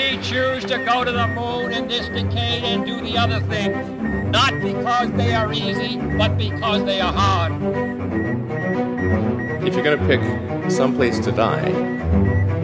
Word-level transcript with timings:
We 0.00 0.16
choose 0.22 0.64
to 0.64 0.78
go 0.78 1.04
to 1.04 1.12
the 1.12 1.26
moon 1.26 1.72
in 1.72 1.86
this 1.86 2.08
decade 2.08 2.64
and 2.64 2.86
do 2.86 3.02
the 3.02 3.18
other 3.18 3.38
thing, 3.52 3.70
not 4.30 4.54
because 4.62 5.12
they 5.12 5.34
are 5.34 5.52
easy, 5.52 5.98
but 6.16 6.38
because 6.38 6.84
they 6.84 7.02
are 7.02 7.12
hard. 7.12 7.52
If 9.62 9.74
you're 9.74 9.84
going 9.84 9.98
to 10.00 10.06
pick 10.06 10.22
some 10.70 10.96
place 10.96 11.18
to 11.20 11.32
die, 11.32 11.70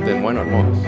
then 0.06 0.22
why 0.22 0.32
not 0.32 0.46
Mars? 0.48 0.78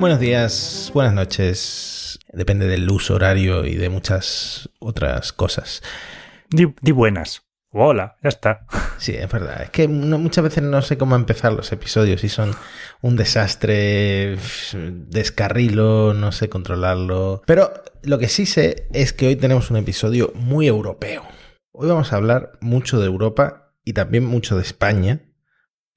Buenos 0.00 0.18
días, 0.18 0.90
buenas 0.94 1.12
noches. 1.12 2.18
Depende 2.32 2.66
del 2.68 2.90
uso 2.90 3.16
horario 3.16 3.66
y 3.66 3.74
de 3.74 3.90
muchas 3.90 4.70
otras 4.78 5.34
cosas. 5.34 5.82
Di, 6.48 6.72
di 6.80 6.92
buenas. 6.92 7.42
Hola, 7.74 8.18
ya 8.22 8.28
está. 8.28 8.66
Sí, 8.98 9.14
es 9.14 9.28
verdad. 9.30 9.62
Es 9.62 9.70
que 9.70 9.88
muchas 9.88 10.44
veces 10.44 10.62
no 10.62 10.82
sé 10.82 10.98
cómo 10.98 11.16
empezar 11.16 11.54
los 11.54 11.72
episodios 11.72 12.22
y 12.22 12.28
son 12.28 12.54
un 13.00 13.16
desastre, 13.16 14.36
descarrilo, 14.74 16.14
no 16.14 16.32
sé 16.32 16.48
controlarlo. 16.48 17.42
Pero 17.46 17.72
lo 18.02 18.18
que 18.18 18.28
sí 18.28 18.46
sé 18.46 18.86
es 18.92 19.12
que 19.12 19.28
hoy 19.28 19.36
tenemos 19.36 19.70
un 19.70 19.78
episodio 19.78 20.32
muy 20.34 20.66
europeo. 20.66 21.24
Hoy 21.72 21.88
vamos 21.88 22.12
a 22.12 22.16
hablar 22.16 22.52
mucho 22.60 23.00
de 23.00 23.06
Europa 23.06 23.74
y 23.84 23.94
también 23.94 24.24
mucho 24.24 24.56
de 24.56 24.62
España 24.62 25.22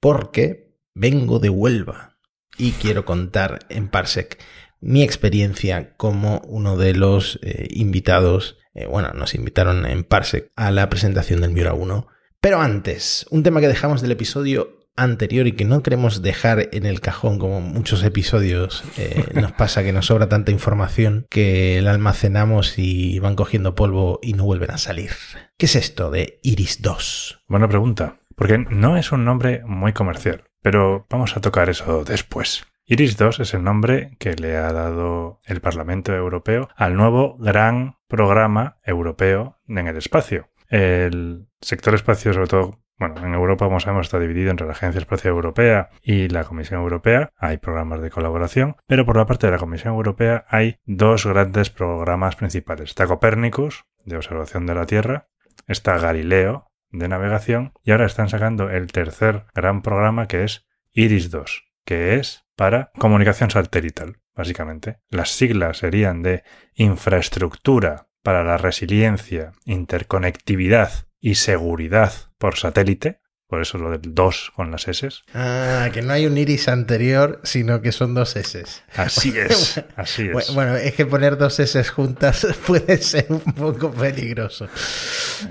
porque 0.00 0.80
vengo 0.94 1.38
de 1.38 1.50
Huelva 1.50 2.16
y 2.56 2.72
quiero 2.72 3.04
contar 3.04 3.66
en 3.68 3.88
Parsec 3.88 4.38
mi 4.80 5.02
experiencia 5.02 5.94
como 5.96 6.40
uno 6.46 6.76
de 6.76 6.94
los 6.94 7.38
eh, 7.42 7.68
invitados, 7.70 8.56
eh, 8.76 8.86
bueno, 8.86 9.10
nos 9.14 9.34
invitaron 9.34 9.86
en 9.86 10.04
Parsec 10.04 10.50
a 10.54 10.70
la 10.70 10.88
presentación 10.88 11.40
del 11.40 11.52
Miura 11.52 11.72
1. 11.72 12.06
Pero 12.40 12.60
antes, 12.60 13.26
un 13.30 13.42
tema 13.42 13.60
que 13.60 13.68
dejamos 13.68 14.02
del 14.02 14.12
episodio 14.12 14.76
anterior 14.96 15.46
y 15.46 15.52
que 15.52 15.64
no 15.64 15.82
queremos 15.82 16.22
dejar 16.22 16.68
en 16.72 16.86
el 16.86 17.00
cajón 17.00 17.38
como 17.38 17.60
muchos 17.60 18.02
episodios 18.02 18.82
eh, 18.96 19.26
nos 19.34 19.52
pasa 19.52 19.82
que 19.82 19.92
nos 19.92 20.06
sobra 20.06 20.28
tanta 20.28 20.52
información 20.52 21.26
que 21.28 21.80
la 21.82 21.90
almacenamos 21.90 22.78
y 22.78 23.18
van 23.18 23.36
cogiendo 23.36 23.74
polvo 23.74 24.20
y 24.22 24.32
no 24.32 24.44
vuelven 24.44 24.70
a 24.70 24.78
salir. 24.78 25.10
¿Qué 25.58 25.66
es 25.66 25.76
esto 25.76 26.10
de 26.10 26.38
Iris 26.42 26.82
2? 26.82 27.44
Buena 27.48 27.68
pregunta. 27.68 28.20
Porque 28.34 28.58
no 28.58 28.98
es 28.98 29.12
un 29.12 29.24
nombre 29.24 29.62
muy 29.64 29.94
comercial, 29.94 30.44
pero 30.60 31.06
vamos 31.08 31.36
a 31.36 31.40
tocar 31.40 31.70
eso 31.70 32.04
después. 32.04 32.64
Iris 32.84 33.16
2 33.16 33.40
es 33.40 33.54
el 33.54 33.64
nombre 33.64 34.16
que 34.18 34.34
le 34.34 34.56
ha 34.56 34.72
dado 34.72 35.40
el 35.44 35.60
Parlamento 35.60 36.14
Europeo 36.14 36.68
al 36.76 36.96
nuevo 36.96 37.36
gran 37.38 37.95
programa 38.08 38.78
europeo 38.84 39.58
en 39.68 39.86
el 39.86 39.96
espacio. 39.96 40.48
El 40.68 41.48
sector 41.60 41.94
espacio, 41.94 42.32
sobre 42.32 42.48
todo, 42.48 42.80
bueno, 42.98 43.24
en 43.24 43.34
Europa, 43.34 43.66
como 43.66 43.78
sabemos, 43.78 44.06
está 44.06 44.18
dividido 44.18 44.50
entre 44.50 44.66
la 44.66 44.72
Agencia 44.72 44.98
Espacial 44.98 45.34
Europea 45.34 45.90
y 46.02 46.28
la 46.28 46.44
Comisión 46.44 46.80
Europea. 46.80 47.30
Hay 47.36 47.58
programas 47.58 48.00
de 48.00 48.10
colaboración, 48.10 48.76
pero 48.86 49.04
por 49.04 49.16
la 49.16 49.26
parte 49.26 49.46
de 49.46 49.52
la 49.52 49.58
Comisión 49.58 49.94
Europea 49.94 50.46
hay 50.48 50.78
dos 50.86 51.26
grandes 51.26 51.70
programas 51.70 52.36
principales. 52.36 52.90
Está 52.90 53.06
Copernicus, 53.06 53.84
de 54.04 54.16
observación 54.16 54.66
de 54.66 54.74
la 54.74 54.86
Tierra, 54.86 55.28
está 55.66 55.98
Galileo, 55.98 56.70
de 56.90 57.08
navegación, 57.08 57.72
y 57.84 57.90
ahora 57.90 58.06
están 58.06 58.28
sacando 58.28 58.70
el 58.70 58.86
tercer 58.86 59.44
gran 59.54 59.82
programa 59.82 60.26
que 60.26 60.44
es 60.44 60.66
Iris 60.92 61.30
2, 61.30 61.64
que 61.84 62.14
es 62.14 62.45
para 62.56 62.90
comunicación 62.98 63.50
satelital, 63.50 64.18
básicamente. 64.34 64.98
Las 65.08 65.30
siglas 65.30 65.78
serían 65.78 66.22
de 66.22 66.42
infraestructura 66.74 68.08
para 68.22 68.42
la 68.42 68.56
resiliencia, 68.56 69.52
interconectividad 69.64 71.06
y 71.20 71.36
seguridad 71.36 72.12
por 72.38 72.56
satélite, 72.56 73.20
por 73.48 73.62
eso 73.62 73.78
lo 73.78 73.90
del 73.90 74.14
2 74.14 74.52
con 74.54 74.70
las 74.70 74.88
S. 74.88 75.08
Ah, 75.34 75.88
que 75.92 76.02
no 76.02 76.12
hay 76.12 76.26
un 76.26 76.36
iris 76.36 76.68
anterior, 76.68 77.40
sino 77.44 77.80
que 77.80 77.92
son 77.92 78.14
dos 78.14 78.36
S. 78.36 78.64
Así 78.96 79.32
es, 79.38 79.82
así 79.96 80.28
es. 80.28 80.54
Bueno, 80.54 80.76
es 80.76 80.94
que 80.94 81.06
poner 81.06 81.36
dos 81.36 81.58
S 81.60 81.84
juntas 81.84 82.46
puede 82.66 82.98
ser 82.98 83.26
un 83.28 83.52
poco 83.54 83.90
peligroso. 83.90 84.68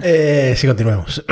Eh, 0.01 0.53
si 0.57 0.67
continuemos. 0.67 1.23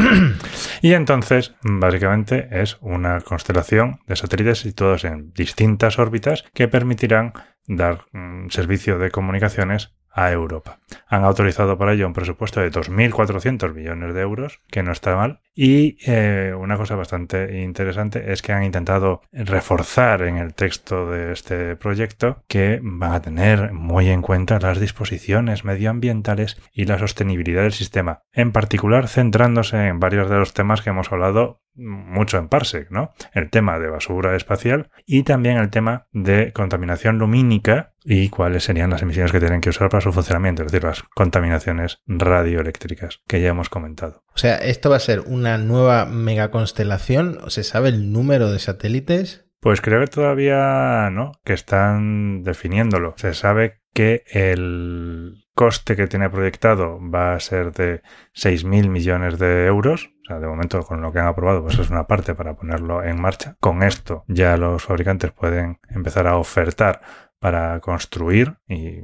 Y 0.82 0.94
entonces, 0.94 1.54
básicamente, 1.62 2.48
es 2.52 2.78
una 2.82 3.22
constelación 3.22 4.00
de 4.08 4.16
satélites 4.16 4.60
situados 4.60 5.04
en 5.06 5.34
distintas 5.34 6.00
órbitas 6.00 6.44
que 6.54 6.68
permitirán 6.68 7.34
dar 7.68 8.06
mm, 8.12 8.50
servicio 8.50 9.00
de 9.00 9.12
comunicaciones 9.12 9.94
a 10.14 10.32
Europa. 10.32 10.80
Han 11.08 11.24
autorizado 11.24 11.78
para 11.78 11.94
ello 11.94 12.08
un 12.08 12.14
presupuesto 12.14 12.62
de 12.62 12.72
2.400 12.72 13.74
millones 13.74 14.14
de 14.14 14.22
euros, 14.22 14.62
que 14.70 14.84
no 14.84 14.92
está 14.92 15.16
mal. 15.16 15.42
Y 15.56 15.98
eh, 16.06 16.54
una 16.58 16.78
cosa 16.78 16.96
bastante 16.96 17.62
interesante 17.62 18.32
es 18.32 18.42
que 18.42 18.54
han 18.54 18.64
intentado 18.64 19.22
reforzar 19.32 20.24
en 20.24 20.38
el 20.38 20.56
texto 20.56 21.10
de 21.10 21.32
este 21.32 21.76
proyecto 21.76 22.44
que 22.48 22.80
van 22.82 23.14
a 23.14 23.22
tener 23.22 23.72
muy 23.72 24.10
en 24.10 24.24
cuenta 24.24 24.60
las 24.60 24.80
disposiciones 24.80 25.64
medioambientales 25.64 26.60
y 26.74 26.86
la 26.86 26.98
sostenibilidad 26.98 27.62
del 27.62 27.72
sistema, 27.72 28.24
en 28.32 28.52
particular 28.52 29.08
centrándose 29.08 29.88
en 29.88 30.00
varios 30.00 30.30
de 30.30 30.38
los 30.38 30.54
temas 30.54 30.82
que 30.82 30.90
hemos 30.90 31.12
hablado 31.12 31.62
mucho 31.76 32.38
en 32.38 32.50
Parsec, 32.50 32.92
¿no? 32.92 33.14
El 33.34 33.50
tema 33.50 33.80
de 33.80 33.90
basura 33.90 34.36
espacial 34.36 34.90
y 35.06 35.24
también 35.24 35.58
el 35.58 35.70
tema 35.70 36.08
de 36.12 36.52
contaminación 36.54 37.18
lumínica 37.18 37.93
y 38.06 38.30
cuáles 38.30 38.64
serían 38.64 38.90
las 38.90 39.02
emisiones 39.02 39.32
que 39.32 39.40
tienen 39.40 39.62
que 39.62 39.70
usar 39.70 39.90
para 39.90 40.02
su 40.02 40.12
funcionamiento, 40.12 40.64
es 40.64 40.72
decir, 40.72 40.88
las 40.88 41.04
contaminaciones 41.04 42.00
radioeléctricas 42.08 43.22
que 43.28 43.42
ya 43.42 43.50
hemos 43.50 43.70
comentado. 43.70 44.24
O 44.34 44.38
sea, 44.38 44.58
esto 44.58 44.90
va 44.90 44.98
a 44.98 45.00
ser 45.00 45.22
una 45.22 45.58
nueva 45.58 46.06
megaconstelación. 46.06 47.40
¿Se 47.48 47.64
sabe 47.64 47.90
el 47.90 48.12
número 48.12 48.52
de 48.52 48.60
satélites? 48.60 49.46
Pues 49.60 49.80
creo 49.80 50.02
que 50.02 50.08
todavía 50.08 51.10
no, 51.10 51.32
que 51.46 51.54
están 51.54 52.44
definiéndolo. 52.44 53.14
Se 53.16 53.34
sabe 53.34 53.80
que 53.94 54.24
el 54.28 55.46
coste 55.56 55.96
que 55.96 56.08
tiene 56.08 56.30
proyectado 56.30 57.00
va 57.00 57.34
a 57.34 57.40
ser 57.40 57.72
de 57.72 58.02
6.000 58.36 58.90
millones 58.90 59.40
de 59.40 59.66
euros. 59.68 60.12
O 60.24 60.26
sea, 60.28 60.40
de 60.40 60.48
momento 60.48 60.82
con 60.82 61.02
lo 61.02 61.14
que 61.14 61.20
han 61.20 61.28
aprobado, 61.28 61.64
pues 61.64 61.80
es 61.80 61.90
una 61.90 62.08
parte 62.08 62.36
para 62.36 62.56
ponerlo 62.56 63.04
en 63.04 63.22
marcha. 63.22 63.56
Con 63.60 63.84
esto 63.84 64.26
ya 64.28 64.58
los 64.58 64.84
fabricantes 64.84 65.32
pueden 65.32 65.80
empezar 65.90 66.28
a 66.28 66.38
ofertar 66.38 67.02
para 67.44 67.78
construir 67.82 68.56
y 68.70 69.02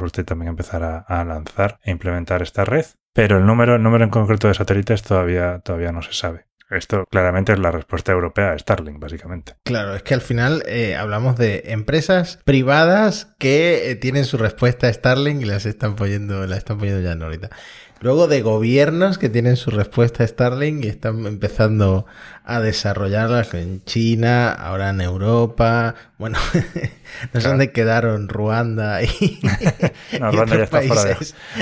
usted 0.00 0.24
también 0.24 0.48
empezar 0.48 0.82
a, 0.82 1.24
lanzar 1.26 1.78
e 1.82 1.90
implementar 1.90 2.40
esta 2.40 2.64
red. 2.64 2.86
Pero 3.12 3.36
el 3.36 3.44
número, 3.44 3.76
el 3.76 3.82
número 3.82 4.04
en 4.04 4.10
concreto 4.10 4.48
de 4.48 4.54
satélites 4.54 5.02
todavía, 5.02 5.58
todavía 5.58 5.92
no 5.92 6.00
se 6.00 6.14
sabe. 6.14 6.46
Esto 6.70 7.04
claramente 7.10 7.52
es 7.52 7.58
la 7.58 7.70
respuesta 7.70 8.12
europea 8.12 8.52
a 8.52 8.58
Starlink, 8.58 8.98
básicamente. 8.98 9.56
Claro, 9.64 9.94
es 9.94 10.02
que 10.02 10.14
al 10.14 10.22
final 10.22 10.62
eh, 10.66 10.96
hablamos 10.96 11.36
de 11.36 11.64
empresas 11.66 12.40
privadas 12.44 13.34
que 13.38 13.90
eh, 13.90 13.96
tienen 13.96 14.24
su 14.24 14.38
respuesta 14.38 14.86
a 14.86 14.92
Starlink 14.92 15.42
y 15.42 15.44
las 15.44 15.66
están 15.66 15.94
poniendo, 15.94 16.46
la 16.46 16.56
están 16.56 16.78
poniendo 16.78 17.02
ya 17.02 17.12
en 17.12 17.22
órbita. 17.22 17.50
Luego 18.00 18.28
de 18.28 18.42
gobiernos 18.42 19.18
que 19.18 19.28
tienen 19.28 19.56
su 19.56 19.70
respuesta 19.70 20.22
a 20.22 20.26
Starlink 20.26 20.84
y 20.84 20.88
están 20.88 21.26
empezando 21.26 22.06
a 22.44 22.60
desarrollarlas 22.60 23.52
en 23.54 23.82
China, 23.84 24.52
ahora 24.52 24.90
en 24.90 25.00
Europa. 25.00 25.94
Bueno, 26.16 26.38
no 27.32 27.40
sé 27.40 27.48
dónde 27.48 27.72
quedaron 27.72 28.28
Ruanda 28.28 29.02
y, 29.02 29.40
No, 30.20 30.32
y 30.32 30.36
Ruanda 30.36 30.56
ya, 30.56 30.64
está 30.64 30.80
fuera 30.82 31.04
de. 31.04 31.16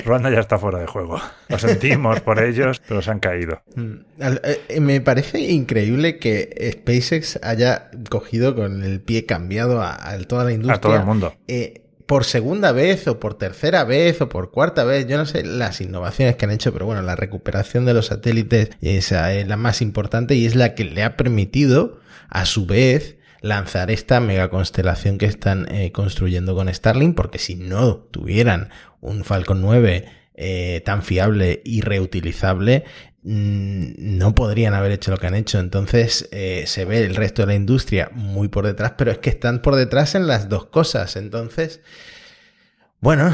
Ruanda 0.05 0.31
ya 0.31 0.41
está 0.41 0.59
fuera 0.59 0.79
de 0.79 0.87
juego. 0.87 1.21
Lo 1.49 1.59
sentimos 1.59 2.21
por 2.21 2.43
ellos, 2.43 2.83
pero 2.87 3.01
se 3.03 3.11
han 3.11 3.19
caído. 3.21 3.63
Mm, 3.75 3.93
eh, 4.21 4.81
Me 4.81 5.01
parece 5.01 5.41
increíble 5.41 6.19
que 6.19 6.71
SpaceX 6.73 7.39
haya 7.43 7.91
cogido 8.11 8.55
con 8.55 8.85
el 8.85 9.01
pie 9.01 9.25
cambiado 9.27 9.81
a, 9.83 10.11
a 10.11 10.19
toda 10.25 10.45
la 10.45 10.53
industria. 10.53 10.77
A 10.77 10.81
todo 10.81 10.97
el 10.97 11.05
mundo. 11.05 11.35
eh, 11.49 11.83
por 12.07 12.25
segunda 12.25 12.73
vez 12.73 13.07
o 13.09 13.19
por 13.19 13.35
tercera 13.35 13.85
vez 13.85 14.21
o 14.21 14.29
por 14.29 14.51
cuarta 14.51 14.85
vez, 14.85 15.07
yo 15.07 15.19
no 15.19 15.27
sé 15.27 15.45
las 15.45 15.81
innovaciones 15.81 16.37
que 16.37 16.45
han 16.45 16.53
hecho, 16.53 16.73
pero 16.73 16.87
bueno, 16.87 17.03
la 17.03 17.17
recuperación 17.17 17.85
de 17.85 17.95
los 17.95 18.07
satélites 18.07 18.71
esa 18.81 19.35
es 19.35 19.47
la 19.49 19.57
más 19.57 19.83
importante 19.83 20.37
y 20.37 20.47
es 20.47 20.55
la 20.55 20.75
que 20.75 20.85
le 20.85 21.03
ha 21.03 21.17
permitido, 21.17 22.01
a 22.29 22.47
su 22.47 22.67
vez, 22.67 23.17
lanzar 23.41 23.91
esta 23.91 24.21
mega 24.21 24.51
constelación 24.51 25.19
que 25.19 25.27
están 25.27 25.73
eh, 25.73 25.93
construyendo 25.93 26.55
con 26.55 26.73
Starlink, 26.73 27.15
porque 27.15 27.39
si 27.39 27.55
no 27.55 27.97
tuvieran 27.97 28.71
un 29.01 29.25
Falcon 29.25 29.61
9 29.61 30.05
eh, 30.35 30.83
tan 30.85 31.03
fiable 31.03 31.63
y 31.65 31.81
reutilizable, 31.81 32.85
no 33.27 34.37
podrían 34.37 34.75
haber 34.75 34.93
hecho 34.93 35.11
lo 35.11 35.19
que 35.19 35.27
han 35.27 35.35
hecho. 35.35 35.59
Entonces 35.59 36.29
eh, 36.31 36.65
se 36.67 36.85
ve 36.85 37.05
el 37.05 37.17
resto 37.17 37.43
de 37.43 37.47
la 37.47 37.55
industria 37.55 38.09
muy 38.13 38.49
por 38.49 38.67
detrás, 38.67 38.93
pero 38.97 39.11
es 39.11 39.19
que 39.19 39.31
están 39.31 39.63
por 39.63 39.75
detrás 39.75 40.15
en 40.15 40.29
las 40.29 40.49
dos 40.49 40.67
cosas. 40.67 41.17
Entonces, 41.17 41.81
bueno, 43.01 43.31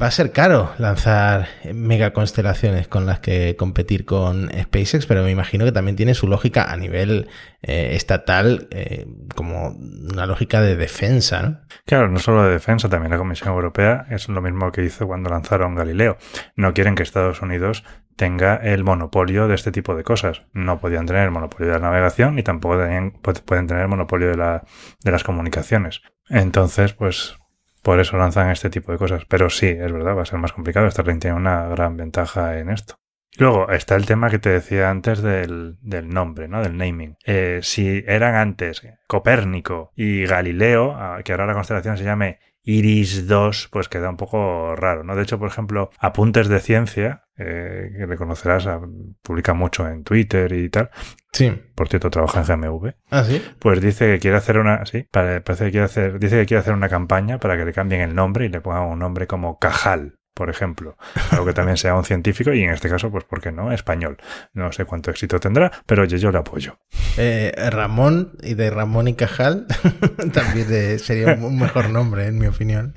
va 0.00 0.06
a 0.06 0.10
ser 0.10 0.30
caro 0.32 0.72
lanzar 0.78 1.48
mega 1.74 2.12
constelaciones 2.12 2.86
con 2.86 3.06
las 3.06 3.20
que 3.20 3.56
competir 3.56 4.04
con 4.04 4.50
SpaceX, 4.50 5.06
pero 5.06 5.24
me 5.24 5.30
imagino 5.30 5.64
que 5.64 5.72
también 5.72 5.96
tiene 5.96 6.14
su 6.14 6.28
lógica 6.28 6.70
a 6.70 6.76
nivel 6.76 7.28
eh, 7.62 7.92
estatal, 7.94 8.68
eh, 8.70 9.06
como 9.34 9.70
una 9.70 10.26
lógica 10.26 10.60
de 10.60 10.76
defensa, 10.76 11.42
¿no? 11.42 11.60
Claro, 11.86 12.08
no 12.08 12.18
solo 12.18 12.44
de 12.44 12.52
defensa, 12.52 12.88
también 12.88 13.10
la 13.10 13.18
Comisión 13.18 13.48
Europea 13.48 14.06
es 14.10 14.28
lo 14.28 14.40
mismo 14.42 14.70
que 14.70 14.84
hizo 14.84 15.06
cuando 15.06 15.28
lanzaron 15.28 15.74
Galileo. 15.74 16.18
No 16.56 16.72
quieren 16.72 16.94
que 16.94 17.02
Estados 17.02 17.42
Unidos 17.42 17.84
tenga 18.20 18.56
el 18.56 18.84
monopolio 18.84 19.48
de 19.48 19.54
este 19.54 19.72
tipo 19.72 19.94
de 19.94 20.04
cosas. 20.04 20.42
No 20.52 20.78
podían 20.78 21.06
tener 21.06 21.24
el 21.24 21.30
monopolio 21.30 21.72
de 21.72 21.78
la 21.78 21.86
navegación 21.86 22.34
ni 22.34 22.42
tampoco 22.42 22.76
pueden 23.46 23.66
tener 23.66 23.84
el 23.84 23.88
monopolio 23.88 24.28
de, 24.28 24.36
la, 24.36 24.64
de 25.02 25.10
las 25.10 25.24
comunicaciones. 25.24 26.02
Entonces, 26.28 26.92
pues 26.92 27.38
por 27.82 27.98
eso 27.98 28.18
lanzan 28.18 28.50
este 28.50 28.68
tipo 28.68 28.92
de 28.92 28.98
cosas. 28.98 29.24
Pero 29.24 29.48
sí, 29.48 29.68
es 29.68 29.90
verdad, 29.90 30.14
va 30.14 30.20
a 30.20 30.26
ser 30.26 30.38
más 30.38 30.52
complicado. 30.52 30.90
Starlink 30.90 31.22
tiene 31.22 31.38
una 31.38 31.66
gran 31.68 31.96
ventaja 31.96 32.58
en 32.58 32.68
esto. 32.68 32.96
Luego 33.38 33.70
está 33.70 33.96
el 33.96 34.04
tema 34.04 34.28
que 34.28 34.38
te 34.38 34.50
decía 34.50 34.90
antes 34.90 35.22
del, 35.22 35.78
nombre, 36.04 36.46
¿no? 36.46 36.62
Del 36.62 36.76
naming. 36.76 37.16
Eh, 37.24 37.60
si 37.62 38.04
eran 38.06 38.34
antes 38.34 38.82
Copérnico 39.06 39.92
y 39.96 40.26
Galileo, 40.26 40.94
que 41.24 41.32
ahora 41.32 41.46
la 41.46 41.54
constelación 41.54 41.96
se 41.96 42.04
llame 42.04 42.38
Iris 42.62 43.26
2, 43.26 43.68
pues 43.72 43.88
queda 43.88 44.10
un 44.10 44.16
poco 44.16 44.76
raro, 44.76 45.02
¿no? 45.04 45.16
De 45.16 45.22
hecho, 45.22 45.38
por 45.38 45.48
ejemplo, 45.48 45.90
Apuntes 45.98 46.48
de 46.48 46.60
Ciencia, 46.60 47.24
eh, 47.36 47.90
que 47.96 48.06
le 48.06 48.16
conocerás, 48.16 48.68
publica 49.22 49.54
mucho 49.54 49.88
en 49.88 50.04
Twitter 50.04 50.52
y 50.52 50.68
tal. 50.68 50.90
Sí. 51.32 51.50
Por 51.74 51.88
cierto, 51.88 52.10
trabaja 52.10 52.40
en 52.40 52.46
GMV. 52.46 52.92
Ah, 53.10 53.24
sí. 53.24 53.42
Pues 53.58 53.80
dice 53.80 54.12
que 54.12 54.18
quiere 54.18 54.36
hacer 54.36 54.58
una, 54.58 54.84
sí, 54.84 55.06
parece 55.10 55.66
que 55.66 55.70
quiere 55.70 55.86
hacer, 55.86 56.18
dice 56.18 56.40
que 56.40 56.46
quiere 56.46 56.60
hacer 56.60 56.74
una 56.74 56.88
campaña 56.88 57.38
para 57.38 57.56
que 57.56 57.64
le 57.64 57.72
cambien 57.72 58.02
el 58.02 58.14
nombre 58.14 58.46
y 58.46 58.48
le 58.48 58.60
pongan 58.60 58.82
un 58.82 58.98
nombre 58.98 59.26
como 59.26 59.58
Cajal 59.58 60.19
por 60.40 60.48
ejemplo, 60.48 60.96
algo 61.32 61.44
que 61.44 61.52
también 61.52 61.76
sea 61.76 61.94
un 61.94 62.02
científico 62.02 62.54
y 62.54 62.62
en 62.62 62.70
este 62.70 62.88
caso, 62.88 63.10
pues, 63.10 63.24
¿por 63.24 63.42
qué 63.42 63.52
no? 63.52 63.72
Español. 63.72 64.16
No 64.54 64.72
sé 64.72 64.86
cuánto 64.86 65.10
éxito 65.10 65.38
tendrá, 65.38 65.70
pero 65.84 66.06
yo, 66.06 66.16
yo 66.16 66.32
le 66.32 66.38
apoyo. 66.38 66.78
Eh, 67.18 67.52
Ramón 67.70 68.38
y 68.42 68.54
de 68.54 68.70
Ramón 68.70 69.06
y 69.08 69.12
Cajal 69.12 69.66
también 70.32 70.98
sería 70.98 71.34
un 71.34 71.58
mejor 71.58 71.90
nombre, 71.90 72.26
en 72.26 72.38
mi 72.38 72.46
opinión. 72.46 72.94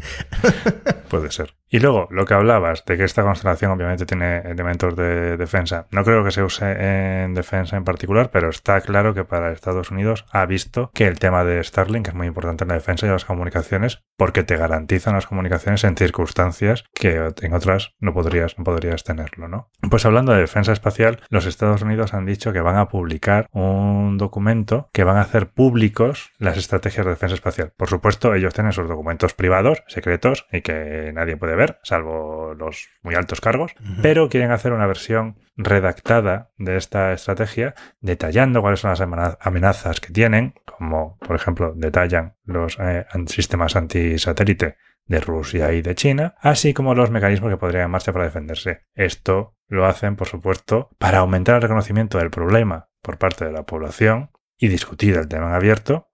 Puede 1.10 1.32
ser. 1.32 1.54
Y 1.74 1.80
luego, 1.80 2.08
lo 2.12 2.26
que 2.26 2.36
hablabas 2.36 2.86
de 2.86 2.98
que 2.98 3.04
esta 3.04 3.24
constelación 3.24 3.72
obviamente 3.72 4.06
tiene 4.06 4.42
elementos 4.42 4.96
de 4.96 5.38
defensa. 5.38 5.88
No 5.90 6.04
creo 6.04 6.24
que 6.24 6.30
se 6.30 6.44
use 6.44 7.24
en 7.24 7.34
defensa 7.34 7.76
en 7.78 7.84
particular, 7.84 8.30
pero 8.32 8.50
está 8.50 8.80
claro 8.82 9.16
que 9.16 9.24
para 9.24 9.52
Estados 9.52 9.90
Unidos 9.90 10.24
ha 10.32 10.46
visto 10.46 10.92
que 10.94 11.08
el 11.08 11.18
tema 11.18 11.44
de 11.44 11.64
Starlink 11.64 12.10
es 12.10 12.14
muy 12.14 12.28
importante 12.28 12.64
en 12.64 12.68
la 12.68 12.76
defensa 12.76 13.08
y 13.08 13.10
las 13.10 13.26
comunicaciones 13.26 14.04
porque 14.18 14.44
te 14.44 14.56
garantizan 14.56 15.16
las 15.16 15.26
comunicaciones 15.26 15.84
en 15.84 15.98
circunstancias 15.98 16.84
que 16.94 17.32
en 17.42 17.54
otras 17.56 17.96
no 18.00 18.14
podrías, 18.14 18.56
no 18.60 18.66
podrías 18.66 19.04
tenerlo, 19.04 19.48
¿no? 19.48 19.72
Pues 19.90 20.06
hablando 20.06 20.32
de 20.32 20.42
defensa 20.42 20.74
espacial, 20.74 21.22
los 21.30 21.48
Estados 21.48 21.82
Unidos 21.82 22.14
han 22.14 22.28
dicho 22.28 22.54
que 22.54 22.62
van 22.62 22.78
a 22.78 22.88
publicar 22.88 23.48
un 23.52 24.20
documento 24.20 24.92
que 24.94 25.06
van 25.06 25.18
a 25.18 25.22
hacer 25.22 25.50
públicos 25.50 26.34
las 26.38 26.56
estrategias 26.56 27.04
de 27.04 27.14
defensa 27.14 27.34
espacial. 27.34 27.74
Por 27.76 27.90
supuesto, 27.90 28.36
ellos 28.36 28.54
tienen 28.54 28.74
sus 28.74 28.88
documentos 28.88 29.34
privados, 29.34 29.82
secretos 29.88 30.46
y 30.52 30.62
que 30.62 31.12
nadie 31.16 31.36
puede 31.36 31.56
ver 31.56 31.63
salvo 31.84 32.54
los 32.54 32.90
muy 33.02 33.16
altos 33.16 33.42
cargos, 33.42 33.76
pero 34.02 34.30
quieren 34.30 34.52
hacer 34.52 34.74
una 34.74 34.88
versión 34.88 35.38
redactada 35.56 36.52
de 36.58 36.78
esta 36.78 37.14
estrategia, 37.14 37.76
detallando 38.02 38.62
cuáles 38.62 38.80
son 38.80 38.92
las 38.92 39.02
amenazas 39.40 40.00
que 40.00 40.14
tienen, 40.14 40.56
como 40.66 41.18
por 41.20 41.36
ejemplo 41.36 41.74
detallan 41.76 42.36
los 42.44 42.78
eh, 42.80 43.06
sistemas 43.28 43.76
antisatélite 43.76 44.78
de 45.06 45.20
Rusia 45.20 45.74
y 45.74 45.82
de 45.82 45.96
China, 45.96 46.36
así 46.40 46.74
como 46.74 46.96
los 46.96 47.12
mecanismos 47.12 47.52
que 47.52 47.58
podrían 47.58 47.86
en 47.86 47.92
marcha 47.92 48.14
para 48.14 48.26
defenderse. 48.26 48.84
Esto 48.96 49.56
lo 49.68 49.86
hacen, 49.86 50.16
por 50.16 50.28
supuesto, 50.28 50.90
para 50.98 51.20
aumentar 51.20 51.56
el 51.56 51.62
reconocimiento 51.62 52.18
del 52.18 52.30
problema 52.30 52.90
por 53.02 53.18
parte 53.18 53.46
de 53.46 53.52
la 53.52 53.64
población 53.64 54.32
y 54.58 54.70
discutir 54.70 55.18
el 55.18 55.28
tema 55.28 55.48
en 55.48 55.56
abierto 55.56 56.13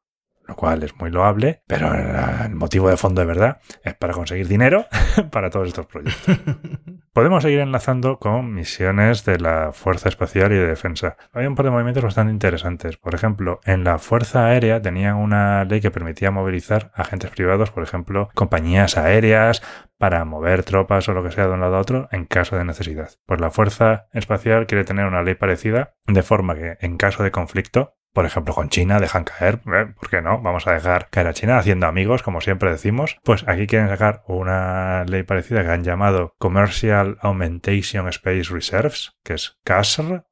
lo 0.50 0.56
cual 0.56 0.82
es 0.82 0.96
muy 0.98 1.12
loable, 1.12 1.62
pero 1.68 1.94
el 1.94 2.56
motivo 2.56 2.90
de 2.90 2.98
fondo 2.98 3.22
de 3.22 3.28
verdad 3.28 3.60
es 3.84 3.94
para 3.94 4.14
conseguir 4.14 4.48
dinero 4.48 4.88
para 5.32 5.52
todos 5.52 5.68
estos 5.68 5.86
proyectos. 5.86 6.38
Podemos 7.14 7.44
seguir 7.44 7.60
enlazando 7.60 8.18
con 8.18 8.54
misiones 8.54 9.26
de 9.26 9.40
la 9.40 9.72
Fuerza 9.74 10.10
Espacial 10.10 10.52
y 10.52 10.56
de 10.56 10.66
Defensa. 10.66 11.18
Hay 11.34 11.46
un 11.46 11.56
par 11.56 11.66
de 11.66 11.72
movimientos 11.72 12.04
bastante 12.04 12.34
interesantes. 12.34 12.98
Por 12.98 13.14
ejemplo, 13.14 13.60
en 13.64 13.84
la 13.84 14.00
Fuerza 14.00 14.46
Aérea 14.46 14.82
tenían 14.82 15.18
una 15.18 15.66
ley 15.66 15.82
que 15.82 15.92
permitía 15.92 16.32
movilizar 16.32 16.92
agentes 16.96 17.30
privados, 17.30 17.70
por 17.70 17.84
ejemplo, 17.84 18.30
compañías 18.34 18.98
aéreas, 18.98 19.62
para 20.00 20.24
mover 20.26 20.64
tropas 20.64 21.10
o 21.10 21.14
lo 21.14 21.24
que 21.24 21.32
sea 21.32 21.46
de 21.46 21.54
un 21.54 21.60
lado 21.60 21.76
a 21.76 21.82
otro 21.82 22.08
en 22.12 22.26
caso 22.26 22.58
de 22.58 22.64
necesidad. 22.64 23.12
Pues 23.26 23.40
la 23.40 23.52
Fuerza 23.52 24.08
Espacial 24.14 24.66
quiere 24.66 24.86
tener 24.86 25.06
una 25.06 25.22
ley 25.22 25.36
parecida, 25.36 25.94
de 26.08 26.24
forma 26.24 26.56
que 26.56 26.78
en 26.80 26.98
caso 26.98 27.22
de 27.22 27.32
conflicto 27.32 27.99
por 28.14 28.26
ejemplo, 28.26 28.54
con 28.54 28.70
China 28.70 29.00
dejan 29.00 29.24
caer, 29.24 29.62
¿eh? 29.74 29.94
¿por 29.98 30.10
qué 30.10 30.22
no? 30.22 30.42
Vamos 30.42 30.68
a 30.68 30.74
dejar 30.74 31.10
caer 31.10 31.28
a 31.28 31.34
China 31.34 31.58
haciendo 31.58 31.88
amigos, 31.88 32.24
como 32.24 32.42
siempre 32.42 32.72
decimos. 32.72 33.18
Pues 33.24 33.48
aquí 33.48 33.68
quieren 33.68 33.90
sacar 33.90 34.24
una 34.28 35.06
ley 35.06 35.24
parecida 35.24 35.64
que 35.64 35.72
han 35.72 35.84
llamado 35.84 36.36
Commercial 36.38 37.18
Augmentation 37.22 38.08
Space 38.08 38.52
Reserves, 38.52 39.14
que 39.24 39.34
es 39.34 39.58
CASR, 39.64 40.26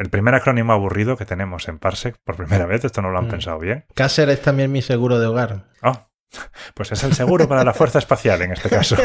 el 0.00 0.08
primer 0.08 0.34
acrónimo 0.34 0.72
aburrido 0.72 1.18
que 1.18 1.26
tenemos 1.26 1.68
en 1.68 1.78
Parsec 1.78 2.16
por 2.24 2.36
primera 2.36 2.64
vez, 2.64 2.84
esto 2.86 3.02
no 3.02 3.10
lo 3.10 3.18
han 3.18 3.26
mm. 3.26 3.30
pensado 3.30 3.58
bien. 3.58 3.84
CASR 3.94 4.30
es 4.30 4.40
también 4.40 4.72
mi 4.72 4.80
seguro 4.80 5.18
de 5.18 5.26
hogar. 5.26 5.66
Oh, 5.82 6.10
pues 6.80 6.92
es 6.92 7.04
el 7.04 7.12
seguro 7.12 7.46
para 7.46 7.62
la 7.62 7.74
fuerza 7.74 7.98
espacial 7.98 8.40
en 8.40 8.52
este 8.52 8.70
caso. 8.70 8.96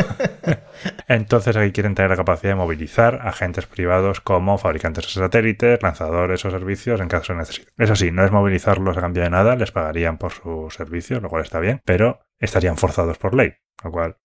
Entonces 1.10 1.58
aquí 1.58 1.74
quieren 1.74 1.94
tener 1.94 2.10
la 2.10 2.16
capacidad 2.16 2.54
de 2.54 2.56
movilizar 2.56 3.20
agentes 3.28 3.66
privados 3.66 4.22
como 4.22 4.58
fabricantes 4.58 5.08
de 5.08 5.12
satélites, 5.12 5.84
lanzadores 5.84 6.46
o 6.46 6.52
servicios 6.52 7.02
en 7.02 7.10
caso 7.10 7.34
de 7.34 7.40
necesidad. 7.40 7.68
Eso 7.78 7.98
sí, 7.98 8.12
no 8.12 8.24
es 8.24 8.32
movilizarlos 8.32 8.96
a 8.96 9.02
cambio 9.02 9.24
de 9.24 9.30
nada, 9.30 9.58
les 9.58 9.74
pagarían 9.74 10.18
por 10.18 10.32
sus 10.32 10.74
servicios, 10.74 11.22
lo 11.22 11.28
cual 11.28 11.44
está 11.44 11.60
bien, 11.60 11.82
pero 11.84 12.22
estarían 12.40 12.78
forzados 12.78 13.18
por 13.18 13.36
ley, 13.36 13.56
lo 13.84 13.92
cual 13.92 14.20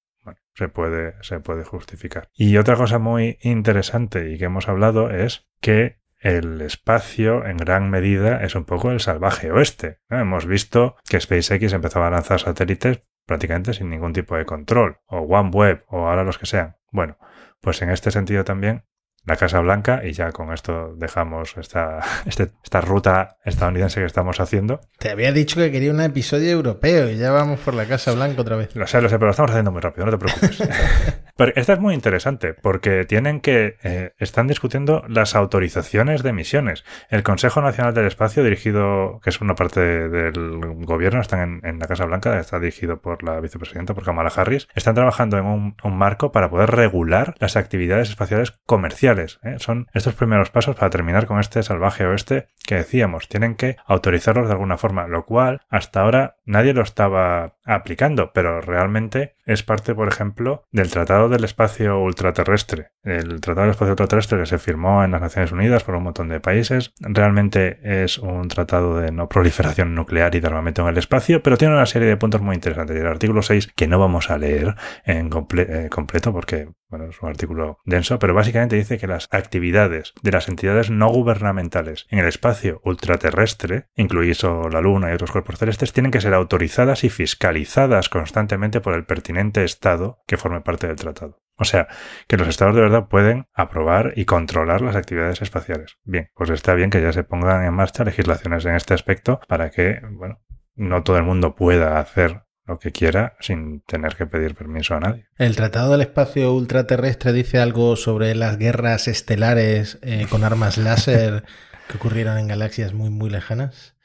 se 0.55 0.69
puede, 0.69 1.14
se 1.23 1.41
puede 1.41 1.64
justificar. 1.64 2.29
Y 2.32 2.56
otra 2.56 2.76
cosa 2.76 3.00
muy 3.00 3.37
interesante 3.41 4.31
y 4.31 4.38
que 4.38 4.44
hemos 4.44 4.69
hablado 4.69 5.11
es 5.11 5.49
que 5.61 5.99
el 6.20 6.61
espacio 6.61 7.46
en 7.46 7.56
gran 7.56 7.91
medida 7.91 8.44
es 8.44 8.55
un 8.55 8.64
poco 8.64 8.93
el 8.93 9.00
salvaje 9.00 9.50
oeste. 9.50 9.99
Hemos 10.08 10.46
visto 10.46 10.94
que 11.08 11.20
SpaceX 11.20 11.73
empezaba 11.73 12.06
a 12.06 12.11
lanzar 12.11 12.38
satélites 12.38 13.03
prácticamente 13.26 13.75
sin 13.75 13.90
ningún 13.90 14.12
tipo 14.12 14.37
de 14.37 14.44
control, 14.44 14.99
o 15.06 15.19
OneWeb, 15.20 15.84
o 15.88 16.08
ahora 16.08 16.25
los 16.25 16.38
que 16.38 16.46
sean. 16.46 16.76
Bueno, 16.90 17.19
pues 17.61 17.81
en 17.82 17.90
este 17.90 18.11
sentido 18.11 18.44
también 18.44 18.84
la 19.26 19.37
Casa 19.37 19.61
Blanca 19.61 20.00
y 20.05 20.12
ya 20.12 20.32
con 20.32 20.52
esto 20.52 20.94
dejamos 20.96 21.56
esta, 21.56 22.00
este, 22.26 22.50
esta 22.62 22.81
ruta 22.81 23.37
estadounidense 23.44 24.00
que 24.00 24.06
estamos 24.06 24.40
haciendo. 24.40 24.81
Te 24.99 25.11
había 25.11 25.32
dicho 25.32 25.56
que 25.56 25.70
quería 25.70 25.93
un 25.93 26.00
episodio 26.00 26.50
europeo 26.50 27.11
y 27.11 27.17
ya 27.17 27.31
vamos 27.31 27.61
por 27.61 27.75
la 27.75 27.87
Casa 27.87 28.12
Blanca 28.12 28.40
otra 28.40 28.56
vez. 28.56 28.75
Lo 28.75 28.87
sé, 28.87 29.00
lo 29.00 29.08
sé, 29.08 29.17
pero 29.17 29.26
lo 29.26 29.31
estamos 29.32 29.50
haciendo 29.50 29.72
muy 29.72 29.81
rápido, 29.81 30.06
no 30.06 30.12
te 30.12 30.19
preocupes. 30.19 30.58
pero 31.37 31.52
esta 31.56 31.75
es 31.75 31.81
muy 31.81 31.94
interesante 31.94 32.55
porque 32.55 33.05
tienen 33.05 33.40
que, 33.40 33.76
eh, 33.82 34.12
están 34.19 34.46
discutiendo 34.46 35.05
las 35.08 35.34
autorizaciones 35.34 36.22
de 36.22 36.32
misiones. 36.32 36.84
El 37.08 37.22
Consejo 37.22 37.60
Nacional 37.60 37.94
del 37.94 38.06
Espacio, 38.06 38.43
dirigido, 38.43 39.20
que 39.22 39.31
es 39.31 39.41
una 39.41 39.55
parte 39.55 39.81
del 39.81 40.84
gobierno, 40.84 41.20
están 41.20 41.60
en, 41.62 41.79
la 41.79 41.86
Casa 41.86 42.05
Blanca, 42.05 42.39
está 42.39 42.58
dirigido 42.58 43.00
por 43.00 43.22
la 43.22 43.41
vicepresidenta, 43.41 43.94
por 43.94 44.05
Kamala 44.05 44.32
Harris, 44.34 44.69
están 44.74 44.94
trabajando 44.94 45.39
en 45.39 45.46
un 45.82 45.96
marco 45.96 46.32
para 46.32 46.50
poder 46.50 46.70
regular 46.70 47.34
las 47.39 47.56
actividades 47.56 48.10
espaciales 48.10 48.53
comerciales 48.67 49.09
¿eh? 49.19 49.56
Son 49.58 49.88
estos 49.94 50.14
primeros 50.14 50.50
pasos 50.50 50.76
para 50.76 50.90
terminar 50.90 51.26
con 51.26 51.40
este 51.40 51.62
salvaje 51.62 52.06
oeste 52.06 52.48
que 52.64 52.76
decíamos, 52.76 53.29
tienen 53.29 53.56
que 53.56 53.76
autorizarlos 53.86 54.46
de 54.46 54.52
alguna 54.52 54.76
forma, 54.76 55.06
lo 55.06 55.24
cual 55.24 55.62
hasta 55.69 56.00
ahora 56.00 56.36
nadie 56.44 56.74
lo 56.74 56.82
estaba 56.82 57.55
aplicando, 57.64 58.32
pero 58.32 58.60
realmente 58.60 59.34
es 59.53 59.63
parte, 59.63 59.95
por 59.95 60.09
ejemplo, 60.09 60.65
del 60.71 60.91
Tratado 60.91 61.29
del 61.29 61.45
Espacio 61.45 62.01
Ultraterrestre. 62.01 62.93
El 63.03 63.41
Tratado 63.41 63.63
del 63.63 63.73
Espacio 63.73 63.93
Ultraterrestre 63.93 64.39
que 64.39 64.47
se 64.47 64.59
firmó 64.59 65.03
en 65.03 65.11
las 65.11 65.21
Naciones 65.21 65.51
Unidas 65.51 65.83
por 65.83 65.97
un 65.97 66.05
montón 66.05 66.29
de 66.29 66.41
países, 66.41 66.93
realmente 67.01 67.81
es 68.05 68.19
un 68.19 68.49
tratado 68.49 68.99
de 68.99 69.11
no 69.11 69.29
proliferación 69.29 69.95
nuclear 69.95 70.35
y 70.35 70.41
de 70.41 70.47
armamento 70.47 70.83
en 70.83 70.89
el 70.89 70.99
espacio, 70.99 71.43
pero 71.43 71.57
tiene 71.57 71.75
una 71.75 71.87
serie 71.87 72.09
de 72.09 72.17
puntos 72.17 72.41
muy 72.41 72.55
interesantes. 72.55 72.97
El 72.97 73.07
artículo 73.07 73.43
6, 73.43 73.73
que 73.75 73.89
no 73.89 73.99
vamos 73.99 74.31
a 74.31 74.39
leer 74.39 74.77
en 75.05 75.31
eh, 75.57 75.89
completo 75.91 76.33
porque 76.33 76.69
bueno, 76.91 77.07
es 77.07 77.23
un 77.23 77.29
artículo 77.29 77.79
denso, 77.85 78.19
pero 78.19 78.35
básicamente 78.35 78.75
dice 78.75 78.99
que 78.99 79.07
las 79.07 79.29
actividades 79.31 80.13
de 80.23 80.33
las 80.33 80.49
entidades 80.49 80.91
no 80.91 81.09
gubernamentales 81.09 82.07
en 82.11 82.19
el 82.19 82.27
espacio 82.27 82.81
ultraterrestre, 82.85 83.87
incluido 83.95 84.69
la 84.69 84.81
Luna 84.81 85.11
y 85.11 85.15
otros 85.15 85.31
cuerpos 85.31 85.59
celestes, 85.59 85.93
tienen 85.93 86.11
que 86.11 86.21
ser 86.21 86.35
autorizadas 86.35 87.05
y 87.05 87.09
fiscalizadas 87.09 88.09
constantemente 88.09 88.81
por 88.81 88.95
el 88.95 89.05
pertinente 89.05 89.40
Estado 89.49 90.23
que 90.27 90.37
forme 90.37 90.61
parte 90.61 90.87
del 90.87 90.97
tratado. 90.97 91.41
O 91.56 91.65
sea, 91.65 91.89
que 92.27 92.39
los 92.39 92.49
estados 92.49 92.75
de 92.75 92.81
verdad 92.81 93.09
pueden 93.09 93.47
aprobar 93.53 94.15
y 94.17 94.25
controlar 94.25 94.81
las 94.81 94.97
actividades 94.97 95.43
espaciales. 95.43 95.99
Bien, 96.05 96.31
pues 96.35 96.49
está 96.49 96.75
bien 96.75 96.89
que 96.89 97.03
ya 97.03 97.13
se 97.13 97.23
pongan 97.23 97.65
en 97.65 97.75
marcha 97.75 98.03
legislaciones 98.03 98.65
en 98.65 98.75
este 98.75 98.94
aspecto 98.94 99.41
para 99.47 99.70
que, 99.70 100.01
bueno, 100.13 100.41
no 100.75 101.03
todo 101.03 101.19
el 101.19 101.25
mundo 101.25 101.55
pueda 101.55 101.99
hacer 101.99 102.44
lo 102.65 102.79
que 102.79 102.93
quiera 102.93 103.37
sin 103.41 103.82
tener 103.82 104.15
que 104.17 104.27
pedir 104.27 104.55
permiso 104.55 104.94
a 104.94 105.01
nadie. 105.01 105.27
¿El 105.37 105.56
Tratado 105.56 105.93
del 105.93 106.01
Espacio 106.01 106.55
Ultraterrestre 106.55 107.32
dice 107.32 107.59
algo 107.59 107.97
sobre 107.97 108.35
las 108.35 108.56
guerras 108.56 109.06
estelares 109.09 109.99
eh, 110.03 110.27
con 110.31 110.44
armas 110.44 110.79
láser 110.79 111.44
que 111.89 111.97
ocurrieron 111.99 112.39
en 112.39 112.49
galaxias 112.49 112.94
muy, 112.94 113.11
muy 113.11 113.29
lejanas? 113.29 113.97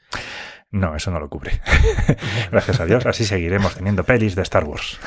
No, 0.76 0.94
eso 0.94 1.10
no 1.10 1.18
lo 1.18 1.30
cubre. 1.30 1.58
Gracias 2.52 2.80
a 2.80 2.84
Dios, 2.84 3.06
así 3.06 3.24
seguiremos 3.24 3.74
teniendo 3.74 4.04
pelis 4.04 4.36
de 4.36 4.42
Star 4.42 4.64
Wars. 4.64 4.98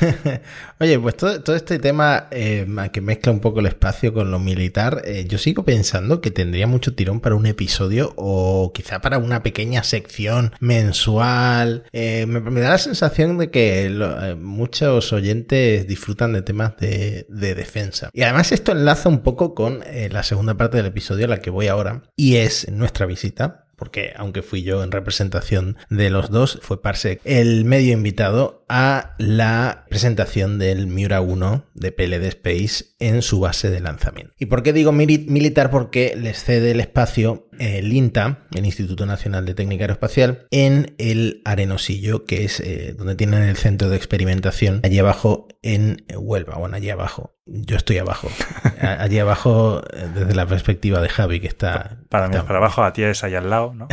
Oye, 0.80 0.98
pues 0.98 1.16
todo, 1.18 1.54
este 1.54 1.78
tema 1.78 2.28
eh, 2.30 2.66
que 2.90 3.02
mezcla 3.02 3.30
un 3.30 3.40
poco 3.40 3.60
el 3.60 3.66
espacio 3.66 4.14
con 4.14 4.30
lo 4.30 4.38
militar, 4.38 5.02
eh, 5.04 5.26
yo 5.28 5.36
sigo 5.36 5.66
pensando 5.66 6.22
que 6.22 6.30
tendría 6.30 6.66
mucho 6.66 6.94
tirón 6.94 7.20
para 7.20 7.34
un 7.34 7.44
episodio 7.44 8.14
o 8.16 8.72
quizá 8.72 9.00
para 9.00 9.18
una 9.18 9.42
pequeña 9.42 9.82
sección 9.82 10.54
mensual. 10.60 11.84
Eh, 11.92 12.24
me, 12.24 12.60
da 12.62 12.70
la 12.70 12.78
sensación 12.78 13.36
de 13.36 13.50
que 13.50 14.34
muchos 14.40 15.12
oyentes 15.12 15.86
disfrutan 15.86 16.32
de 16.32 16.40
temas 16.40 16.74
de, 16.78 17.26
defensa. 17.28 18.08
Y 18.14 18.22
además 18.22 18.50
esto 18.52 18.72
enlaza 18.72 19.10
un 19.10 19.20
poco 19.20 19.54
con 19.54 19.80
la 20.10 20.22
segunda 20.22 20.54
parte 20.54 20.78
del 20.78 20.86
episodio 20.86 21.26
a 21.26 21.28
la 21.28 21.40
que 21.40 21.50
voy 21.50 21.68
ahora 21.68 22.02
y 22.16 22.36
es 22.36 22.70
nuestra 22.70 23.04
visita 23.04 23.67
porque 23.78 24.12
aunque 24.16 24.42
fui 24.42 24.62
yo 24.62 24.82
en 24.82 24.90
representación 24.92 25.76
de 25.88 26.10
los 26.10 26.30
dos, 26.30 26.58
fue 26.62 26.82
Parsec 26.82 27.20
el 27.24 27.64
medio 27.64 27.92
invitado 27.92 28.64
a 28.68 29.14
la 29.18 29.86
presentación 29.88 30.58
del 30.58 30.86
Miura 30.88 31.20
1 31.20 31.64
de 31.74 31.92
PLD 31.92 32.24
Space 32.26 32.86
en 32.98 33.22
su 33.22 33.40
base 33.40 33.70
de 33.70 33.80
lanzamiento. 33.80 34.34
¿Y 34.38 34.46
por 34.46 34.62
qué 34.62 34.72
digo 34.72 34.92
militar? 34.92 35.70
Porque 35.70 36.14
les 36.16 36.44
cede 36.44 36.72
el 36.72 36.80
espacio 36.80 37.47
el 37.58 37.92
INTA, 37.92 38.46
el 38.54 38.64
Instituto 38.64 39.06
Nacional 39.06 39.44
de 39.46 39.54
Técnica 39.54 39.84
Aeroespacial, 39.84 40.46
en 40.50 40.94
el 40.98 41.42
Arenosillo, 41.44 42.24
que 42.24 42.44
es 42.44 42.60
eh, 42.60 42.94
donde 42.96 43.14
tienen 43.14 43.42
el 43.42 43.56
centro 43.56 43.88
de 43.88 43.96
experimentación, 43.96 44.80
allí 44.84 44.98
abajo 44.98 45.48
en 45.62 46.04
Huelva, 46.16 46.56
bueno, 46.56 46.76
allí 46.76 46.90
abajo. 46.90 47.38
Yo 47.50 47.76
estoy 47.76 47.96
abajo. 47.96 48.28
Allí 48.80 49.18
abajo, 49.18 49.82
eh, 49.92 50.08
desde 50.14 50.34
la 50.34 50.46
perspectiva 50.46 51.00
de 51.00 51.08
Javi, 51.08 51.40
que 51.40 51.48
está. 51.48 51.96
Para 52.08 52.26
está... 52.26 52.42
mí, 52.42 52.46
para 52.46 52.58
abajo, 52.58 52.84
a 52.84 52.92
ti 52.92 53.02
es 53.02 53.24
allá 53.24 53.38
al 53.38 53.50
lado, 53.50 53.74
¿no? 53.74 53.88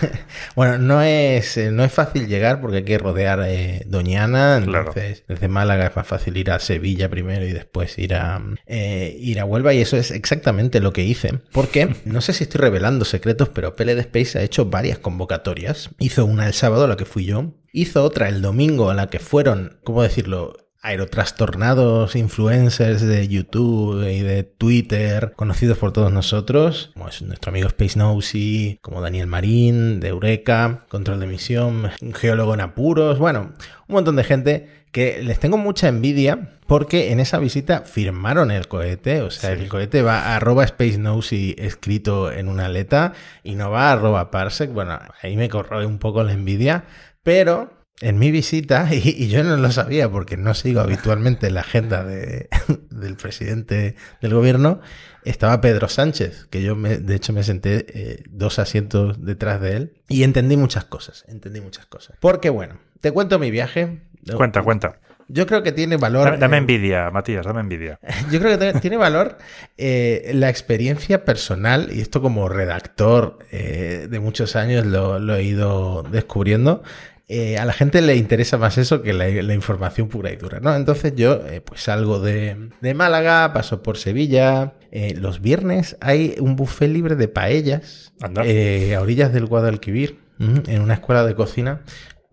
bueno, 0.56 0.78
no 0.78 1.00
es, 1.02 1.56
no 1.72 1.84
es 1.84 1.92
fácil 1.92 2.26
llegar 2.26 2.60
porque 2.60 2.78
hay 2.78 2.84
que 2.84 2.98
rodear 2.98 3.42
eh, 3.46 3.82
Doñana. 3.86 4.58
Entonces, 4.58 5.20
claro. 5.20 5.24
desde 5.28 5.48
Málaga 5.48 5.86
es 5.86 5.96
más 5.96 6.06
fácil 6.06 6.36
ir 6.36 6.50
a 6.50 6.58
Sevilla 6.58 7.08
primero 7.08 7.46
y 7.46 7.52
después 7.52 7.96
ir 7.98 8.14
a, 8.14 8.42
eh, 8.66 9.16
ir 9.18 9.40
a 9.40 9.44
Huelva. 9.44 9.72
Y 9.72 9.80
eso 9.80 9.96
es 9.96 10.10
exactamente 10.10 10.80
lo 10.80 10.92
que 10.92 11.04
hice. 11.04 11.38
Porque 11.52 11.96
no 12.04 12.20
sé 12.20 12.32
si 12.34 12.44
estoy 12.44 12.60
revelando 12.60 13.05
secretos, 13.08 13.48
pero 13.48 13.74
PLD 13.74 14.00
Space 14.00 14.38
ha 14.38 14.42
hecho 14.42 14.66
varias 14.66 14.98
convocatorias. 14.98 15.90
Hizo 15.98 16.24
una 16.24 16.46
el 16.46 16.54
sábado, 16.54 16.84
a 16.84 16.88
la 16.88 16.96
que 16.96 17.04
fui 17.04 17.24
yo. 17.24 17.54
Hizo 17.72 18.04
otra 18.04 18.28
el 18.28 18.42
domingo, 18.42 18.90
a 18.90 18.94
la 18.94 19.08
que 19.08 19.18
fueron, 19.18 19.78
¿cómo 19.84 20.02
decirlo? 20.02 20.56
aerotrastornados 20.86 22.14
influencers 22.14 23.00
de 23.00 23.26
YouTube 23.26 24.08
y 24.08 24.20
de 24.20 24.44
Twitter, 24.44 25.32
conocidos 25.34 25.78
por 25.78 25.92
todos 25.92 26.12
nosotros, 26.12 26.92
como 26.94 27.08
es 27.08 27.22
nuestro 27.22 27.50
amigo 27.50 27.66
Space 27.66 27.98
Nosy, 27.98 28.78
como 28.82 29.00
Daniel 29.00 29.26
Marín, 29.26 29.98
de 29.98 30.08
Eureka, 30.08 30.84
Control 30.88 31.18
de 31.18 31.26
Misión, 31.26 31.90
un 32.00 32.14
geólogo 32.14 32.54
en 32.54 32.60
apuros, 32.60 33.18
bueno, 33.18 33.52
un 33.88 33.92
montón 33.94 34.14
de 34.14 34.22
gente 34.22 34.85
que 34.96 35.22
les 35.22 35.38
tengo 35.38 35.58
mucha 35.58 35.88
envidia 35.88 36.56
porque 36.66 37.12
en 37.12 37.20
esa 37.20 37.38
visita 37.38 37.82
firmaron 37.82 38.50
el 38.50 38.66
cohete, 38.66 39.20
o 39.20 39.30
sea, 39.30 39.54
sí. 39.54 39.60
el 39.60 39.68
cohete 39.68 40.00
va 40.00 40.20
a 40.20 40.36
arroba 40.36 40.64
Space 40.64 40.96
Nosy 40.96 41.54
escrito 41.58 42.32
en 42.32 42.48
una 42.48 42.64
aleta 42.64 43.12
y 43.44 43.56
no 43.56 43.70
va 43.70 43.90
a 43.90 43.92
arroba 43.92 44.30
Parsec, 44.30 44.72
bueno, 44.72 44.98
ahí 45.20 45.36
me 45.36 45.50
corroe 45.50 45.84
un 45.84 45.98
poco 45.98 46.22
la 46.22 46.32
envidia, 46.32 46.84
pero 47.22 47.74
en 48.00 48.18
mi 48.18 48.30
visita, 48.30 48.88
y, 48.90 49.22
y, 49.22 49.28
yo 49.28 49.44
no 49.44 49.58
lo 49.58 49.70
sabía 49.70 50.10
porque 50.10 50.38
no 50.38 50.54
sigo 50.54 50.80
habitualmente 50.80 51.50
la 51.50 51.60
agenda 51.60 52.02
de, 52.02 52.48
del 52.90 53.16
presidente 53.16 53.96
del 54.22 54.32
gobierno, 54.32 54.80
estaba 55.24 55.60
Pedro 55.60 55.90
Sánchez, 55.90 56.46
que 56.48 56.62
yo 56.62 56.74
me, 56.74 56.96
de 56.96 57.16
hecho 57.16 57.34
me 57.34 57.42
senté 57.42 57.84
eh, 57.88 58.24
dos 58.30 58.58
asientos 58.58 59.22
detrás 59.22 59.60
de 59.60 59.76
él 59.76 59.92
y 60.08 60.22
entendí 60.22 60.56
muchas 60.56 60.86
cosas, 60.86 61.26
entendí 61.28 61.60
muchas 61.60 61.84
cosas. 61.84 62.16
Porque 62.18 62.48
bueno, 62.48 62.78
te 63.00 63.12
cuento 63.12 63.38
mi 63.38 63.50
viaje. 63.50 64.02
Cuenta, 64.34 64.62
cuenta. 64.62 64.98
Yo 65.28 65.46
creo 65.46 65.62
que 65.62 65.72
tiene 65.72 65.96
valor. 65.96 66.24
Dame, 66.24 66.38
dame 66.38 66.56
envidia, 66.58 67.10
Matías, 67.10 67.44
dame 67.44 67.60
envidia. 67.60 67.98
Yo 68.30 68.38
creo 68.40 68.58
que 68.58 68.74
tiene 68.80 68.96
valor 68.96 69.38
eh, 69.76 70.30
la 70.34 70.48
experiencia 70.48 71.24
personal, 71.24 71.88
y 71.92 72.00
esto 72.00 72.22
como 72.22 72.48
redactor 72.48 73.38
eh, 73.50 74.06
de 74.08 74.20
muchos 74.20 74.54
años 74.54 74.86
lo, 74.86 75.18
lo 75.18 75.34
he 75.34 75.42
ido 75.42 76.04
descubriendo. 76.04 76.82
Eh, 77.28 77.58
a 77.58 77.64
la 77.64 77.72
gente 77.72 78.00
le 78.02 78.14
interesa 78.14 78.56
más 78.56 78.78
eso 78.78 79.02
que 79.02 79.12
la, 79.12 79.28
la 79.28 79.54
información 79.54 80.08
pura 80.08 80.30
y 80.30 80.36
dura, 80.36 80.60
¿no? 80.60 80.76
Entonces 80.76 81.12
yo 81.16 81.44
eh, 81.48 81.60
pues 81.60 81.82
salgo 81.82 82.20
de, 82.20 82.70
de, 82.80 82.94
Málaga, 82.94 83.52
paso 83.52 83.82
por 83.82 83.98
Sevilla. 83.98 84.74
Eh, 84.92 85.14
los 85.16 85.40
viernes 85.40 85.96
hay 86.00 86.36
un 86.38 86.54
buffet 86.54 86.88
libre 86.88 87.16
de 87.16 87.26
paellas 87.26 88.12
a 88.20 89.00
orillas 89.00 89.32
del 89.32 89.46
Guadalquivir, 89.46 90.20
en 90.38 90.82
una 90.82 90.94
escuela 90.94 91.24
de 91.24 91.34
cocina. 91.34 91.80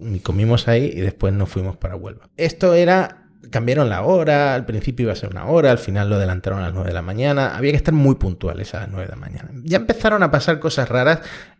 Y 0.05 0.19
comimos 0.19 0.67
ahí 0.67 0.91
y 0.93 1.01
después 1.01 1.33
nos 1.33 1.49
fuimos 1.49 1.77
para 1.77 1.95
Huelva. 1.95 2.29
Esto 2.37 2.73
era 2.73 3.23
cambiaron 3.49 3.89
la 3.89 4.03
hora, 4.03 4.55
al 4.55 4.65
principio 4.65 5.03
iba 5.03 5.13
a 5.13 5.15
ser 5.15 5.29
una 5.29 5.45
hora, 5.45 5.71
al 5.71 5.77
final 5.77 6.09
lo 6.09 6.15
adelantaron 6.15 6.59
a 6.59 6.63
las 6.63 6.73
9 6.73 6.87
de 6.89 6.93
la 6.93 7.01
mañana, 7.01 7.55
había 7.55 7.71
que 7.71 7.77
estar 7.77 7.93
muy 7.93 8.15
puntuales 8.15 8.73
a 8.73 8.81
las 8.81 8.89
9 8.89 9.05
de 9.05 9.11
la 9.11 9.15
mañana. 9.15 9.49
Ya 9.63 9.77
empezaron 9.77 10.23
a 10.23 10.31
pasar 10.31 10.59
cosas 10.59 10.89
raras, 10.89 11.19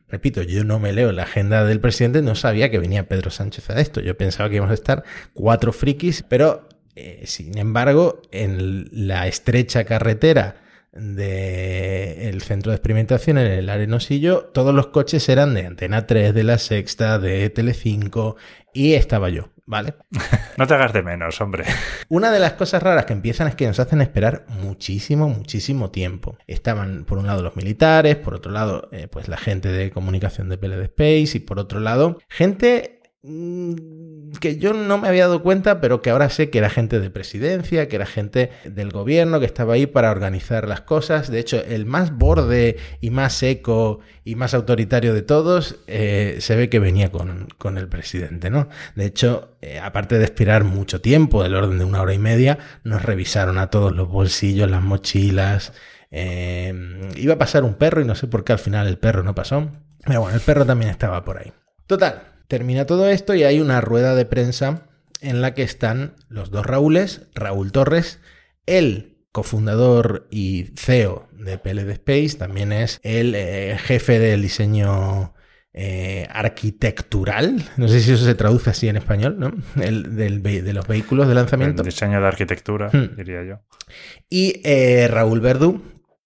repito, 0.09 0.41
yo 0.41 0.63
no 0.63 0.79
me 0.79 0.93
leo 0.93 1.11
la 1.11 1.23
agenda 1.23 1.65
del 1.65 1.79
presidente, 1.79 2.21
no 2.21 2.35
sabía 2.35 2.71
que 2.71 2.79
venía 2.79 3.07
Pedro 3.07 3.29
Sánchez 3.29 3.69
a 3.69 3.79
esto, 3.79 4.01
yo 4.01 4.17
pensaba 4.17 4.49
que 4.49 4.55
íbamos 4.55 4.71
a 4.71 4.75
estar 4.75 5.03
cuatro 5.33 5.73
frikis, 5.73 6.23
pero 6.23 6.67
eh, 6.95 7.23
sin 7.25 7.57
embargo, 7.57 8.21
en 8.31 8.87
la 8.91 9.27
estrecha 9.27 9.83
carretera 9.83 10.62
del 10.93 12.41
centro 12.41 12.71
de 12.71 12.77
experimentación 12.77 13.37
en 13.37 13.51
el 13.51 13.69
Arenosillo, 13.69 14.45
todos 14.53 14.73
los 14.75 14.87
coches 14.87 15.27
eran 15.27 15.53
de 15.53 15.65
Antena 15.65 16.05
3, 16.05 16.33
de 16.33 16.43
La 16.43 16.57
Sexta, 16.57 17.17
de 17.17 17.49
Telecinco 17.49 18.35
y 18.73 18.93
estaba 18.93 19.29
yo, 19.29 19.49
¿vale? 19.65 19.95
no 20.57 20.67
te 20.67 20.73
hagas 20.75 20.93
de 20.93 21.01
menos, 21.01 21.41
hombre. 21.41 21.65
Una 22.09 22.31
de 22.31 22.39
las 22.39 22.53
cosas 22.53 22.83
raras 22.83 23.05
que 23.05 23.13
empiezan 23.13 23.47
es 23.47 23.55
que 23.55 23.67
nos 23.67 23.79
hacen 23.79 24.01
esperar 24.01 24.45
muchísimo, 24.49 25.29
muchísimo 25.29 25.89
tiempo. 25.89 26.37
Estaban 26.47 27.05
por 27.05 27.17
un 27.17 27.27
lado 27.27 27.41
los 27.41 27.55
militares, 27.55 28.15
por 28.15 28.35
otro 28.35 28.51
lado 28.51 28.89
eh, 28.91 29.07
pues 29.09 29.27
la 29.27 29.37
gente 29.37 29.69
de 29.69 29.91
comunicación 29.91 30.47
de 30.49 30.57
PLD 30.57 30.83
Space 30.83 31.37
y 31.37 31.39
por 31.39 31.59
otro 31.59 31.79
lado 31.79 32.19
gente 32.29 33.02
que 33.23 34.57
yo 34.57 34.73
no 34.73 34.97
me 34.97 35.07
había 35.07 35.27
dado 35.27 35.41
cuenta, 35.41 35.79
pero 35.79 36.01
que 36.01 36.09
ahora 36.09 36.29
sé 36.29 36.49
que 36.49 36.57
era 36.57 36.69
gente 36.69 36.99
de 36.99 37.09
presidencia, 37.09 37.87
que 37.87 37.95
era 37.95 38.05
gente 38.05 38.51
del 38.65 38.91
gobierno, 38.91 39.39
que 39.39 39.45
estaba 39.45 39.75
ahí 39.75 39.85
para 39.85 40.11
organizar 40.11 40.67
las 40.67 40.81
cosas. 40.81 41.31
De 41.31 41.39
hecho, 41.39 41.63
el 41.63 41.85
más 41.85 42.17
borde 42.17 42.75
y 42.99 43.11
más 43.11 43.31
seco 43.31 44.01
y 44.25 44.35
más 44.35 44.53
autoritario 44.53 45.13
de 45.13 45.21
todos 45.21 45.77
eh, 45.87 46.37
se 46.41 46.57
ve 46.57 46.69
que 46.69 46.79
venía 46.79 47.13
con, 47.13 47.47
con, 47.57 47.77
el 47.77 47.87
presidente, 47.87 48.49
¿no? 48.49 48.67
De 48.95 49.05
hecho, 49.05 49.55
eh, 49.61 49.79
aparte 49.79 50.17
de 50.17 50.25
expirar 50.25 50.65
mucho 50.65 50.99
tiempo, 50.99 51.43
del 51.43 51.55
orden 51.55 51.77
de 51.77 51.85
una 51.85 52.01
hora 52.01 52.13
y 52.13 52.19
media, 52.19 52.57
nos 52.83 53.03
revisaron 53.03 53.57
a 53.57 53.69
todos 53.69 53.95
los 53.95 54.09
bolsillos, 54.09 54.69
las 54.69 54.83
mochilas. 54.83 55.71
Eh, 56.11 56.73
iba 57.15 57.35
a 57.35 57.37
pasar 57.37 57.63
un 57.63 57.75
perro 57.75 58.01
y 58.01 58.05
no 58.05 58.15
sé 58.15 58.27
por 58.27 58.43
qué 58.43 58.51
al 58.51 58.59
final 58.59 58.85
el 58.87 58.97
perro 58.97 59.23
no 59.23 59.33
pasó. 59.33 59.71
Pero 60.05 60.19
bueno, 60.19 60.35
el 60.35 60.41
perro 60.41 60.65
también 60.65 60.91
estaba 60.91 61.23
por 61.23 61.37
ahí. 61.37 61.53
Total, 61.87 62.32
Termina 62.47 62.85
todo 62.85 63.09
esto 63.09 63.35
y 63.35 63.43
hay 63.43 63.59
una 63.59 63.81
rueda 63.81 64.15
de 64.15 64.25
prensa 64.25 64.87
en 65.21 65.41
la 65.41 65.53
que 65.53 65.63
están 65.63 66.15
los 66.27 66.51
dos 66.51 66.65
Raúles, 66.65 67.27
Raúl 67.33 67.71
Torres, 67.71 68.19
el 68.65 69.17
cofundador 69.31 70.27
y 70.29 70.65
CEO 70.75 71.27
de 71.31 71.57
PLD 71.57 71.89
Space, 71.91 72.37
también 72.37 72.71
es 72.71 72.99
el 73.03 73.33
eh, 73.35 73.77
jefe 73.79 74.19
del 74.19 74.41
diseño 74.43 75.33
eh, 75.73 76.27
arquitectural, 76.29 77.65
no 77.77 77.87
sé 77.87 77.99
si 78.01 78.11
eso 78.11 78.23
se 78.23 78.35
traduce 78.35 78.69
así 78.69 78.87
en 78.87 78.97
español, 78.97 79.39
¿no? 79.39 79.51
El, 79.81 80.15
del, 80.15 80.43
de 80.43 80.73
los 80.73 80.87
vehículos 80.87 81.27
de 81.27 81.33
lanzamiento. 81.33 81.81
El 81.81 81.89
diseño 81.89 82.21
de 82.21 82.27
arquitectura, 82.27 82.89
hmm. 82.93 83.15
diría 83.17 83.43
yo. 83.43 83.59
Y 84.29 84.61
eh, 84.63 85.07
Raúl 85.09 85.39
Verdú, 85.39 85.81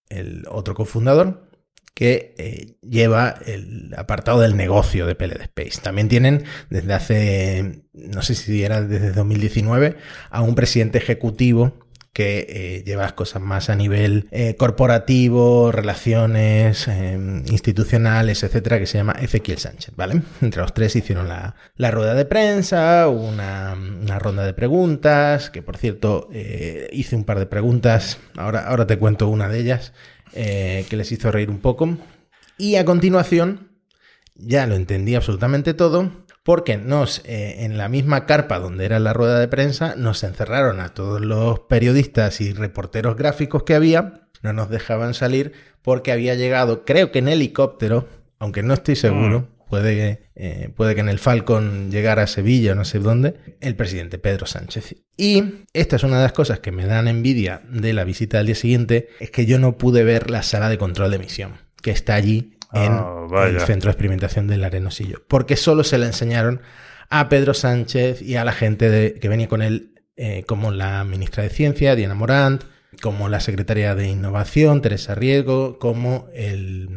el 0.09 0.43
otro 0.49 0.73
cofundador, 0.73 1.46
que 1.97 2.35
eh, 2.37 2.75
lleva 2.87 3.39
el 3.47 3.91
apartado 3.97 4.41
del 4.41 4.55
negocio 4.55 5.07
de 5.07 5.15
PLD 5.15 5.41
Space. 5.41 5.81
También 5.81 6.07
tienen 6.07 6.43
desde 6.69 6.93
hace, 6.93 7.81
no 7.91 8.21
sé 8.21 8.35
si 8.35 8.63
era 8.63 8.83
desde 8.83 9.13
2019, 9.13 9.97
a 10.29 10.41
un 10.43 10.53
presidente 10.53 10.99
ejecutivo 10.99 11.73
que 12.13 12.45
eh, 12.49 12.83
lleva 12.85 13.01
las 13.01 13.13
cosas 13.13 13.41
más 13.41 13.71
a 13.71 13.75
nivel 13.75 14.27
eh, 14.29 14.55
corporativo, 14.55 15.71
relaciones 15.71 16.87
institucionales, 16.87 18.43
etcétera, 18.43 18.77
que 18.77 18.85
se 18.85 18.99
llama 18.99 19.13
Ezequiel 19.13 19.57
Sánchez, 19.57 19.95
¿vale? 19.95 20.21
Entre 20.43 20.61
los 20.61 20.75
tres 20.75 20.95
hicieron 20.95 21.27
la, 21.27 21.55
la 21.77 21.89
rueda 21.89 22.13
de 22.13 22.25
prensa, 22.25 23.07
una, 23.07 23.73
una, 23.73 24.19
ronda 24.19 24.45
de 24.45 24.53
preguntas, 24.53 25.49
que 25.49 25.63
por 25.63 25.77
cierto 25.77 26.29
hice 26.91 27.15
un 27.15 27.23
par 27.23 27.39
de 27.39 27.47
preguntas, 27.47 28.19
ahora, 28.35 28.67
ahora 28.67 28.85
te 28.85 28.99
cuento 28.99 29.27
una 29.29 29.49
de 29.49 29.59
ellas 29.59 29.93
eh, 30.33 30.85
que 30.89 30.97
les 30.97 31.11
hizo 31.11 31.31
reír 31.31 31.49
un 31.49 31.59
poco. 31.59 31.97
Y 32.57 32.75
a 32.75 32.85
continuación, 32.85 33.69
ya 34.35 34.67
lo 34.67 34.75
entendí 34.75 35.15
absolutamente 35.15 35.73
todo, 35.73 36.11
porque 36.43 36.77
nos, 36.77 37.21
eh, 37.25 37.65
en 37.65 37.77
la 37.77 37.89
misma 37.89 38.25
carpa 38.25 38.59
donde 38.59 38.85
era 38.85 38.99
la 38.99 39.13
rueda 39.13 39.39
de 39.39 39.47
prensa, 39.47 39.95
nos 39.97 40.23
encerraron 40.23 40.79
a 40.79 40.93
todos 40.93 41.19
los 41.21 41.59
periodistas 41.61 42.39
y 42.39 42.53
reporteros 42.53 43.17
gráficos 43.17 43.63
que 43.63 43.75
había, 43.75 44.27
no 44.41 44.53
nos 44.53 44.69
dejaban 44.69 45.13
salir 45.13 45.53
porque 45.81 46.11
había 46.11 46.35
llegado, 46.35 46.85
creo 46.85 47.11
que 47.11 47.19
en 47.19 47.27
helicóptero, 47.27 48.07
aunque 48.39 48.63
no 48.63 48.73
estoy 48.73 48.95
seguro, 48.95 49.49
puede, 49.69 50.29
eh, 50.35 50.69
puede 50.75 50.95
que 50.95 51.01
en 51.01 51.09
el 51.09 51.19
Falcon 51.19 51.91
llegara 51.91 52.23
a 52.23 52.27
Sevilla 52.27 52.71
o 52.71 52.75
no 52.75 52.85
sé 52.85 52.99
dónde, 52.99 53.35
el 53.61 53.75
presidente 53.75 54.17
Pedro 54.17 54.45
Sánchez. 54.45 54.95
Y 55.17 55.43
esta 55.73 55.95
es 55.97 56.03
una 56.03 56.17
de 56.17 56.23
las 56.23 56.33
cosas 56.33 56.59
que 56.59 56.71
me 56.71 56.85
dan 56.85 57.07
envidia 57.07 57.61
de 57.69 57.93
la 57.93 58.03
visita 58.03 58.37
del 58.37 58.47
día 58.47 58.55
siguiente, 58.55 59.09
es 59.19 59.31
que 59.31 59.45
yo 59.45 59.59
no 59.59 59.77
pude 59.77 60.03
ver 60.03 60.29
la 60.31 60.43
sala 60.43 60.69
de 60.69 60.77
control 60.77 61.09
de 61.11 61.17
emisión, 61.17 61.53
que 61.81 61.91
está 61.91 62.15
allí 62.15 62.53
en 62.73 62.91
Ah, 62.93 63.25
vaya. 63.29 63.57
el 63.57 63.61
centro 63.61 63.89
de 63.89 63.91
experimentación 63.93 64.47
del 64.47 64.63
Arenosillo, 64.63 65.23
porque 65.27 65.55
solo 65.55 65.83
se 65.83 65.97
la 65.97 66.05
enseñaron 66.07 66.61
a 67.09 67.29
Pedro 67.29 67.53
Sánchez 67.53 68.21
y 68.21 68.35
a 68.35 68.43
la 68.43 68.51
gente 68.51 68.89
de- 68.89 69.13
que 69.13 69.29
venía 69.29 69.47
con 69.47 69.61
él, 69.61 69.93
eh, 70.17 70.43
como 70.47 70.71
la 70.71 71.03
ministra 71.05 71.43
de 71.43 71.49
Ciencia, 71.49 71.95
Diana 71.95 72.15
Morant, 72.15 72.63
como 73.01 73.29
la 73.29 73.39
secretaria 73.39 73.95
de 73.95 74.09
Innovación, 74.09 74.81
Teresa 74.81 75.13
Riego, 75.15 75.77
como 75.79 76.27
el. 76.33 76.89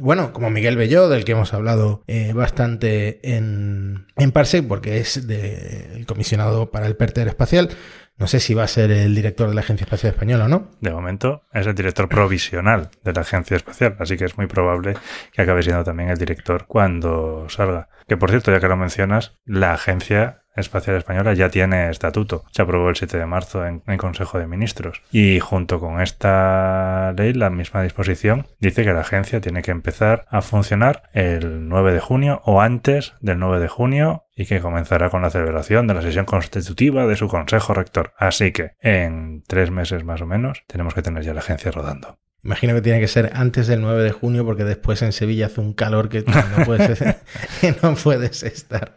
Bueno, 0.00 0.32
como 0.32 0.50
Miguel 0.50 0.76
Belló, 0.76 1.08
del 1.08 1.24
que 1.24 1.32
hemos 1.32 1.54
hablado 1.54 2.02
eh, 2.06 2.32
bastante 2.32 3.20
en, 3.36 4.06
en 4.16 4.32
Parsec, 4.32 4.66
porque 4.66 4.98
es 4.98 5.26
de- 5.26 5.94
el 5.96 6.06
comisionado 6.06 6.70
para 6.70 6.86
el 6.86 6.96
PERTER 6.96 7.28
espacial. 7.28 7.70
No 8.16 8.26
sé 8.26 8.40
si 8.40 8.52
va 8.52 8.64
a 8.64 8.68
ser 8.68 8.90
el 8.90 9.14
director 9.14 9.48
de 9.48 9.54
la 9.54 9.60
Agencia 9.60 9.84
Espacial 9.84 10.12
Española 10.12 10.46
o 10.46 10.48
no. 10.48 10.70
De 10.80 10.90
momento 10.90 11.42
es 11.52 11.66
el 11.68 11.74
director 11.76 12.08
provisional 12.08 12.90
de 13.04 13.12
la 13.12 13.20
Agencia 13.20 13.56
Espacial, 13.56 13.94
así 14.00 14.16
que 14.16 14.24
es 14.24 14.36
muy 14.36 14.48
probable 14.48 14.94
que 15.32 15.42
acabe 15.42 15.62
siendo 15.62 15.84
también 15.84 16.08
el 16.08 16.18
director 16.18 16.66
cuando 16.66 17.46
salga. 17.48 17.88
Que 18.08 18.16
por 18.16 18.30
cierto, 18.30 18.50
ya 18.50 18.58
que 18.58 18.66
lo 18.66 18.76
mencionas, 18.76 19.36
la 19.44 19.72
Agencia 19.74 20.42
Espacial 20.58 20.96
Española 20.96 21.34
ya 21.34 21.48
tiene 21.50 21.90
estatuto. 21.90 22.44
Se 22.50 22.62
aprobó 22.62 22.88
el 22.88 22.96
7 22.96 23.18
de 23.18 23.26
marzo 23.26 23.66
en, 23.66 23.82
en 23.86 23.98
Consejo 23.98 24.38
de 24.38 24.46
Ministros. 24.46 25.02
Y 25.10 25.40
junto 25.40 25.80
con 25.80 26.00
esta 26.00 27.12
ley, 27.16 27.32
la 27.32 27.50
misma 27.50 27.82
disposición 27.82 28.46
dice 28.58 28.84
que 28.84 28.92
la 28.92 29.00
agencia 29.00 29.40
tiene 29.40 29.62
que 29.62 29.70
empezar 29.70 30.26
a 30.30 30.42
funcionar 30.42 31.02
el 31.12 31.68
9 31.68 31.92
de 31.92 32.00
junio 32.00 32.42
o 32.44 32.60
antes 32.60 33.14
del 33.20 33.38
9 33.38 33.60
de 33.60 33.68
junio 33.68 34.24
y 34.34 34.46
que 34.46 34.60
comenzará 34.60 35.10
con 35.10 35.22
la 35.22 35.30
celebración 35.30 35.86
de 35.86 35.94
la 35.94 36.02
sesión 36.02 36.24
constitutiva 36.24 37.06
de 37.06 37.16
su 37.16 37.28
Consejo 37.28 37.74
Rector. 37.74 38.12
Así 38.16 38.52
que 38.52 38.72
en 38.80 39.42
tres 39.46 39.70
meses 39.70 40.04
más 40.04 40.20
o 40.20 40.26
menos 40.26 40.62
tenemos 40.66 40.94
que 40.94 41.02
tener 41.02 41.24
ya 41.24 41.34
la 41.34 41.40
agencia 41.40 41.72
rodando. 41.72 42.18
Imagino 42.44 42.72
que 42.74 42.82
tiene 42.82 43.00
que 43.00 43.08
ser 43.08 43.32
antes 43.34 43.66
del 43.66 43.80
9 43.80 44.02
de 44.02 44.12
junio 44.12 44.44
porque 44.44 44.64
después 44.64 45.02
en 45.02 45.12
Sevilla 45.12 45.46
hace 45.46 45.60
un 45.60 45.72
calor 45.72 46.08
que 46.08 46.22
no 46.22 46.64
puedes, 46.64 47.02
no 47.82 47.94
puedes 47.96 48.44
estar. 48.44 48.94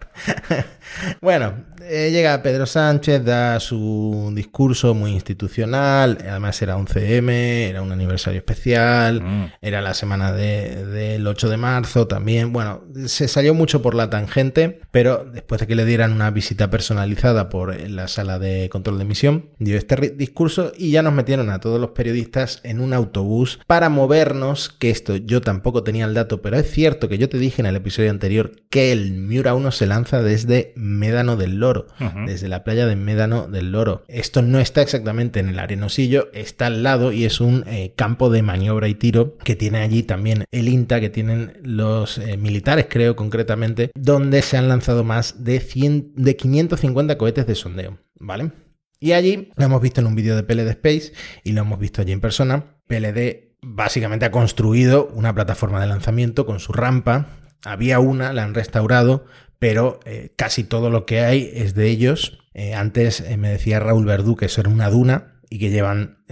Bueno, 1.22 1.54
eh, 1.84 2.10
llega 2.12 2.42
Pedro 2.44 2.66
Sánchez, 2.66 3.24
da 3.24 3.60
su 3.60 4.32
discurso 4.36 4.94
muy 4.94 5.12
institucional, 5.12 6.18
además 6.22 6.62
era 6.62 6.76
un 6.76 6.88
CM, 6.88 7.66
era 7.68 7.82
un 7.82 7.92
aniversario 7.92 8.38
especial, 8.40 9.22
Mm. 9.22 9.46
era 9.62 9.82
la 9.82 9.94
semana 9.94 10.32
de- 10.32 10.86
del 10.86 11.26
8 11.28 11.50
de 11.50 11.58
marzo 11.58 12.08
también. 12.08 12.54
Bueno, 12.54 12.84
se 13.06 13.28
salió 13.28 13.54
mucho 13.54 13.82
por 13.82 13.96
la 13.96 14.10
tangente, 14.10 14.80
pero 14.92 15.26
después 15.26 15.60
de 15.62 15.68
que 15.68 15.76
le 15.76 15.86
dieran 15.86 16.12
una 16.12 16.32
visita 16.32 16.70
personalizada 16.70 17.50
por 17.50 17.76
la 17.90 18.08
sala 18.08 18.40
de 18.40 18.70
control 18.70 18.98
de 18.98 19.04
emisión, 19.04 19.50
dio 19.60 19.78
este 19.78 19.96
discurso 20.16 20.72
y 20.78 20.92
ya 20.92 21.02
nos 21.02 21.14
metieron 21.14 21.50
a 21.50 21.60
todos 21.60 21.80
los 21.80 21.92
periodistas 21.92 22.62
en 22.64 22.80
un 22.80 22.94
autobús 22.94 23.60
para 23.68 23.90
movernos, 23.90 24.70
que 24.70 24.90
esto 24.90 25.16
yo 25.16 25.42
tampoco 25.42 25.84
tenía 25.84 26.06
el 26.06 26.14
dato, 26.14 26.42
pero 26.42 26.58
es 26.58 26.70
cierto 26.70 27.08
que 27.10 27.18
yo 27.18 27.30
te 27.30 27.38
dije 27.38 27.62
en 27.62 27.66
el 27.66 27.76
episodio 27.76 28.10
anterior 28.12 28.52
que 28.70 28.92
el 28.92 29.12
Miura 29.14 29.54
1 29.54 29.72
se 29.72 29.88
lanza 29.88 30.22
desde 30.22 30.74
Médano 30.82 31.38
del 31.38 31.60
Loro, 31.60 31.86
desde 32.26 32.48
la 32.48 32.64
playa 32.64 32.88
de 32.88 32.96
Médano 32.96 33.48
del 33.48 33.72
Loro. 33.72 34.04
Esto 34.08 34.42
no 34.42 34.60
está 34.60 34.82
exactamente 34.82 35.40
en 35.40 35.48
el 35.48 35.60
arenosillo, 35.60 36.30
está 36.34 36.66
al 36.66 36.82
lado 36.82 37.12
y 37.12 37.24
es 37.26 37.40
un 37.40 37.64
eh, 37.68 37.94
campo 37.96 38.32
de 38.32 38.42
maniobra 38.42 38.88
y 38.88 38.96
tiro 38.96 39.38
que 39.38 39.56
tiene 39.56 39.78
allí 39.78 40.02
también 40.02 40.46
el 40.50 40.68
INTA, 40.68 41.00
que 41.00 41.12
tienen 41.12 41.54
los 41.62 42.18
eh, 42.18 42.36
militares, 42.36 42.88
creo 42.90 43.16
concretamente, 43.16 43.92
donde 43.94 44.42
se 44.42 44.58
han 44.58 44.68
lanzado 44.68 45.04
más 45.04 45.44
de, 45.44 45.60
100, 45.60 46.14
de 46.16 46.36
550 46.36 47.16
cohetes 47.16 47.46
de 47.46 47.54
sondeo, 47.54 48.00
¿vale? 48.20 48.52
Y 49.00 49.12
allí 49.12 49.52
lo 49.56 49.66
hemos 49.66 49.84
visto 49.84 50.02
en 50.02 50.08
un 50.08 50.16
vídeo 50.16 50.36
de 50.36 50.42
PLD 50.42 50.70
Space 50.70 51.14
y 51.44 51.52
lo 51.52 51.62
hemos 51.62 51.78
visto 51.78 52.02
allí 52.02 52.12
en 52.12 52.22
persona. 52.22 52.78
PLD 52.88 53.52
básicamente 53.62 54.26
ha 54.26 54.32
construido 54.32 55.12
una 55.14 55.36
plataforma 55.36 55.80
de 55.80 55.86
lanzamiento 55.86 56.48
con 56.48 56.60
su 56.60 56.74
rampa. 56.74 57.28
Había 57.64 58.00
una, 58.00 58.34
la 58.34 58.44
han 58.44 58.56
restaurado, 58.56 59.26
pero 59.62 60.00
eh, 60.06 60.34
casi 60.38 60.64
todo 60.64 60.90
lo 60.90 61.06
que 61.06 61.20
hay 61.20 61.52
es 61.54 61.76
de 61.76 61.88
ellos. 61.88 62.40
Eh, 62.56 62.74
antes 62.74 63.20
eh, 63.22 63.38
me 63.38 63.50
decía 63.50 63.80
Raúl 63.80 64.06
Verdú 64.06 64.36
que 64.36 64.46
eso 64.46 64.60
era 64.60 64.72
una 64.72 64.90
duna 64.90 65.40
y 65.52 65.60
que 65.60 65.70
llevan 65.70 66.24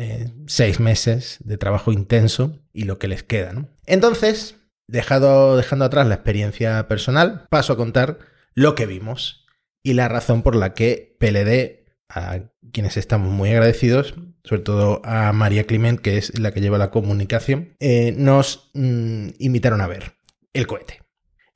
seis 0.47 0.79
meses 0.79 1.37
de 1.43 1.57
trabajo 1.57 1.91
intenso 1.91 2.57
y 2.73 2.85
lo 2.85 2.97
que 2.97 3.07
les 3.09 3.21
queda. 3.21 3.51
¿no? 3.53 3.67
Entonces, 3.85 4.55
dejado, 4.87 5.57
dejando 5.57 5.85
atrás 5.85 6.07
la 6.07 6.15
experiencia 6.15 6.87
personal, 6.87 7.45
paso 7.49 7.73
a 7.73 7.77
contar 7.77 8.17
lo 8.55 8.73
que 8.73 8.87
vimos 8.87 9.45
y 9.83 9.93
la 9.93 10.07
razón 10.07 10.41
por 10.41 10.55
la 10.55 10.73
que 10.73 11.15
PLD, 11.19 11.85
a 12.09 12.49
quienes 12.71 12.97
estamos 12.97 13.29
muy 13.29 13.51
agradecidos, 13.51 14.15
sobre 14.43 14.61
todo 14.61 15.01
a 15.03 15.33
María 15.33 15.65
Clement, 15.65 15.99
que 15.99 16.17
es 16.17 16.39
la 16.39 16.51
que 16.51 16.61
lleva 16.61 16.77
la 16.77 16.91
comunicación, 16.91 17.75
nos 18.15 18.71
mm, 18.73 19.27
invitaron 19.37 19.81
a 19.81 19.87
ver 19.87 20.13
el 20.53 20.65
cohete. 20.65 21.03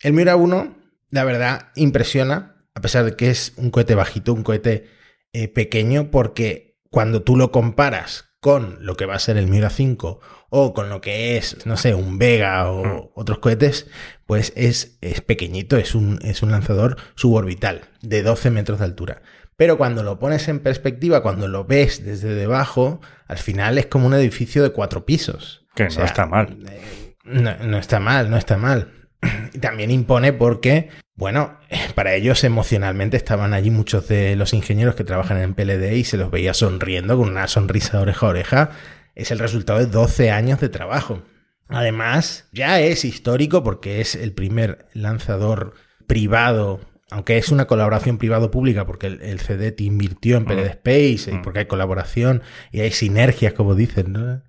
El 0.01 0.11
Miura 0.11 0.35
1, 0.35 0.82
la 1.13 1.23
verdad, 1.23 1.69
impresiona, 1.75 2.65
a 2.75 2.81
pesar 2.81 3.05
de 3.05 3.15
que 3.15 3.29
es 3.29 3.53
un 3.57 3.69
cohete 3.71 3.95
bajito, 3.95 4.33
un 4.33 4.43
cohete 4.43 4.87
eh, 5.33 5.47
pequeño, 5.47 6.09
porque 6.11 6.77
cuando 6.89 7.21
tú 7.21 7.37
lo 7.37 7.51
comparas 7.51 8.33
con 8.39 8.77
lo 8.85 8.95
que 8.95 9.05
va 9.05 9.15
a 9.15 9.19
ser 9.19 9.37
el 9.37 9.47
Miura 9.47 9.69
5 9.69 10.19
o 10.49 10.73
con 10.73 10.89
lo 10.89 10.99
que 11.01 11.37
es, 11.37 11.65
no 11.65 11.77
sé, 11.77 11.93
un 11.95 12.17
Vega 12.17 12.69
o 12.69 12.83
Mm. 12.83 13.09
otros 13.15 13.39
cohetes, 13.39 13.87
pues 14.25 14.51
es, 14.55 14.97
es 15.01 15.21
pequeñito, 15.21 15.77
es 15.77 15.95
un, 15.95 16.19
es 16.23 16.41
un 16.43 16.51
lanzador 16.51 16.97
suborbital 17.15 17.81
de 18.01 18.21
12 18.23 18.49
metros 18.51 18.79
de 18.79 18.85
altura. 18.85 19.21
Pero 19.55 19.77
cuando 19.77 20.01
lo 20.03 20.17
pones 20.19 20.47
en 20.47 20.59
perspectiva, 20.59 21.21
cuando 21.21 21.47
lo 21.47 21.63
ves 21.65 22.03
desde 22.03 22.33
debajo, 22.35 23.01
al 23.27 23.37
final 23.37 23.77
es 23.77 23.85
como 23.85 24.07
un 24.07 24.13
edificio 24.15 24.63
de 24.63 24.71
cuatro 24.71 25.05
pisos. 25.05 25.65
Que 25.75 25.83
no 25.89 26.03
está 26.03 26.25
mal. 26.25 26.57
eh, 26.69 27.15
No, 27.23 27.55
no 27.65 27.77
está 27.77 27.99
mal, 27.99 28.29
no 28.31 28.37
está 28.37 28.57
mal. 28.57 28.91
Y 29.53 29.59
También 29.59 29.89
impone 29.91 30.33
porque, 30.33 30.89
bueno, 31.15 31.59
para 31.95 32.13
ellos 32.15 32.43
emocionalmente 32.43 33.17
estaban 33.17 33.53
allí 33.53 33.69
muchos 33.69 34.07
de 34.07 34.35
los 34.35 34.53
ingenieros 34.53 34.95
que 34.95 35.03
trabajan 35.03 35.37
en 35.41 35.53
PLD 35.53 35.93
y 35.93 36.03
se 36.03 36.17
los 36.17 36.31
veía 36.31 36.53
sonriendo 36.53 37.17
con 37.17 37.29
una 37.29 37.47
sonrisa 37.47 37.99
oreja 37.99 38.25
a 38.25 38.29
oreja. 38.29 38.71
Es 39.15 39.31
el 39.31 39.39
resultado 39.39 39.79
de 39.79 39.85
12 39.85 40.31
años 40.31 40.59
de 40.59 40.69
trabajo. 40.69 41.23
Además, 41.67 42.47
ya 42.51 42.79
es 42.79 43.05
histórico 43.05 43.63
porque 43.63 44.01
es 44.01 44.15
el 44.15 44.33
primer 44.33 44.85
lanzador 44.93 45.73
privado, 46.07 46.81
aunque 47.13 47.37
es 47.37 47.49
una 47.49 47.65
colaboración 47.65 48.17
privado-pública, 48.17 48.85
porque 48.85 49.07
el, 49.07 49.21
el 49.21 49.39
CDT 49.39 49.81
invirtió 49.81 50.35
en 50.37 50.45
PLD 50.45 50.65
Space, 50.65 51.31
y 51.31 51.35
Mm. 51.35 51.41
porque 51.43 51.59
hay 51.59 51.65
colaboración 51.65 52.41
y 52.71 52.79
hay 52.81 52.91
sinergias, 52.91 53.53
como 53.53 53.75
dicen, 53.75 54.11
¿no? 54.13 54.41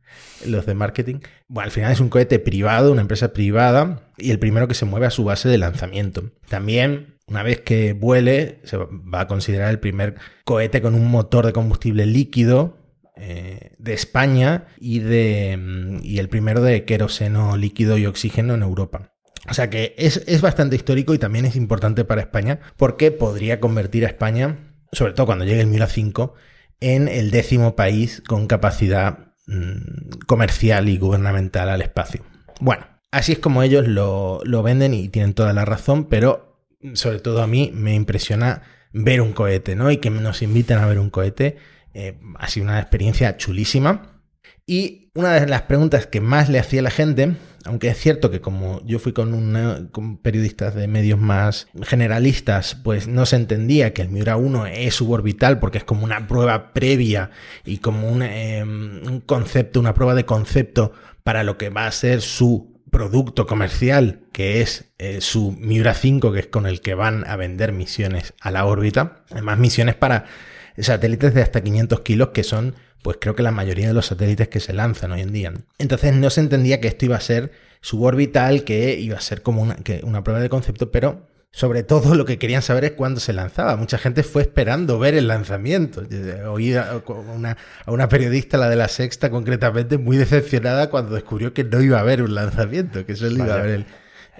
los 0.47 0.65
de 0.67 0.75
marketing. 0.75 1.17
Bueno, 1.49 1.67
al 1.67 1.71
final 1.71 1.93
es 1.93 2.01
un 2.01 2.09
cohete 2.09 2.39
privado, 2.39 2.91
una 2.93 3.03
empresa 3.03 3.33
privada, 3.33 4.11
y 4.17 4.31
el 4.31 4.39
primero 4.39 4.67
que 4.67 4.75
se 4.75 4.85
mueve 4.87 5.07
a 5.07 5.11
su 5.11 5.25
base 5.25 5.49
de 5.49 5.59
lanzamiento. 5.59 6.31
También, 6.49 7.19
una 7.27 7.43
vez 7.43 7.61
que 7.61 7.93
vuele, 7.93 8.61
se 8.65 8.77
va 8.77 9.21
a 9.21 9.27
considerar 9.27 9.71
el 9.71 9.79
primer 9.79 10.15
cohete 10.45 10.81
con 10.81 10.95
un 10.95 11.11
motor 11.11 11.45
de 11.47 11.53
combustible 11.53 12.07
líquido 12.07 12.79
eh, 13.17 13.73
de 13.79 13.93
España 13.93 14.67
y, 14.79 14.99
de, 15.01 15.57
mm, 15.57 15.99
y 16.03 16.19
el 16.19 16.29
primero 16.29 16.63
de 16.63 16.85
queroseno 16.85 17.57
líquido 17.57 17.97
y 17.99 18.07
oxígeno 18.07 18.55
en 18.55 18.63
Europa. 18.63 19.14
O 19.49 19.55
sea 19.55 19.71
que 19.71 19.95
es, 19.99 20.23
es 20.27 20.41
bastante 20.41 20.77
histórico 20.77 21.15
y 21.15 21.19
también 21.19 21.45
es 21.45 21.57
importante 21.57 22.05
para 22.05 22.23
España 22.23 22.61
porque 22.77 23.11
podría 23.11 23.61
convertir 23.61 24.05
a 24.05 24.09
España, 24.09 24.75
sobre 24.93 25.13
todo 25.13 25.27
cuando 25.27 25.45
llegue 25.45 25.61
el 25.61 25.67
Miura 25.67 25.87
5, 25.87 26.35
en 26.81 27.09
el 27.09 27.31
décimo 27.31 27.77
país 27.77 28.23
con 28.27 28.47
capacidad 28.47 29.35
mm, 29.47 30.25
comercial 30.27 30.89
y 30.89 30.99
gubernamental 30.99 31.69
al 31.69 31.83
espacio. 31.83 32.23
Bueno, 32.61 32.87
así 33.11 33.33
es 33.33 33.39
como 33.39 33.63
ellos 33.63 33.87
lo, 33.87 34.41
lo 34.45 34.63
venden 34.63 34.95
y 34.95 35.09
tienen 35.09 35.35
toda 35.35 35.53
la 35.53 35.65
razón, 35.65 36.05
pero 36.07 36.67
sobre 36.95 37.21
todo 37.21 37.43
a 37.43 37.47
mí 37.47 37.71
me 37.75 37.95
impresiona 37.95 38.63
ver 38.93 39.21
un 39.21 39.33
cohete, 39.33 39.75
¿no? 39.75 39.91
Y 39.91 39.99
que 39.99 40.11
nos 40.11 40.43
inviten 40.43 40.79
a 40.79 40.87
ver 40.87 40.99
un 40.99 41.11
cohete. 41.11 41.57
eh, 41.95 42.19
ha 42.39 42.49
sido 42.49 42.65
una 42.65 42.81
experiencia 42.81 43.37
chulísima. 43.37 44.14
Y 44.67 45.11
una 45.15 45.35
de 45.35 45.47
las 45.47 45.63
preguntas 45.63 46.07
que 46.07 46.21
más 46.21 46.49
le 46.49 46.59
hacía 46.59 46.81
la 46.81 46.91
gente, 46.91 47.37
aunque 47.67 47.89
es 47.89 47.99
cierto 47.99 48.31
que 48.31 48.41
como 48.41 48.81
yo 48.87 48.99
fui 48.99 49.13
con, 49.13 49.35
una- 49.35 49.89
con 49.93 50.17
periodistas 50.17 50.75
de 50.75 50.89
medios 50.89 51.19
más 51.21 51.67
generalistas, 51.83 52.75
pues 52.83 53.07
no 53.07 53.27
se 53.27 53.37
entendía 53.37 53.93
que 53.93 54.03
el 54.03 54.09
Miura 54.09 54.37
1 54.37 54.67
es 54.67 54.95
suborbital 54.95 55.59
porque 55.59 55.79
es 55.79 55.85
como 55.85 56.05
una 56.05 56.27
prueba 56.27 56.73
previa 56.73 57.31
y 57.65 57.79
como 57.79 58.09
un, 58.09 58.23
eh, 58.23 58.63
un 58.65 59.23
concepto, 59.27 59.81
una 59.81 59.95
prueba 59.95 60.15
de 60.15 60.25
concepto 60.25 60.93
para 61.23 61.45
lo 61.45 61.59
que 61.59 61.69
va 61.69 61.87
a 61.87 61.93
ser 61.93 62.23
su 62.23 62.73
producto 62.91 63.47
comercial, 63.47 64.21
que 64.33 64.63
es 64.63 64.93
eh, 64.99 65.21
su 65.21 65.53
Miura 65.53 65.95
5, 65.95 66.33
que 66.33 66.41
es 66.41 66.47
con 66.47 66.65
el 66.67 66.81
que 66.81 66.95
van 66.95 67.25
a 67.29 67.37
vender 67.37 67.73
misiones 67.73 68.33
a 68.41 68.51
la 68.51 68.65
órbita. 68.65 69.25
Además, 69.31 69.59
misiones 69.59 69.95
para 69.97 70.25
satélites 70.79 71.35
de 71.35 71.43
hasta 71.43 71.63
500 71.63 72.01
kilos, 72.01 72.29
que 72.29 72.45
son, 72.45 72.75
pues 73.05 73.19
creo 73.21 73.37
que 73.37 73.43
la 73.43 73.51
mayoría 73.51 73.87
de 73.87 73.93
los 73.93 74.07
satélites 74.07 74.49
que 74.49 74.61
se 74.61 74.73
lanzan 74.73 75.13
hoy 75.13 75.21
en 75.21 75.31
día. 75.31 75.53
Entonces 75.77 76.15
no 76.15 76.31
se 76.31 76.41
entendía 76.41 76.81
que 76.81 76.89
esto 76.89 77.05
iba 77.05 77.17
a 77.17 77.21
ser 77.21 77.53
suborbital 77.83 78.65
que 78.65 78.99
iba 78.99 79.19
a 79.19 79.21
ser 79.21 79.43
como 79.43 79.61
una, 79.61 79.77
una 80.05 80.25
prueba 80.25 80.41
de 80.41 80.49
concepto, 80.49 80.91
pero 80.91 81.29
sobre 81.51 81.83
todo 81.83 82.15
lo 82.15 82.25
que 82.25 82.39
querían 82.39 82.63
saber 82.63 82.85
es 82.87 82.93
cuándo 82.93 83.21
se 83.21 83.35
lanzaba. 83.35 83.77
Mucha 83.77 83.99
gente 83.99 84.23
fue 84.23 84.41
esperando 84.41 84.99
ver 84.99 85.15
el 85.15 85.29
lanzamiento. 85.29 86.03
Oí 86.51 86.75
a 86.75 87.03
una, 87.07 87.59
a 87.85 87.93
una 87.93 88.09
periodista, 88.09 88.57
la 88.57 88.71
de 88.71 88.77
la 88.77 88.89
sexta 88.89 89.29
concretamente, 89.29 89.99
muy 89.99 90.17
decepcionada 90.17 90.89
cuando 90.89 91.15
descubrió 91.15 91.53
que 91.53 91.63
no 91.63 91.83
iba 91.83 91.99
a 91.99 92.01
haber 92.01 92.23
un 92.23 92.35
lanzamiento, 92.35 93.05
que 93.05 93.17
solo 93.17 93.33
iba 93.33 93.55
a 93.55 93.59
haber 93.59 93.71
el, 93.71 93.87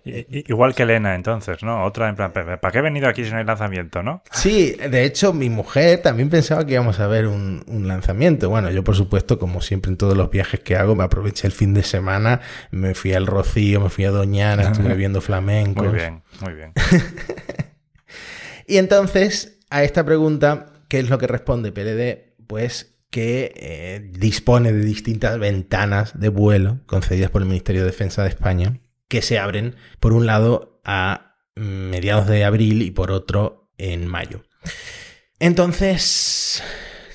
Igual 0.05 0.75
que 0.75 0.83
Elena, 0.83 1.15
entonces, 1.15 1.63
¿no? 1.63 1.83
Otra 1.85 2.11
en 2.11 2.17
plan, 2.17 2.31
¿para 2.31 2.71
qué 2.71 2.79
he 2.79 2.83
venido 2.83 3.09
aquí 3.09 3.25
si 3.25 3.31
no 3.31 3.39
hay 3.39 3.45
lanzamiento, 3.45 4.03
no? 4.03 4.23
Sí, 4.33 4.73
de 4.73 5.05
hecho, 5.05 5.33
mi 5.33 5.49
mujer 5.49 6.03
también 6.03 6.29
pensaba 6.29 6.67
que 6.67 6.75
íbamos 6.75 7.01
a 7.01 7.07
ver 7.07 7.27
un, 7.27 7.63
lanzamiento. 7.89 8.51
Bueno, 8.51 8.71
yo, 8.71 8.85
por 8.85 8.97
supuesto, 8.97 9.39
como 9.39 9.63
siempre 9.63 9.91
en 9.91 9.97
todos 9.97 10.17
los 10.17 10.31
viajes 10.31 10.61
que 10.61 10.77
hago, 10.77 10.95
me 10.95 11.05
aproveché 11.05 11.47
el 11.47 11.53
fin 11.53 11.73
de 11.73 11.83
semana, 11.83 12.41
me 12.71 12.95
fui 12.95 13.15
al 13.15 13.27
Rocío, 13.27 13.81
me 13.81 13.89
fui 13.89 14.05
a 14.05 14.11
Doñana, 14.11 14.65
estuve 14.73 14.95
viendo 14.95 15.23
flamenco. 15.23 15.85
Muy 15.85 15.95
bien, 15.95 16.23
muy 16.41 16.53
bien. 16.53 16.73
y 18.67 18.77
entonces, 18.77 19.59
a 19.71 19.85
esta 19.85 20.05
pregunta, 20.05 20.67
¿qué 20.89 20.99
es 20.99 21.09
lo 21.09 21.17
que 21.17 21.27
responde 21.27 21.73
PLD? 21.73 22.35
Pues 22.47 22.95
que 23.09 23.53
eh, 23.57 24.11
dispone 24.19 24.73
de 24.73 24.85
distintas 24.85 25.39
ventanas 25.39 26.19
de 26.19 26.29
vuelo 26.29 26.81
concedidas 26.87 27.31
por 27.31 27.43
el 27.43 27.49
Ministerio 27.49 27.83
de 27.83 27.87
Defensa 27.87 28.23
de 28.23 28.29
España 28.29 28.81
que 29.09 29.23
se 29.23 29.39
abren, 29.39 29.77
por 30.01 30.13
un 30.13 30.27
lado, 30.27 30.81
a 30.85 31.37
mediados 31.55 32.27
de 32.27 32.45
abril 32.45 32.83
y 32.83 32.91
por 32.91 33.11
otro 33.11 33.71
en 33.79 34.07
mayo. 34.07 34.43
Entonces, 35.39 36.63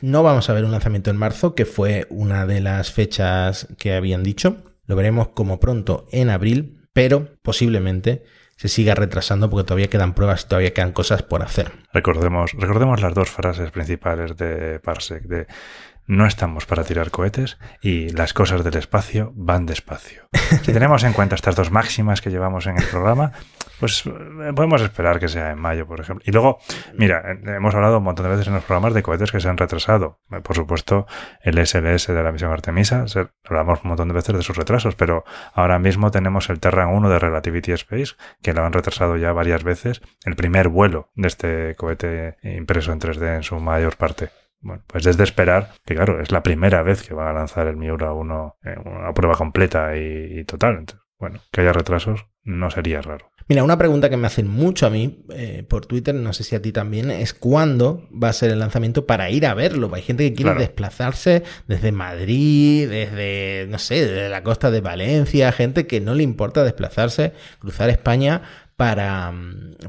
no 0.02 0.24
vamos 0.24 0.50
a 0.50 0.54
ver 0.54 0.66
un 0.66 0.72
lanzamiento 0.72 1.10
en 1.10 1.18
marzo, 1.18 1.56
que 1.56 1.66
fue 1.66 2.08
una 2.10 2.46
de 2.46 2.62
las 2.62 2.92
fechas 2.92 3.68
que 3.78 3.94
habían 3.94 4.24
dicho. 4.24 4.64
Lo 4.86 4.96
veremos 4.96 5.30
como 5.30 5.60
pronto 5.60 6.08
en 6.12 6.30
abril, 6.30 6.88
pero 6.94 7.38
posiblemente 7.42 8.24
se 8.60 8.68
siga 8.68 8.94
retrasando 8.94 9.50
porque 9.50 9.66
todavía 9.66 9.88
quedan 9.88 10.14
pruebas 10.14 10.50
todavía 10.50 10.74
quedan 10.74 10.92
cosas 10.92 11.24
por 11.24 11.44
hacer. 11.44 11.72
Recordemos, 11.94 12.52
recordemos 12.58 13.02
las 13.02 13.14
dos 13.14 13.30
frases 13.30 13.72
principales 13.72 14.36
de 14.36 14.82
Parsec, 14.82 15.24
de 15.24 15.48
no 16.10 16.26
estamos 16.26 16.66
para 16.66 16.84
tirar 16.84 17.12
cohetes 17.12 17.60
y 17.84 18.10
las 18.10 18.34
cosas 18.34 18.64
del 18.64 18.76
espacio 18.76 19.32
van 19.36 19.66
despacio. 19.66 20.28
Si 20.64 20.74
tenemos 20.74 21.04
en 21.04 21.14
cuenta 21.14 21.36
estas 21.36 21.56
dos 21.56 21.72
máximas 21.72 22.22
que 22.22 22.32
llevamos 22.32 22.66
en 22.66 22.78
el 22.78 22.84
programa, 22.86 23.32
pues 23.80 24.06
eh, 24.06 24.52
podemos 24.56 24.82
esperar 24.82 25.20
que 25.20 25.28
sea 25.28 25.52
en 25.52 25.60
mayo, 25.60 25.86
por 25.88 26.00
ejemplo. 26.00 26.24
Y 26.28 26.32
luego, 26.32 26.58
mira, 26.96 27.22
eh, 27.32 27.56
hemos 27.56 27.76
hablado 27.76 28.00
un 28.00 28.04
montón 28.04 28.26
de 28.26 28.32
veces 28.32 28.48
en 28.48 28.56
los 28.56 28.64
programas 28.64 28.96
de 28.96 29.04
cohetes 29.04 29.32
que 29.32 29.40
se 29.40 29.48
han 29.48 29.58
retrasado. 29.58 30.20
Eh, 30.32 30.42
por 30.42 30.56
supuesto, 30.56 31.06
el 31.42 31.64
SLS 31.64 32.08
de 32.08 32.24
la 32.24 32.32
misión 32.32 32.52
Artemisa, 32.52 33.06
hablamos 33.46 33.80
un 33.84 33.90
montón 33.90 34.08
de 34.08 34.16
veces 34.16 34.36
de 34.36 34.42
sus 34.42 34.58
retrasos, 34.58 34.96
pero 34.96 35.24
ahora 35.54 35.78
mismo 35.78 36.10
tenemos 36.10 36.50
el 36.50 36.60
Terran 36.60 36.90
1 36.90 37.10
de 37.10 37.20
Relativity 37.20 37.72
Space, 37.74 38.16
que 38.42 38.54
lo 38.54 38.66
han 38.66 38.74
retrasado 38.74 39.16
ya 39.16 39.32
varias 39.32 39.64
veces, 39.64 40.02
el 40.26 40.36
primer 40.36 40.70
vuelo 40.70 41.12
de 41.14 41.28
este 41.28 41.76
cohete 41.76 42.38
impreso 42.42 42.92
en 42.92 43.00
3D 43.00 43.36
en 43.36 43.44
su 43.44 43.60
mayor 43.60 43.96
parte. 43.96 44.30
Bueno, 44.62 44.84
pues 44.88 45.06
es 45.06 45.18
de 45.18 45.24
esperar 45.24 45.72
que, 45.86 45.96
claro, 45.96 46.22
es 46.22 46.32
la 46.32 46.44
primera 46.44 46.84
vez 46.84 47.08
que 47.08 47.14
va 47.14 47.30
a 47.30 47.34
lanzar 47.34 47.68
el 47.68 47.78
Miura 47.78 48.14
1 48.14 48.58
en 48.64 48.88
una 48.88 49.14
prueba 49.14 49.36
completa 49.36 49.96
y, 49.96 50.44
total. 50.46 50.78
Entonces, 50.80 51.06
bueno, 51.18 51.40
que 51.52 51.62
haya 51.62 51.74
retrasos 51.74 52.26
no 52.44 52.70
sería 52.72 53.02
raro. 53.02 53.32
Mira, 53.48 53.64
una 53.64 53.78
pregunta 53.78 54.10
que 54.10 54.18
me 54.18 54.28
hacen 54.28 54.48
mucho 54.48 54.86
a 54.86 54.90
mí 54.90 55.26
eh, 55.34 55.66
por 55.68 55.86
Twitter, 55.86 56.14
no 56.14 56.34
sé 56.34 56.44
si 56.44 56.56
a 56.56 56.62
ti 56.62 56.72
también, 56.72 57.10
es 57.10 57.34
cuándo 57.34 58.08
va 58.12 58.30
a 58.30 58.34
ser 58.34 58.52
el 58.52 58.60
lanzamiento 58.60 59.08
para 59.08 59.30
ir 59.32 59.46
a 59.46 59.56
verlo. 59.56 59.90
Hay 59.94 60.04
gente 60.04 60.30
que 60.30 60.36
quiere 60.36 60.54
desplazarse 60.60 61.44
desde 61.68 61.92
Madrid, 61.92 62.88
desde, 62.88 63.66
no 63.70 63.80
sé, 63.80 64.06
desde 64.06 64.30
la 64.30 64.44
costa 64.44 64.70
de 64.70 64.82
Valencia, 64.82 65.52
gente 65.52 65.88
que 65.88 66.00
no 66.00 66.14
le 66.14 66.24
importa 66.24 66.64
desplazarse, 66.64 67.34
cruzar 67.60 67.90
España 67.90 68.44
para, 68.80 69.34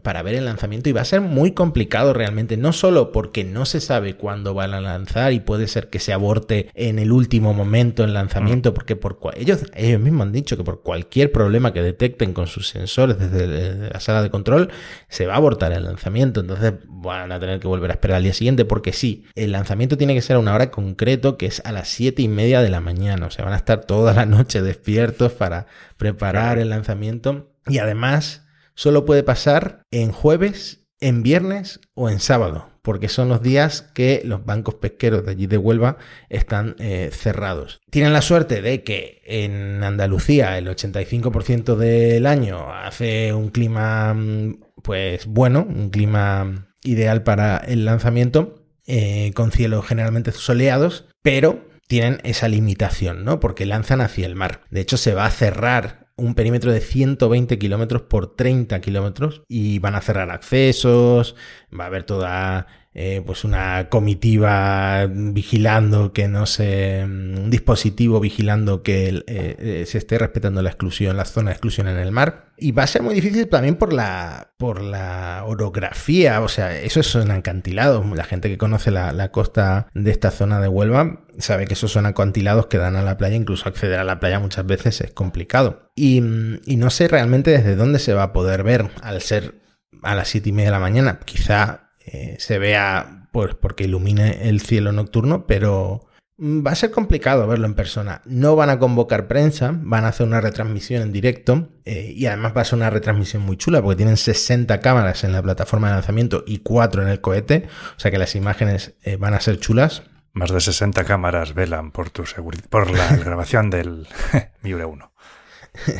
para, 0.02 0.20
ver 0.24 0.34
el 0.34 0.46
lanzamiento 0.46 0.88
y 0.88 0.92
va 0.92 1.02
a 1.02 1.04
ser 1.04 1.20
muy 1.20 1.52
complicado 1.52 2.12
realmente, 2.12 2.56
no 2.56 2.72
solo 2.72 3.12
porque 3.12 3.44
no 3.44 3.64
se 3.64 3.80
sabe 3.80 4.16
cuándo 4.16 4.52
van 4.52 4.74
a 4.74 4.80
lanzar 4.80 5.32
y 5.32 5.38
puede 5.38 5.68
ser 5.68 5.90
que 5.90 6.00
se 6.00 6.12
aborte 6.12 6.68
en 6.74 6.98
el 6.98 7.12
último 7.12 7.54
momento 7.54 8.02
el 8.02 8.14
lanzamiento, 8.14 8.74
porque 8.74 8.96
por 8.96 9.16
ellos, 9.36 9.64
ellos 9.76 10.00
mismos 10.00 10.26
han 10.26 10.32
dicho 10.32 10.56
que 10.56 10.64
por 10.64 10.82
cualquier 10.82 11.30
problema 11.30 11.72
que 11.72 11.82
detecten 11.82 12.32
con 12.32 12.48
sus 12.48 12.66
sensores 12.66 13.16
desde 13.16 13.90
la 13.90 14.00
sala 14.00 14.24
de 14.24 14.30
control, 14.30 14.70
se 15.08 15.24
va 15.24 15.34
a 15.34 15.36
abortar 15.36 15.70
el 15.70 15.84
lanzamiento, 15.84 16.40
entonces 16.40 16.74
van 16.88 17.30
a 17.30 17.38
tener 17.38 17.60
que 17.60 17.68
volver 17.68 17.92
a 17.92 17.94
esperar 17.94 18.16
al 18.16 18.24
día 18.24 18.34
siguiente, 18.34 18.64
porque 18.64 18.92
sí, 18.92 19.24
el 19.36 19.52
lanzamiento 19.52 19.96
tiene 19.96 20.14
que 20.14 20.20
ser 20.20 20.34
a 20.34 20.40
una 20.40 20.52
hora 20.52 20.72
concreto, 20.72 21.36
que 21.36 21.46
es 21.46 21.62
a 21.64 21.70
las 21.70 21.86
siete 21.86 22.22
y 22.22 22.28
media 22.28 22.60
de 22.60 22.70
la 22.70 22.80
mañana, 22.80 23.26
o 23.26 23.30
sea, 23.30 23.44
van 23.44 23.54
a 23.54 23.58
estar 23.58 23.84
toda 23.84 24.14
la 24.14 24.26
noche 24.26 24.62
despiertos 24.62 25.30
para 25.30 25.66
preparar 25.96 26.58
el 26.58 26.70
lanzamiento. 26.70 27.52
Y 27.68 27.78
además 27.78 28.49
solo 28.80 29.04
puede 29.04 29.22
pasar 29.22 29.82
en 29.90 30.10
jueves, 30.10 30.86
en 31.00 31.22
viernes 31.22 31.80
o 31.92 32.08
en 32.08 32.18
sábado, 32.18 32.70
porque 32.80 33.10
son 33.10 33.28
los 33.28 33.42
días 33.42 33.82
que 33.82 34.22
los 34.24 34.46
bancos 34.46 34.76
pesqueros 34.76 35.22
de 35.22 35.32
allí 35.32 35.46
de 35.46 35.58
Huelva 35.58 35.98
están 36.30 36.76
eh, 36.78 37.10
cerrados. 37.12 37.82
Tienen 37.90 38.14
la 38.14 38.22
suerte 38.22 38.62
de 38.62 38.82
que 38.82 39.20
en 39.26 39.84
Andalucía 39.84 40.56
el 40.56 40.66
85% 40.66 41.76
del 41.76 42.24
año 42.24 42.72
hace 42.72 43.34
un 43.34 43.50
clima 43.50 44.14
mm, 44.14 44.60
pues 44.82 45.26
bueno, 45.26 45.66
un 45.68 45.90
clima 45.90 46.72
ideal 46.82 47.22
para 47.22 47.58
el 47.58 47.84
lanzamiento, 47.84 48.64
eh, 48.86 49.32
con 49.34 49.52
cielos 49.52 49.84
generalmente 49.84 50.32
soleados, 50.32 51.04
pero 51.20 51.68
tienen 51.86 52.18
esa 52.24 52.48
limitación, 52.48 53.26
¿no? 53.26 53.40
Porque 53.40 53.66
lanzan 53.66 54.00
hacia 54.00 54.24
el 54.24 54.36
mar. 54.36 54.62
De 54.70 54.80
hecho, 54.80 54.96
se 54.96 55.12
va 55.12 55.26
a 55.26 55.30
cerrar 55.30 56.09
un 56.20 56.34
perímetro 56.34 56.72
de 56.72 56.80
120 56.80 57.58
kilómetros 57.58 58.02
por 58.02 58.36
30 58.36 58.80
kilómetros 58.80 59.42
y 59.48 59.78
van 59.78 59.94
a 59.94 60.00
cerrar 60.00 60.30
accesos, 60.30 61.34
va 61.78 61.84
a 61.84 61.86
haber 61.88 62.04
toda 62.04 62.66
eh, 62.92 63.22
pues 63.24 63.44
una 63.44 63.88
comitiva 63.88 65.06
vigilando 65.08 66.12
que 66.12 66.26
no 66.26 66.46
se. 66.46 67.04
un 67.04 67.48
dispositivo 67.48 68.18
vigilando 68.18 68.82
que 68.82 69.08
eh, 69.08 69.22
eh, 69.28 69.84
se 69.86 69.98
esté 69.98 70.18
respetando 70.18 70.60
la 70.60 70.70
exclusión, 70.70 71.16
la 71.16 71.24
zona 71.24 71.50
de 71.50 71.52
exclusión 71.52 71.86
en 71.86 71.98
el 71.98 72.10
mar. 72.10 72.52
Y 72.56 72.72
va 72.72 72.82
a 72.82 72.88
ser 72.88 73.02
muy 73.02 73.14
difícil 73.14 73.48
también 73.48 73.76
por 73.76 73.92
la, 73.92 74.54
por 74.58 74.82
la 74.82 75.44
orografía, 75.46 76.40
o 76.40 76.48
sea, 76.48 76.76
eso 76.78 77.02
son 77.04 77.30
acantilados. 77.30 78.04
La 78.16 78.24
gente 78.24 78.48
que 78.48 78.58
conoce 78.58 78.90
la, 78.90 79.30
costa 79.30 79.86
de 79.94 80.10
esta 80.10 80.32
zona 80.32 80.60
de 80.60 80.66
Huelva 80.66 81.24
sabe 81.38 81.66
que 81.66 81.74
esos 81.74 81.92
son 81.92 82.06
acantilados 82.06 82.66
que 82.66 82.78
dan 82.78 82.96
a 82.96 83.02
la 83.02 83.16
playa, 83.16 83.36
incluso 83.36 83.68
acceder 83.68 84.00
a 84.00 84.04
la 84.04 84.18
playa 84.18 84.40
muchas 84.40 84.66
veces 84.66 85.00
es 85.00 85.12
complicado. 85.12 85.92
Y, 85.94 86.22
y 86.66 86.76
no 86.76 86.90
sé 86.90 87.06
realmente 87.06 87.52
desde 87.52 87.76
dónde 87.76 88.00
se 88.00 88.14
va 88.14 88.24
a 88.24 88.32
poder 88.32 88.64
ver 88.64 88.90
al 89.00 89.22
ser 89.22 89.60
a 90.02 90.14
las 90.16 90.28
siete 90.28 90.48
y 90.48 90.52
media 90.52 90.70
de 90.70 90.72
la 90.72 90.80
mañana. 90.80 91.20
Quizá 91.24 91.89
eh, 92.12 92.36
se 92.38 92.58
vea 92.58 93.28
pues, 93.32 93.54
porque 93.54 93.84
ilumine 93.84 94.48
el 94.48 94.60
cielo 94.60 94.90
nocturno, 94.90 95.46
pero 95.46 96.08
va 96.40 96.72
a 96.72 96.74
ser 96.74 96.90
complicado 96.90 97.46
verlo 97.46 97.66
en 97.66 97.74
persona. 97.74 98.22
No 98.24 98.56
van 98.56 98.70
a 98.70 98.78
convocar 98.78 99.28
prensa, 99.28 99.72
van 99.74 100.04
a 100.04 100.08
hacer 100.08 100.26
una 100.26 100.40
retransmisión 100.40 101.02
en 101.02 101.12
directo 101.12 101.68
eh, 101.84 102.12
y 102.16 102.26
además 102.26 102.56
va 102.56 102.62
a 102.62 102.64
ser 102.64 102.78
una 102.78 102.90
retransmisión 102.90 103.42
muy 103.42 103.56
chula 103.56 103.82
porque 103.82 103.96
tienen 103.96 104.16
60 104.16 104.80
cámaras 104.80 105.22
en 105.22 105.32
la 105.32 105.42
plataforma 105.42 105.88
de 105.88 105.94
lanzamiento 105.94 106.42
y 106.46 106.58
4 106.58 107.02
en 107.02 107.08
el 107.08 107.20
cohete, 107.20 107.68
o 107.96 108.00
sea 108.00 108.10
que 108.10 108.18
las 108.18 108.34
imágenes 108.34 108.94
eh, 109.02 109.16
van 109.16 109.34
a 109.34 109.40
ser 109.40 109.58
chulas. 109.60 110.02
Más 110.32 110.50
de 110.50 110.60
60 110.60 111.04
cámaras 111.04 111.54
velan 111.54 111.90
por 111.90 112.10
tu 112.10 112.24
seguridad, 112.24 112.64
por 112.70 112.90
la 112.90 113.16
grabación 113.24 113.68
del 113.70 114.08
Miura 114.62 114.86
1. 114.86 115.12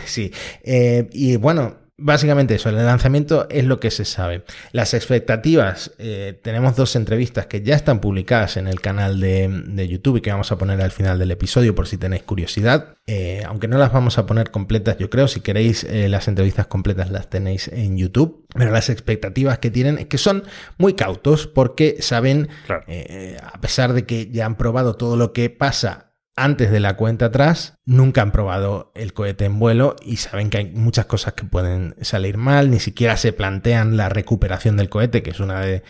sí, 0.04 0.32
y 0.64 1.36
bueno, 1.36 1.76
Básicamente 2.02 2.54
eso, 2.54 2.70
el 2.70 2.76
lanzamiento 2.76 3.46
es 3.50 3.66
lo 3.66 3.78
que 3.78 3.90
se 3.90 4.06
sabe. 4.06 4.42
Las 4.72 4.94
expectativas, 4.94 5.92
eh, 5.98 6.38
tenemos 6.42 6.74
dos 6.74 6.96
entrevistas 6.96 7.44
que 7.44 7.60
ya 7.60 7.76
están 7.76 8.00
publicadas 8.00 8.56
en 8.56 8.68
el 8.68 8.80
canal 8.80 9.20
de, 9.20 9.86
YouTube 9.86 10.16
y 10.16 10.20
que 10.22 10.30
vamos 10.30 10.50
a 10.50 10.56
poner 10.56 10.80
al 10.80 10.92
final 10.92 11.18
del 11.18 11.30
episodio 11.30 11.74
por 11.74 11.86
si 11.86 11.98
tenéis 11.98 12.22
curiosidad. 12.22 12.94
Eh, 13.06 13.42
aunque 13.46 13.68
no 13.68 13.76
las 13.76 13.92
vamos 13.92 14.16
a 14.16 14.24
poner 14.24 14.50
completas, 14.50 14.96
yo 14.96 15.10
creo, 15.10 15.28
si 15.28 15.40
queréis 15.40 15.84
eh, 15.84 16.08
las 16.08 16.26
entrevistas 16.26 16.66
completas 16.68 17.10
las 17.10 17.28
tenéis 17.28 17.68
en 17.68 17.98
YouTube. 17.98 18.46
Pero 18.54 18.70
las 18.70 18.88
expectativas 18.88 19.58
que 19.58 19.70
tienen 19.70 19.98
es 19.98 20.06
que 20.06 20.18
son 20.18 20.44
muy 20.78 20.94
cautos 20.94 21.46
porque 21.46 21.98
saben, 22.00 22.48
a 22.66 23.60
pesar 23.60 23.92
de 23.92 24.06
que 24.06 24.30
ya 24.30 24.46
han 24.46 24.56
probado 24.56 24.96
todo 24.96 25.16
lo 25.16 25.32
que 25.32 25.50
pasa 25.50 26.09
antes 26.44 26.70
de 26.70 26.80
la 26.80 26.96
cuenta 26.96 27.26
atrás, 27.26 27.78
nunca 27.84 28.22
han 28.22 28.32
probado 28.32 28.92
el 28.94 29.12
cohete 29.12 29.44
en 29.44 29.58
vuelo 29.58 29.96
y 30.02 30.16
saben 30.16 30.48
que 30.48 30.58
hay 30.58 30.72
muchas 30.72 31.06
cosas 31.06 31.34
que 31.34 31.44
pueden 31.44 31.94
salir 32.00 32.36
mal, 32.36 32.70
ni 32.70 32.80
siquiera 32.80 33.16
se 33.16 33.32
plantean 33.32 33.96
la 33.96 34.08
recuperación 34.08 34.76
del 34.76 34.88
cohete, 34.88 35.22
que 35.22 35.30
es 35.30 35.40
una 35.40 35.60
de, 35.60 35.82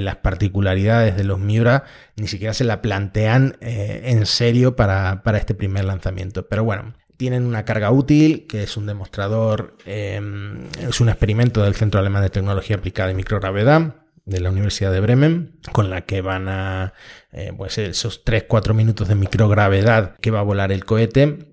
las 0.00 0.16
particularidades 0.16 1.16
de 1.16 1.24
los 1.24 1.38
Miura, 1.38 1.84
ni 2.16 2.26
siquiera 2.26 2.54
se 2.54 2.64
la 2.64 2.82
plantean 2.82 3.56
eh, 3.60 4.02
en 4.06 4.26
serio 4.26 4.76
para, 4.76 5.22
este 5.34 5.54
primer 5.54 5.84
lanzamiento. 5.84 6.48
Pero 6.48 6.64
bueno, 6.64 6.94
tienen 7.16 7.46
una 7.46 7.64
carga 7.64 7.90
útil, 7.90 8.46
que 8.48 8.64
es 8.64 8.76
un 8.76 8.86
demostrador, 8.86 9.76
em, 9.86 10.66
es 10.80 11.00
un 11.00 11.08
experimento 11.08 11.62
del 11.62 11.74
Centro 11.74 12.00
Alemán 12.00 12.22
de 12.22 12.30
Tecnología 12.30 12.76
Aplicada 12.76 13.10
y 13.10 13.14
Microgravedad 13.14 14.03
de 14.24 14.40
la 14.40 14.50
Universidad 14.50 14.90
de 14.92 15.00
Bremen, 15.00 15.58
con 15.72 15.90
la 15.90 16.02
que 16.02 16.20
van 16.22 16.48
a, 16.48 16.94
eh, 17.32 17.52
pues 17.56 17.78
esos 17.78 18.24
3-4 18.24 18.72
minutos 18.74 19.08
de 19.08 19.14
microgravedad 19.14 20.16
que 20.20 20.30
va 20.30 20.40
a 20.40 20.44
volar 20.44 20.72
el 20.72 20.84
cohete. 20.84 21.50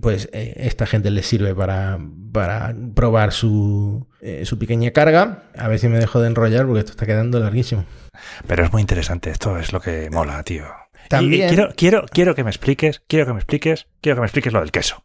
pues 0.00 0.28
eh, 0.32 0.54
esta 0.56 0.86
gente 0.86 1.10
les 1.12 1.24
sirve 1.26 1.54
para, 1.54 1.98
para 2.32 2.74
probar 2.96 3.32
su, 3.32 4.08
eh, 4.20 4.44
su 4.44 4.58
pequeña 4.58 4.90
carga. 4.90 5.44
A 5.56 5.68
ver 5.68 5.78
si 5.78 5.86
me 5.88 5.98
dejo 6.00 6.20
de 6.20 6.26
enrollar 6.28 6.66
porque 6.66 6.80
esto 6.80 6.90
está 6.92 7.06
quedando 7.06 7.38
larguísimo. 7.38 7.84
Pero 8.48 8.64
es 8.64 8.72
muy 8.72 8.80
interesante, 8.80 9.30
esto 9.30 9.56
es 9.58 9.72
lo 9.72 9.80
que 9.80 10.08
mola, 10.10 10.42
tío. 10.42 10.64
Y- 11.04 11.08
También- 11.08 11.44
y 11.44 11.48
quiero, 11.48 11.68
quiero, 11.76 12.06
quiero 12.10 12.34
que 12.34 12.42
me 12.42 12.50
expliques, 12.50 13.02
quiero 13.06 13.26
que 13.26 13.34
me 13.34 13.38
expliques, 13.38 13.86
quiero 14.00 14.16
que 14.16 14.20
me 14.22 14.26
expliques 14.26 14.52
lo 14.52 14.60
del 14.60 14.72
queso. 14.72 15.04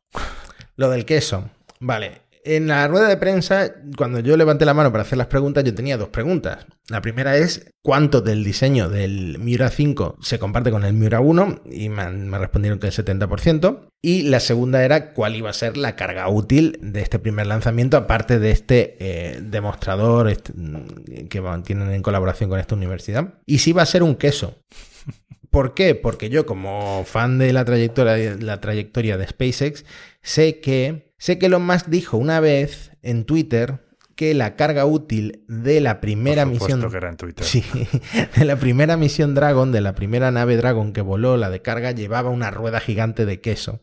Lo 0.76 0.90
del 0.90 1.06
queso. 1.06 1.50
Vale. 1.82 2.22
En 2.46 2.68
la 2.68 2.88
rueda 2.88 3.10
de 3.10 3.18
prensa, 3.18 3.74
cuando 3.98 4.20
yo 4.20 4.38
levanté 4.38 4.64
la 4.66 4.74
mano 4.74 4.92
para 4.92 5.02
hacer 5.02 5.18
las 5.18 5.28
preguntas, 5.28 5.64
yo 5.66 5.76
tenía 5.76 5.98
dos 5.98 6.08
preguntas. 6.10 6.66
La 6.88 7.02
primera 7.02 7.36
es 7.36 7.70
cuánto 7.84 8.22
del 8.22 8.44
diseño 8.44 8.90
del 8.90 9.40
Miura 9.40 9.70
5 9.70 10.18
se 10.22 10.40
comparte 10.40 10.72
con 10.72 10.86
el 10.86 10.94
Miura 10.94 11.20
1 11.20 11.64
y 11.72 11.90
me, 11.90 12.38
respondieron 12.40 12.80
que 12.80 12.88
el 12.88 12.94
70%. 12.94 13.90
Y 14.02 14.24
la 14.24 14.40
segunda 14.40 14.84
era 14.86 15.14
cuál 15.14 15.36
iba 15.36 15.50
a 15.50 15.54
ser 15.54 15.76
la 15.76 15.98
carga 15.98 16.30
útil 16.30 16.80
de 16.82 17.02
este 17.02 17.20
primer 17.20 17.46
lanzamiento, 17.48 17.98
aparte 17.98 18.40
de 18.40 18.52
este 18.52 18.96
eh, 19.00 19.40
demostrador 19.42 20.30
este, 20.30 20.54
mm, 20.56 21.28
que 21.28 21.40
van- 21.42 21.64
tienen 21.64 21.92
en 21.92 22.02
colaboración 22.02 22.50
con 22.50 22.60
esta 22.60 22.76
universidad. 22.76 23.34
Y 23.46 23.60
si 23.60 23.74
va 23.74 23.82
a 23.82 23.86
ser 23.86 24.02
un 24.02 24.16
queso. 24.16 24.56
¿Por 25.50 25.74
qué? 25.74 25.96
Porque 25.96 26.30
yo, 26.30 26.46
como 26.46 27.04
fan 27.06 27.40
de 27.40 27.52
la 27.54 27.66
trayectoria 27.66 29.18
de 29.18 29.28
SpaceX, 29.28 29.84
sé 30.22 30.60
que, 30.60 31.09
sé 31.20 31.38
que 31.38 31.46
Elon 31.46 31.64
Musk 31.66 31.86
dijo 31.86 32.18
una 32.18 32.40
vez 32.40 32.92
en 33.04 33.26
Twitter 33.26 33.88
que 34.16 34.34
la 34.34 34.58
carga 34.58 34.86
útil 34.86 35.46
de 35.48 35.80
la 35.80 36.02
primera 36.02 36.44
Por 36.44 36.52
misión. 36.54 36.92
que 36.92 36.98
era 36.98 37.08
en 37.08 37.16
Twitter. 37.16 37.46
Sí, 37.46 37.64
de 38.36 38.44
la 38.44 38.58
primera 38.58 38.98
misión 38.98 39.34
Dragon, 39.34 39.72
de 39.72 39.80
la 39.80 39.96
primera 39.96 40.30
nave 40.30 40.58
Dragon 40.58 40.92
que 40.92 41.00
voló, 41.00 41.38
la 41.38 41.50
de 41.50 41.62
carga, 41.62 41.92
llevaba 41.92 42.30
una 42.30 42.52
rueda 42.52 42.82
gigante 42.82 43.26
de 43.26 43.40
queso. 43.40 43.80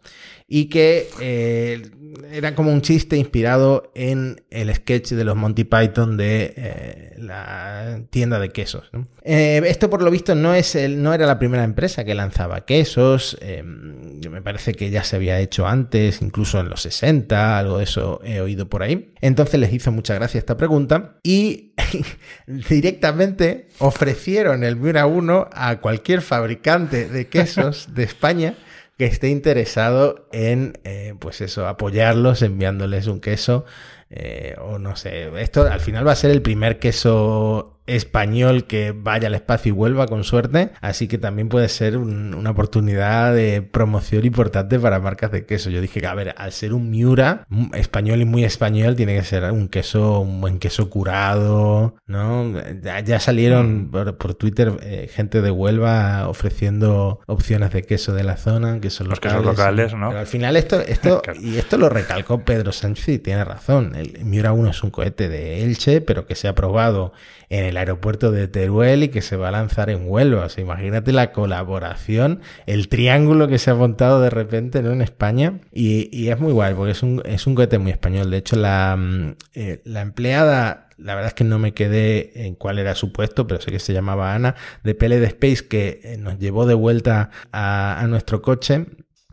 Y 0.49 0.67
que 0.67 1.09
eh, 1.21 1.91
era 2.31 2.55
como 2.55 2.73
un 2.73 2.81
chiste 2.81 3.17
inspirado 3.17 3.91
en 3.97 4.45
el 4.51 4.73
sketch 4.73 5.11
de 5.11 5.25
los 5.25 5.35
Monty 5.35 5.65
Python 5.65 6.17
de 6.17 6.55
eh, 6.57 7.15
la 7.19 8.03
tienda 8.11 8.39
de 8.39 8.51
quesos. 8.51 8.91
Eh, 9.25 9.61
esto, 9.67 9.91
por 9.91 10.03
lo 10.03 10.11
visto, 10.11 10.37
no, 10.37 10.55
es 10.55 10.77
el, 10.77 11.03
no 11.03 11.13
era 11.13 11.27
la 11.27 11.41
primera 11.41 11.65
empresa 11.65 12.05
que 12.05 12.15
lanzaba 12.15 12.65
quesos. 12.65 13.37
me 13.43 14.41
parece 14.41 14.75
que 14.75 14.91
ya 14.91 15.03
se 15.03 15.17
había 15.17 15.41
hecho 15.41 15.67
antes, 15.67 16.23
incluso 16.23 16.61
en 16.61 16.69
los 16.69 16.83
60, 16.83 17.59
algo 17.59 17.79
de 17.79 17.85
eso 17.85 18.21
he 18.23 18.41
oído 18.41 18.69
por 18.69 18.85
ahí. 18.85 19.13
Entonces 19.21 19.59
les 19.59 19.73
hizo 19.73 19.91
mucha 19.91 20.15
gracia 20.15 20.39
esta 20.39 20.57
pregunta 20.57 21.19
y 21.25 21.73
directamente 22.47 23.67
ofrecieron 23.79 24.63
el 24.63 24.77
Miura 24.77 25.07
1 25.07 25.51
a 25.53 25.81
cualquier 25.81 26.23
fabricante 26.23 27.09
de 27.09 27.27
quesos 27.27 27.89
de 27.95 28.05
España 28.05 28.57
que 28.97 29.07
esté 29.07 29.29
interesado 29.29 30.27
en, 30.33 30.79
eh, 30.85 31.15
pues 31.19 31.41
eso, 31.41 31.67
apoyarlos 31.69 32.43
enviándoles 32.43 33.07
un 33.07 33.21
queso. 33.21 33.65
eh, 34.09 34.55
o 34.61 34.79
no 34.79 34.95
sé, 34.97 35.29
esto 35.43 35.63
al 35.63 35.81
final 35.81 36.07
va 36.07 36.13
a 36.13 36.17
ser 36.17 36.31
el 36.31 36.41
primer 36.43 36.79
queso 36.79 37.76
español 37.87 38.65
que 38.65 38.93
vaya 38.97 39.29
al 39.29 39.35
espacio 39.35 39.71
y 39.71 39.73
vuelva 39.73 40.07
con 40.07 40.25
suerte, 40.25 40.71
así 40.81 41.09
que 41.09 41.19
también 41.19 41.49
puede 41.49 41.69
ser 41.69 41.97
un- 41.97 42.35
una 42.35 42.51
oportunidad 42.51 43.35
de 43.35 43.63
promoción 43.63 44.25
importante 44.25 44.79
para 44.79 45.01
marcas 45.01 45.31
de 45.31 45.47
queso. 45.47 45.71
Yo 45.71 45.81
dije 45.81 46.01
que, 46.01 46.07
a 46.07 46.15
ver, 46.15 46.35
al 46.39 46.53
ser 46.53 46.73
un 46.73 46.91
Miura 46.91 47.47
mm, 47.49 47.75
español 47.75 48.21
y 48.21 48.25
muy 48.25 48.45
español, 48.45 48.97
tiene 48.97 49.15
que 49.17 49.25
ser 49.25 49.45
un 49.53 49.69
queso, 49.69 50.21
un 50.21 50.41
buen 50.41 50.59
queso 50.59 50.89
curado, 50.91 51.97
¿no? 52.07 52.53
Ya, 52.83 53.01
ya 53.01 53.21
salieron 53.21 53.89
por, 53.91 54.17
por 54.19 54.35
Twitter 54.35 54.73
eh, 54.83 55.09
gente 55.13 55.43
de 55.43 55.51
Huelva 55.51 56.29
ofreciendo 56.29 57.21
opciones 57.27 57.73
de 57.73 57.83
queso 57.83 58.15
de 58.15 58.25
la 58.25 58.37
zona, 58.37 58.81
quesos 58.81 59.07
Los 59.07 59.19
locales. 59.19 59.39
quesos 59.39 59.45
locales, 59.59 59.95
¿no? 59.95 60.09
Pero 60.09 60.21
al 60.21 60.27
final 60.27 60.57
esto, 60.57 60.81
esto 60.81 61.23
y 61.41 61.57
esto 61.57 61.77
lo 61.79 61.89
recalcó 61.89 62.41
Pedro 62.45 62.73
Sánchez 62.73 63.09
y 63.09 63.19
tiene 63.19 63.45
razón. 63.45 63.95
El 63.95 64.25
Miura 64.25 64.53
1 64.53 64.71
es 64.71 64.83
un 64.83 64.91
cohete 64.91 65.29
de 65.29 65.63
Elche, 65.65 66.01
pero 66.01 66.27
que 66.27 66.35
se 66.35 66.49
ha 66.49 66.55
probado 66.55 67.13
en 67.49 67.65
el 67.65 67.77
aeropuerto 67.77 68.33
de 68.33 68.49
Teruel 68.49 69.05
y 69.05 69.09
que 69.09 69.23
se 69.23 69.37
va 69.37 69.49
a 69.49 69.53
lanzar 69.53 69.91
en 69.91 70.09
Huelva. 70.09 70.49
Imagínate 70.57 71.13
la 71.13 71.33
colaboración, 71.33 72.41
el 72.67 72.89
triángulo 72.89 73.49
que 73.49 73.59
se 73.59 73.71
ha 73.71 73.75
montado 73.75 74.21
de 74.21 74.31
repente 74.31 74.83
¿no? 74.83 74.93
en 74.93 75.03
España. 75.03 75.61
Y, 75.73 76.09
y 76.17 76.31
es 76.31 76.39
muy 76.39 76.53
guay, 76.53 76.75
porque 76.75 76.93
es 76.93 77.03
un, 77.03 77.23
es 77.25 77.47
un 77.47 77.55
cohete 77.55 77.79
muy 77.79 77.93
español. 77.93 78.31
De 78.31 78.39
hecho, 78.39 78.57
la, 78.57 78.97
mm, 78.97 79.35
eh, 79.55 79.81
la 79.85 80.01
empleada, 80.01 80.89
la 80.97 81.15
verdad 81.15 81.29
es 81.29 81.35
que 81.35 81.45
no 81.45 81.59
me 81.59 81.75
quedé 81.75 82.47
en 82.47 82.55
cuál 82.55 82.79
era 82.79 82.95
su 82.95 83.13
puesto, 83.13 83.47
pero 83.47 83.61
sé 83.61 83.71
que 83.71 83.79
se 83.79 83.93
llamaba 83.93 84.35
Ana, 84.35 84.55
de 84.83 84.95
PLD 84.95 85.25
Space, 85.25 85.69
que 85.69 86.01
eh, 86.03 86.17
nos 86.19 86.39
llevó 86.39 86.67
de 86.67 86.75
vuelta 86.75 87.31
a, 87.53 88.01
a 88.01 88.07
nuestro 88.07 88.43
coche 88.43 88.87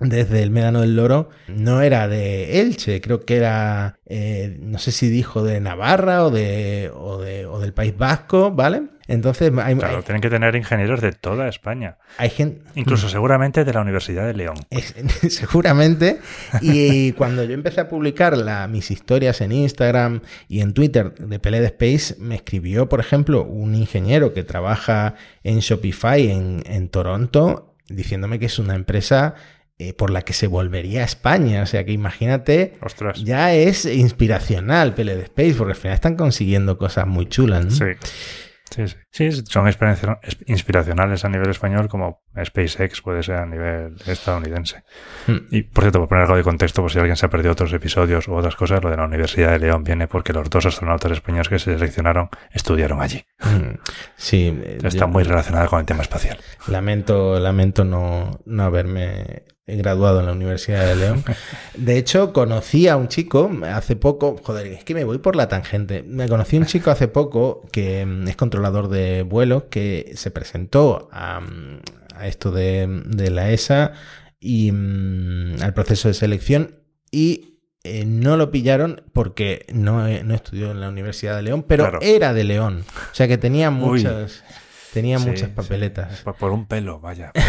desde 0.04 0.44
el 0.44 0.52
Médano 0.52 0.82
del 0.82 0.96
Loro 0.96 1.30
no 1.48 1.82
era 1.82 2.08
de 2.08 2.62
Elche, 2.62 3.02
creo 3.02 3.26
que 3.26 3.38
era, 3.38 3.98
eh, 4.06 4.58
no 4.62 4.78
sé 4.80 4.92
si 4.92 5.10
dijo 5.10 5.44
de 5.44 5.60
Navarra 5.62 6.26
o, 6.26 6.32
de, 6.32 6.92
o, 6.94 7.22
de, 7.22 7.46
o 7.46 7.60
del 7.60 7.74
País 7.74 7.98
Vasco, 7.98 8.52
¿vale? 8.52 8.84
Entonces 9.06 9.52
hay, 9.62 9.76
Claro, 9.76 9.98
hay, 9.98 10.04
tienen 10.04 10.22
que 10.22 10.30
tener 10.30 10.56
ingenieros 10.56 11.02
de 11.02 11.12
toda 11.12 11.50
España. 11.50 11.98
hay 12.18 12.30
gente... 12.30 12.62
Incluso 12.76 13.10
seguramente 13.10 13.66
de 13.66 13.74
la 13.74 13.82
Universidad 13.82 14.26
de 14.26 14.34
León. 14.34 14.56
Es- 14.70 14.96
seguramente. 15.34 16.20
Y 16.62 17.12
cuando 17.13 17.44
yo 17.44 17.54
empecé 17.54 17.82
a 17.82 17.89
publicar 17.89 18.38
la- 18.38 18.68
mis 18.70 18.92
historias 18.92 19.42
en 19.42 19.52
Instagram 19.52 20.22
y 20.48 20.62
en 20.62 20.74
Twitter 20.74 21.13
de 21.16 21.38
Peled 21.39 21.66
Space, 21.66 22.16
me 22.18 22.36
escribió, 22.36 22.88
por 22.88 23.02
ejemplo, 23.02 23.44
un 23.44 23.76
ingeniero 23.76 24.34
que 24.34 24.44
trabaja 24.44 25.16
en 25.44 25.60
Shopify 25.60 26.32
en, 26.32 26.63
en 26.66 26.88
Toronto, 26.88 27.76
diciéndome 27.89 28.39
que 28.39 28.46
es 28.46 28.58
una 28.58 28.76
empresa 28.76 29.36
eh, 29.89 29.93
por 29.93 30.10
la 30.12 30.22
que 30.24 30.34
se 30.34 30.48
volvería 30.48 31.02
a 31.02 31.06
España. 31.06 31.62
O 31.63 31.65
sea 31.65 31.84
que 31.86 31.91
imagínate, 31.91 32.78
Ostras. 32.82 33.24
ya 33.24 33.54
es 33.54 33.86
inspiracional 33.86 34.93
Peled 34.93 35.19
Space, 35.19 35.54
porque 35.56 35.74
al 35.74 35.78
final 35.80 35.96
están 35.96 36.15
consiguiendo 36.15 36.78
cosas 36.78 37.08
muy 37.08 37.28
chulas. 37.28 37.65
¿no? 37.65 37.72
Sí. 37.72 37.86
Sí, 38.72 38.88
sí. 38.88 38.96
Sí, 39.12 39.32
son 39.48 39.67
inspiracionales 40.48 41.24
a 41.26 41.30
nivel 41.30 41.50
español 41.52 41.88
como 41.88 42.24
SpaceX 42.43 43.02
puede 43.02 43.22
ser 43.22 43.36
a 43.36 43.46
nivel 43.46 43.96
estadounidense. 44.08 44.84
Mm. 45.28 45.38
Y 45.52 45.62
por 45.63 45.84
cierto, 45.84 46.00
por 46.00 46.10
poner 46.10 46.24
algo 46.24 46.38
de 46.38 46.43
contexto, 46.43 46.82
por 46.82 46.91
si 46.91 46.98
alguien 46.98 47.15
se 47.15 47.26
ha 47.26 47.30
perdido 47.30 47.52
otros 47.52 47.72
episodios 47.74 48.28
u 48.28 48.34
otras 48.34 48.56
cosas, 48.56 48.84
lo 48.84 48.89
de 48.89 48.98
la 48.98 49.06
Universidad 49.06 49.52
de 49.52 49.60
León 49.60 49.84
viene 49.84 50.08
porque 50.08 50.34
los 50.34 50.50
dos 50.50 50.65
astronautas 50.65 51.12
españoles 51.12 51.50
que 51.50 51.60
se 51.60 51.74
seleccionaron 51.76 52.30
estudiaron 52.52 53.02
allí. 53.02 53.24
Mm. 53.43 53.78
Sí, 54.15 54.60
eh, 54.63 54.78
Está 54.84 54.89
yo- 54.89 55.08
muy 55.08 55.24
relacionada 55.24 55.67
con 55.67 55.80
el 55.80 55.86
tema 55.86 56.02
espacial. 56.02 56.39
Lamento, 56.67 57.39
lamento 57.39 57.84
no, 57.84 58.39
no 58.46 58.63
haberme 58.63 59.43
graduado 59.65 60.19
en 60.19 60.26
la 60.26 60.32
Universidad 60.34 60.86
de 60.86 60.95
León. 60.95 61.23
De 61.76 61.97
hecho, 61.97 62.34
conocí 62.34 62.88
a 62.88 62.97
un 62.97 63.08
chico 63.08 63.49
hace 63.71 63.95
poco, 63.95 64.36
joder, 64.43 64.67
es 64.67 64.84
que 64.84 64.93
me 64.93 65.04
voy 65.06 65.19
por 65.19 65.36
la 65.36 65.47
tangente. 65.47 66.04
Me 66.04 66.28
conocí 66.28 66.58
a 66.58 66.60
un 66.60 66.65
chico 66.65 66.91
hace 66.91 67.08
poco 67.08 67.62
que 67.71 68.06
mm, 68.06 68.28
es 68.28 68.36
controlador 68.36 68.89
de 68.89 69.23
vuelos 69.23 69.63
que 69.69 70.12
se 70.15 70.32
presentó 70.32 71.08
a, 71.12 71.39
mm, 71.39 71.80
a 72.15 72.28
esto 72.28 72.52
de, 72.52 73.04
de 73.06 73.30
la 73.30 73.52
ESA 73.52 73.93
y 74.39 74.71
mm, 74.73 75.62
al 75.62 75.73
proceso 75.73 76.10
de 76.10 76.13
selección 76.13 76.76
y 77.10 77.60
eh, 77.86 78.06
no 78.06 78.38
lo 78.38 78.52
pillaron 78.52 79.02
porque 79.13 79.65
no, 79.73 80.08
eh, 80.08 80.23
no 80.23 80.34
estudió 80.36 80.71
en 80.71 80.82
la 80.82 80.89
Universidad 80.89 81.36
de 81.38 81.41
León, 81.43 81.63
pero 81.67 81.84
Claro. 81.84 81.99
era 82.02 82.34
de 82.34 82.43
León. 82.43 82.84
O 83.12 83.15
sea 83.15 83.28
que 83.28 83.38
tenía 83.38 83.69
Uy. 83.69 83.76
muchas, 83.76 84.43
tenía 84.93 85.19
Sí, 85.19 85.28
muchas 85.28 85.49
papeletas. 85.49 86.21
Por 86.39 86.52
un 86.52 86.65
pelo, 86.65 86.99
vaya. 86.99 87.32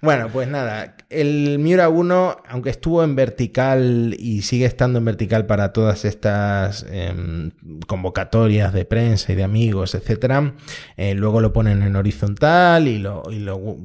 Bueno, 0.00 0.28
pues 0.32 0.46
nada, 0.46 0.94
el 1.10 1.58
Miura 1.58 1.88
1, 1.88 2.36
aunque 2.48 2.70
estuvo 2.70 3.02
en 3.02 3.16
vertical 3.16 4.14
y 4.16 4.42
sigue 4.42 4.64
estando 4.64 5.00
en 5.00 5.04
vertical 5.04 5.46
para 5.46 5.72
todas 5.72 6.04
estas 6.04 6.86
em, 6.88 7.50
convocatorias 7.88 8.72
de 8.72 8.84
prensa 8.84 9.32
y 9.32 9.34
de 9.34 9.42
amigos, 9.42 9.96
etcétera, 9.96 10.54
eh, 10.96 11.14
luego 11.14 11.40
lo 11.40 11.52
ponen 11.52 11.82
en 11.82 11.96
horizontal 11.96 12.86
y 12.86 13.00
lo, 13.00 13.24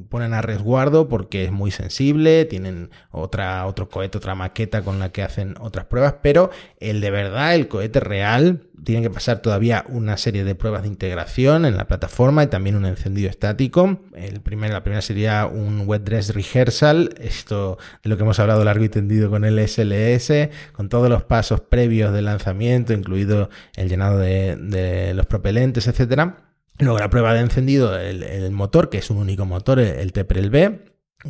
ponen 0.08 0.34
a 0.34 0.42
resguardo 0.42 1.08
porque 1.08 1.44
es 1.44 1.50
muy 1.50 1.72
sensible, 1.72 2.44
tienen 2.44 2.90
otra, 3.10 3.66
otro 3.66 3.88
cohete, 3.88 4.18
otra 4.18 4.36
maqueta 4.36 4.82
con 4.82 5.00
la 5.00 5.10
que 5.10 5.22
hacen 5.24 5.56
otras 5.58 5.86
pruebas, 5.86 6.14
pero 6.22 6.50
el 6.78 7.00
de 7.00 7.10
verdad, 7.10 7.56
el 7.56 7.66
cohete 7.66 7.98
real, 7.98 8.60
tiene 8.84 9.02
que 9.02 9.10
pasar 9.10 9.40
todavía 9.40 9.84
una 9.88 10.16
serie 10.16 10.44
de 10.44 10.54
pruebas 10.54 10.82
de 10.82 10.88
integración 10.88 11.64
en 11.64 11.76
la 11.76 11.86
plataforma 11.86 12.44
y 12.44 12.48
también 12.48 12.76
un 12.76 12.84
encendido 12.84 13.30
estático. 13.30 13.98
El 14.14 14.40
primer, 14.40 14.72
la 14.72 14.82
primera 14.82 15.00
sería 15.00 15.46
un 15.46 15.84
wet 15.86 16.03
dress 16.04 16.34
rehearsal, 16.34 17.14
esto 17.18 17.78
de 18.02 18.10
lo 18.10 18.16
que 18.16 18.22
hemos 18.22 18.38
hablado 18.38 18.64
largo 18.64 18.84
y 18.84 18.88
tendido 18.88 19.30
con 19.30 19.44
el 19.44 19.58
SLS, 19.58 20.50
con 20.72 20.88
todos 20.88 21.08
los 21.08 21.24
pasos 21.24 21.60
previos 21.60 22.12
del 22.12 22.26
lanzamiento, 22.26 22.92
incluido 22.92 23.50
el 23.76 23.88
llenado 23.88 24.18
de, 24.18 25.12
los 25.14 25.26
propelentes, 25.26 25.86
etcétera. 25.86 26.50
Luego 26.78 26.98
la 26.98 27.10
prueba 27.10 27.34
de 27.34 27.40
encendido, 27.40 27.98
el, 27.98 28.50
motor, 28.50 28.90
que 28.90 28.98
es 28.98 29.10
un 29.10 29.18
único 29.18 29.46
motor, 29.46 29.78
el, 29.78 29.88
el 29.88 30.12
TPRL 30.12 30.50
B, 30.50 30.80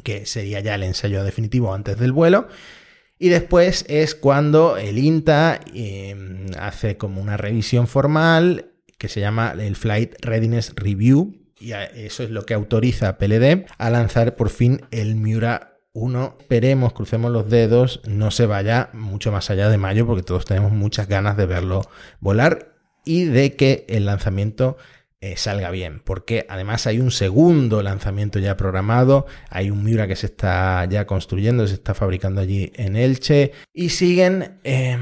que 0.02 0.26
sería 0.26 0.60
ya 0.60 0.74
el 0.74 0.82
ensayo 0.82 1.22
definitivo 1.22 1.72
antes 1.72 1.98
del 1.98 2.12
vuelo. 2.12 2.48
Y 3.18 3.28
después 3.28 3.84
es 3.88 4.14
cuando 4.14 4.76
el 4.76 4.98
INTA 4.98 5.60
eh, 5.72 6.46
hace 6.58 6.96
como 6.96 7.20
una 7.20 7.37
revisión 7.37 7.87
formal 7.87 8.72
que 8.98 9.08
se 9.08 9.20
llama 9.20 9.54
el 9.58 9.76
Flight 9.76 10.14
Readiness 10.20 10.72
Review. 10.74 11.43
Y 11.58 11.72
eso 11.72 12.22
es 12.22 12.30
lo 12.30 12.44
que 12.44 12.54
autoriza 12.54 13.08
a 13.08 13.18
PLD 13.18 13.66
a 13.78 13.90
lanzar 13.90 14.36
por 14.36 14.50
fin 14.50 14.82
el 14.90 15.14
Miura 15.14 15.78
1, 15.92 16.38
esperemos, 16.40 16.92
crucemos 16.92 17.30
los 17.30 17.48
dedos, 17.48 18.00
no 18.04 18.32
se 18.32 18.46
vaya 18.46 18.90
mucho 18.92 19.30
más 19.30 19.48
allá 19.50 19.68
de 19.68 19.78
mayo 19.78 20.06
porque 20.06 20.24
todos 20.24 20.44
tenemos 20.44 20.72
muchas 20.72 21.06
ganas 21.06 21.36
de 21.36 21.46
verlo 21.46 21.82
volar 22.18 22.74
y 23.04 23.24
de 23.24 23.54
que 23.54 23.84
el 23.88 24.06
lanzamiento 24.06 24.76
eh, 25.24 25.38
salga 25.38 25.70
bien, 25.70 26.02
porque 26.04 26.44
además 26.50 26.87
hay 26.87 27.00
un 27.00 27.10
segundo 27.10 27.82
lanzamiento 27.82 28.38
ya 28.40 28.58
programado, 28.58 29.24
hay 29.48 29.70
un 29.70 29.82
Miura 29.82 30.06
que 30.06 30.16
se 30.16 30.26
está 30.26 30.84
ya 30.84 31.06
construyendo, 31.06 31.66
se 31.66 31.72
está 31.72 31.94
fabricando 31.94 32.42
allí 32.42 32.70
en 32.74 32.94
Elche 32.94 33.52
y 33.72 33.88
siguen 33.88 34.58
eh, 34.64 34.98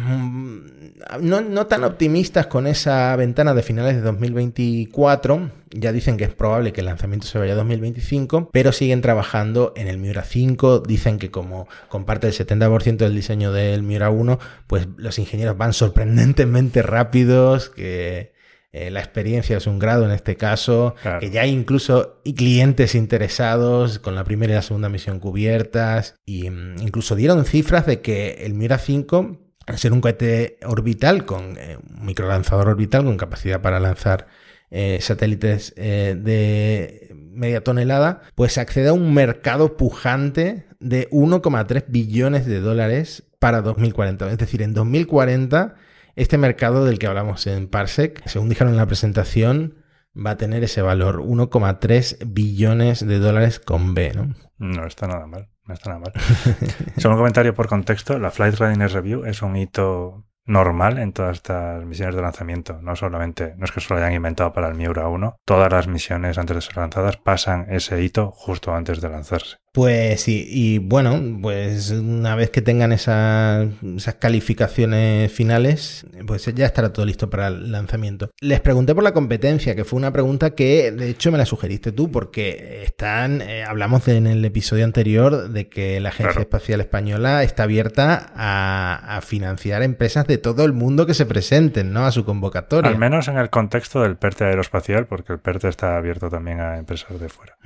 no, 1.20 1.66
tan 1.66 1.82
optimistas 1.82 2.46
con 2.46 2.68
esa 2.68 3.16
ventana 3.16 3.52
de 3.52 3.64
finales 3.64 3.96
de 3.96 4.02
2024, 4.02 5.50
ya 5.72 5.90
dicen 5.90 6.16
que 6.16 6.22
es 6.22 6.32
probable 6.32 6.72
que 6.72 6.82
el 6.82 6.87
lanzamiento 6.87 7.26
se 7.26 7.40
vaya 7.40 7.54
a 7.54 7.56
2025, 7.56 8.50
pero 8.52 8.70
siguen 8.70 9.00
trabajando 9.00 9.72
en 9.74 9.88
el 9.88 9.98
Miura 9.98 10.22
5, 10.22 10.85
dicen 10.87 11.18
que 11.18 11.32
como 11.32 11.66
comparte 11.88 12.28
el 12.28 12.32
70% 12.32 12.98
del 12.98 13.16
diseño 13.16 13.50
del 13.50 13.82
Miura 13.82 14.11
1, 14.11 14.38
pues 14.68 14.87
los 14.98 15.18
ingenieros 15.18 15.58
van 15.58 15.72
sorprendentemente 15.72 16.80
rápidos, 16.80 17.70
que 17.70 18.40
eh, 18.74 18.90
la 18.90 19.00
experiencia 19.00 19.58
es 19.58 19.66
un 19.66 19.78
grado 19.78 20.06
en 20.06 20.12
este 20.12 20.37
caso, 20.37 20.94
que 21.20 21.28
ya 21.28 21.42
hay 21.42 21.50
incluso 21.50 22.22
clientes 22.37 22.94
interesados 22.94 23.98
con 23.98 24.14
la 24.14 24.24
primera 24.24 24.54
y 24.54 24.56
la 24.56 24.62
segunda 24.62 24.88
misión 24.88 25.20
cubiertas, 25.20 26.16
y 26.24 26.48
mm, 26.48 26.80
incluso 26.80 27.14
dieron 27.14 27.44
cifras 27.44 27.85
de 27.85 28.00
que 28.00 28.46
el 28.46 28.54
Mira 28.54 28.78
5, 28.78 29.38
al 29.66 29.78
ser 29.78 29.92
un 29.92 30.00
cohete 30.00 30.58
orbital, 30.64 31.26
con 31.26 31.58
eh, 31.58 31.76
un 31.76 32.06
microlanzador 32.06 32.68
orbital 32.68 33.04
con 33.04 33.18
capacidad 33.18 33.61
para 33.61 33.78
lanzar 33.78 34.26
eh, 34.70 34.98
satélites 35.02 35.74
de 35.74 37.14
media 37.14 37.62
tonelada, 37.62 38.22
pues 38.35 38.56
accede 38.56 38.88
a 38.88 38.94
un 38.94 39.12
mercado 39.12 39.76
pujante 39.76 40.64
de 40.80 41.11
1,3 41.11 41.85
billones 41.88 42.46
de 42.46 42.61
dólares 42.61 43.24
para 43.38 43.61
2040. 43.61 44.30
Es 44.30 44.38
decir, 44.38 44.62
en 44.62 44.72
2040 44.72 45.74
este 46.16 46.38
mercado 46.38 46.85
del 46.85 46.98
que 46.98 47.07
hablamos 47.07 47.46
en 47.46 47.68
Parsec, 47.68 48.22
según 48.27 48.48
dijeron 48.48 48.72
en 48.72 48.79
la 48.79 48.87
presentación, 48.87 49.83
va 50.14 50.33
a 50.33 50.37
tener 50.37 50.62
ese 50.64 50.83
valor, 50.83 51.22
1,3 51.22 52.18
billones 52.27 53.07
de 53.07 53.18
dólares 53.18 53.61
con 53.61 53.94
B, 53.94 54.12
¿no? 54.14 54.35
No 54.59 54.87
está 54.87 55.07
nada 55.07 55.27
mal, 55.27 55.48
no 55.64 55.75
está 55.75 55.90
nada 55.90 56.01
mal. 56.01 56.12
Solo 56.98 57.14
un 57.14 57.20
comentario 57.20 57.55
por 57.55 57.68
contexto, 57.68 58.18
la 58.18 58.31
Flight 58.31 58.57
Readiness 58.57 58.92
Review 58.92 59.25
es 59.25 59.42
un 59.42 59.57
hito 59.57 60.27
normal 60.44 60.98
en 60.98 61.12
todas 61.12 61.37
estas 61.37 61.85
misiones 61.85 62.14
de 62.14 62.22
lanzamiento. 62.22 62.81
No 62.83 62.96
solamente, 62.96 63.55
no 63.57 63.64
es 63.64 63.72
que 63.72 63.81
solo 63.81 64.01
hayan 64.01 64.12
inventado 64.12 64.53
para 64.53 64.68
el 64.68 64.75
Miura 64.75 65.09
1, 65.09 65.37
todas 65.44 65.72
las 65.72 65.87
misiones 65.87 66.38
antes 66.38 66.57
de 66.57 66.61
ser 66.61 66.77
lanzadas 66.77 67.16
pasan 67.16 67.66
ese 67.70 68.03
hito 68.03 68.31
justo 68.33 68.75
antes 68.75 69.01
de 69.01 69.09
lanzarse. 69.09 69.59
Pues 69.72 70.20
sí, 70.20 70.46
y 70.46 70.76
bueno, 70.76 71.18
pues 71.40 71.90
una 71.92 72.35
vez 72.35 72.50
que 72.50 72.61
tengan 72.61 72.92
esas, 72.92 73.70
calificaciones 74.18 75.32
finales, 75.32 76.06
pues 76.26 76.44
ya 76.54 76.66
estará 76.66 76.92
todo 76.92 77.06
listo 77.06 77.30
para 77.30 77.48
el 77.48 77.72
lanzamiento. 77.72 78.30
Les 78.42 78.61
pregunté 78.61 78.94
por 78.94 79.02
la 79.02 79.14
competencia, 79.14 79.74
que 79.74 79.85
fue 79.85 79.96
una 79.96 80.12
pregunta 80.12 80.50
que 80.50 80.92
de 80.92 81.08
hecho 81.08 81.32
me 81.32 81.38
la 81.38 81.46
sugeriste 81.46 81.90
tú, 81.90 82.11
porque 82.11 82.82
están, 82.85 83.40
eh, 83.40 83.64
hablamos 83.64 84.06
en 84.08 84.26
el 84.26 84.44
episodio 84.44 84.85
anterior 84.85 85.48
de 85.48 85.70
que 85.70 86.00
la 86.00 86.11
Agencia 86.11 86.42
Espacial 86.42 86.82
Española 86.82 87.42
está 87.42 87.62
abierta 87.62 88.30
a, 88.37 89.16
a, 89.16 89.22
financiar 89.22 89.82
empresas 89.82 90.26
de 90.26 90.37
todo 90.37 90.66
el 90.66 90.74
mundo 90.74 91.06
que 91.06 91.14
se 91.14 91.24
presenten, 91.24 91.94
¿no? 91.94 92.04
A 92.04 92.12
su 92.12 92.26
convocatoria. 92.26 92.90
Al 92.90 92.98
menos 92.98 93.26
en 93.28 93.38
el 93.38 93.48
contexto 93.48 94.02
del 94.02 94.16
PERTE 94.16 94.44
aeroespacial, 94.44 95.06
porque 95.06 95.32
el 95.32 95.38
PERTE 95.38 95.68
está 95.68 95.96
abierto 95.96 96.28
también 96.28 96.61
a 96.61 96.76
empresas 96.76 97.18
de 97.18 97.30
fuera. 97.30 97.56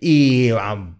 Y 0.00 0.50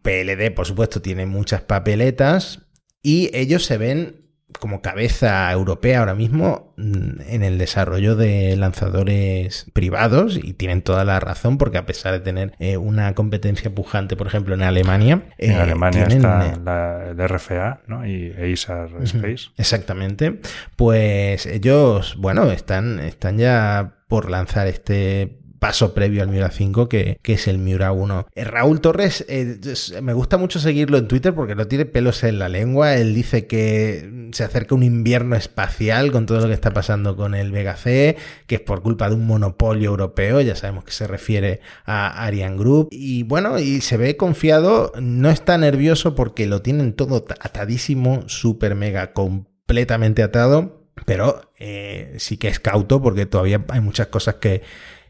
PLD, 0.03 0.51
por 0.55 0.67
supuesto, 0.67 1.03
tiene 1.03 1.27
muchas 1.27 1.63
papeletas 1.63 2.61
y 3.03 3.31
ellos 3.35 3.65
se 3.65 3.79
ven 3.79 4.25
como 4.59 4.83
cabeza 4.83 5.51
europea 5.51 6.01
ahora 6.01 6.15
mismo 6.15 6.75
mm, 6.77 7.21
en 7.29 7.43
el 7.43 7.59
desarrollo 7.59 8.17
de 8.17 8.57
lanzadores 8.57 9.67
privados 9.73 10.39
y 10.43 10.53
tienen 10.53 10.83
toda 10.83 11.05
la 11.05 11.21
razón 11.21 11.59
porque 11.59 11.79
a 11.79 11.87
pesar 11.87 12.13
de 12.13 12.21
tener 12.21 12.53
eh, 12.59 12.77
una 12.77 13.15
competencia 13.15 13.75
pujante, 13.75 14.17
por 14.17 14.27
ejemplo, 14.27 14.55
en 14.55 14.63
Alemania. 14.63 15.23
En 15.39 15.53
eh, 15.53 15.57
Alemania 15.57 16.05
está 16.05 16.47
eh, 16.47 16.53
la, 16.65 17.11
el 17.11 17.29
RFA 17.29 17.83
¿no? 17.87 18.07
y 18.07 18.33
EISAR 18.37 18.91
Space. 19.03 19.51
Exactamente. 19.57 20.41
Pues 20.77 21.47
ellos, 21.47 22.17
bueno, 22.19 22.51
están, 22.51 23.01
están 23.01 23.39
ya 23.39 23.99
por 24.09 24.31
lanzar 24.31 24.67
este 24.67 25.44
paso 25.65 25.95
previo 25.95 26.21
al 26.21 26.29
Miura 26.29 26.51
5, 26.51 26.91
que, 26.91 27.19
es 27.25 27.49
el 27.49 27.57
Miura 27.57 27.91
1. 27.91 28.27
Eh, 28.35 28.45
Raúl 28.45 28.83
Torres, 28.83 29.25
eh, 29.31 29.59
me 30.03 30.13
gusta 30.13 30.37
mucho 30.37 30.61
seguirlo 30.61 30.99
en 30.99 31.09
Twitter 31.09 31.35
porque 31.35 31.55
no 31.55 31.67
tiene 31.69 31.87
pelos 31.87 32.23
en 32.23 32.39
la 32.39 32.51
lengua. 32.51 32.97
Él 32.97 33.15
dice 33.15 33.47
que 33.47 34.29
se 34.33 34.45
acerca 34.45 34.75
un 34.75 34.83
invierno 34.83 35.37
espacial 35.37 36.13
con 36.13 36.27
todo 36.27 36.41
lo 36.41 36.49
que 36.49 36.53
está 36.53 36.73
pasando 36.73 37.17
con 37.17 37.35
el 37.35 37.51
Vega 37.51 37.77
C, 37.77 38.19
que 38.47 38.57
es 38.57 38.61
por 38.61 38.83
culpa 38.83 39.09
de 39.09 39.15
un 39.15 39.27
monopolio 39.27 39.89
europeo, 39.89 40.43
ya 40.43 40.55
sabemos 40.55 40.85
que 40.85 40.93
se 40.93 41.07
refiere 41.07 41.61
a 41.87 42.27
Ariane 42.27 42.59
Group. 42.59 42.89
Y 42.91 43.23
bueno, 43.23 43.59
y 43.59 43.81
se 43.81 43.97
ve 43.97 44.19
confiado, 44.19 44.93
no 45.01 45.31
está 45.31 45.57
nervioso 45.57 46.15
porque 46.15 46.47
lo 46.47 46.61
tienen 46.61 46.93
todo 46.93 47.25
atadísimo, 47.41 48.25
súper 48.27 48.75
mega 48.75 49.15
completamente 49.15 50.23
atado, 50.23 50.85
pero 51.07 51.41
eh, 51.59 52.17
sí 52.19 52.37
que 52.37 52.49
es 52.49 52.61
cauto 52.61 53.01
porque 53.01 53.25
todavía 53.25 53.65
hay 53.69 53.81
muchas 53.81 54.09
cosas 54.09 54.35
que 54.35 54.61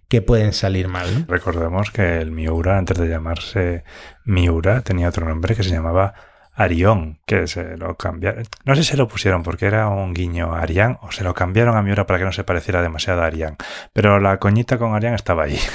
que 0.08 0.22
pueden 0.22 0.52
salir 0.52 0.88
mal. 0.88 1.26
Recordemos 1.28 1.90
que 1.90 2.18
el 2.18 2.30
Miura, 2.30 2.78
antes 2.78 2.98
de 2.98 3.08
llamarse 3.08 3.84
Miura, 4.24 4.82
tenía 4.82 5.08
otro 5.08 5.28
nombre 5.28 5.54
que 5.54 5.62
se 5.62 5.70
llamaba 5.70 6.14
Arión, 6.54 7.18
que 7.26 7.46
se 7.46 7.76
lo 7.76 7.96
cambiaron. 7.96 8.44
No 8.64 8.76
sé 8.76 8.84
si 8.84 8.90
se 8.90 8.96
lo 8.96 9.08
pusieron 9.08 9.42
porque 9.42 9.66
era 9.66 9.88
un 9.88 10.14
guiño 10.14 10.54
a 10.54 10.60
Arián 10.60 10.98
o 11.02 11.10
se 11.10 11.24
lo 11.24 11.34
cambiaron 11.34 11.76
a 11.76 11.82
Miura 11.82 12.06
para 12.06 12.18
que 12.18 12.24
no 12.24 12.32
se 12.32 12.44
pareciera 12.44 12.80
demasiado 12.80 13.22
a 13.22 13.26
Arián. 13.26 13.56
Pero 13.92 14.20
la 14.20 14.38
coñita 14.38 14.78
con 14.78 14.94
Arián 14.94 15.14
estaba 15.14 15.44
ahí. 15.44 15.58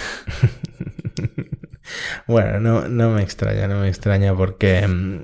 Bueno, 2.27 2.59
no, 2.59 2.87
no, 2.87 3.11
me 3.11 3.21
extraña, 3.21 3.67
no 3.67 3.81
me 3.81 3.89
extraña 3.89 4.35
porque 4.35 4.87
mm, 4.87 5.21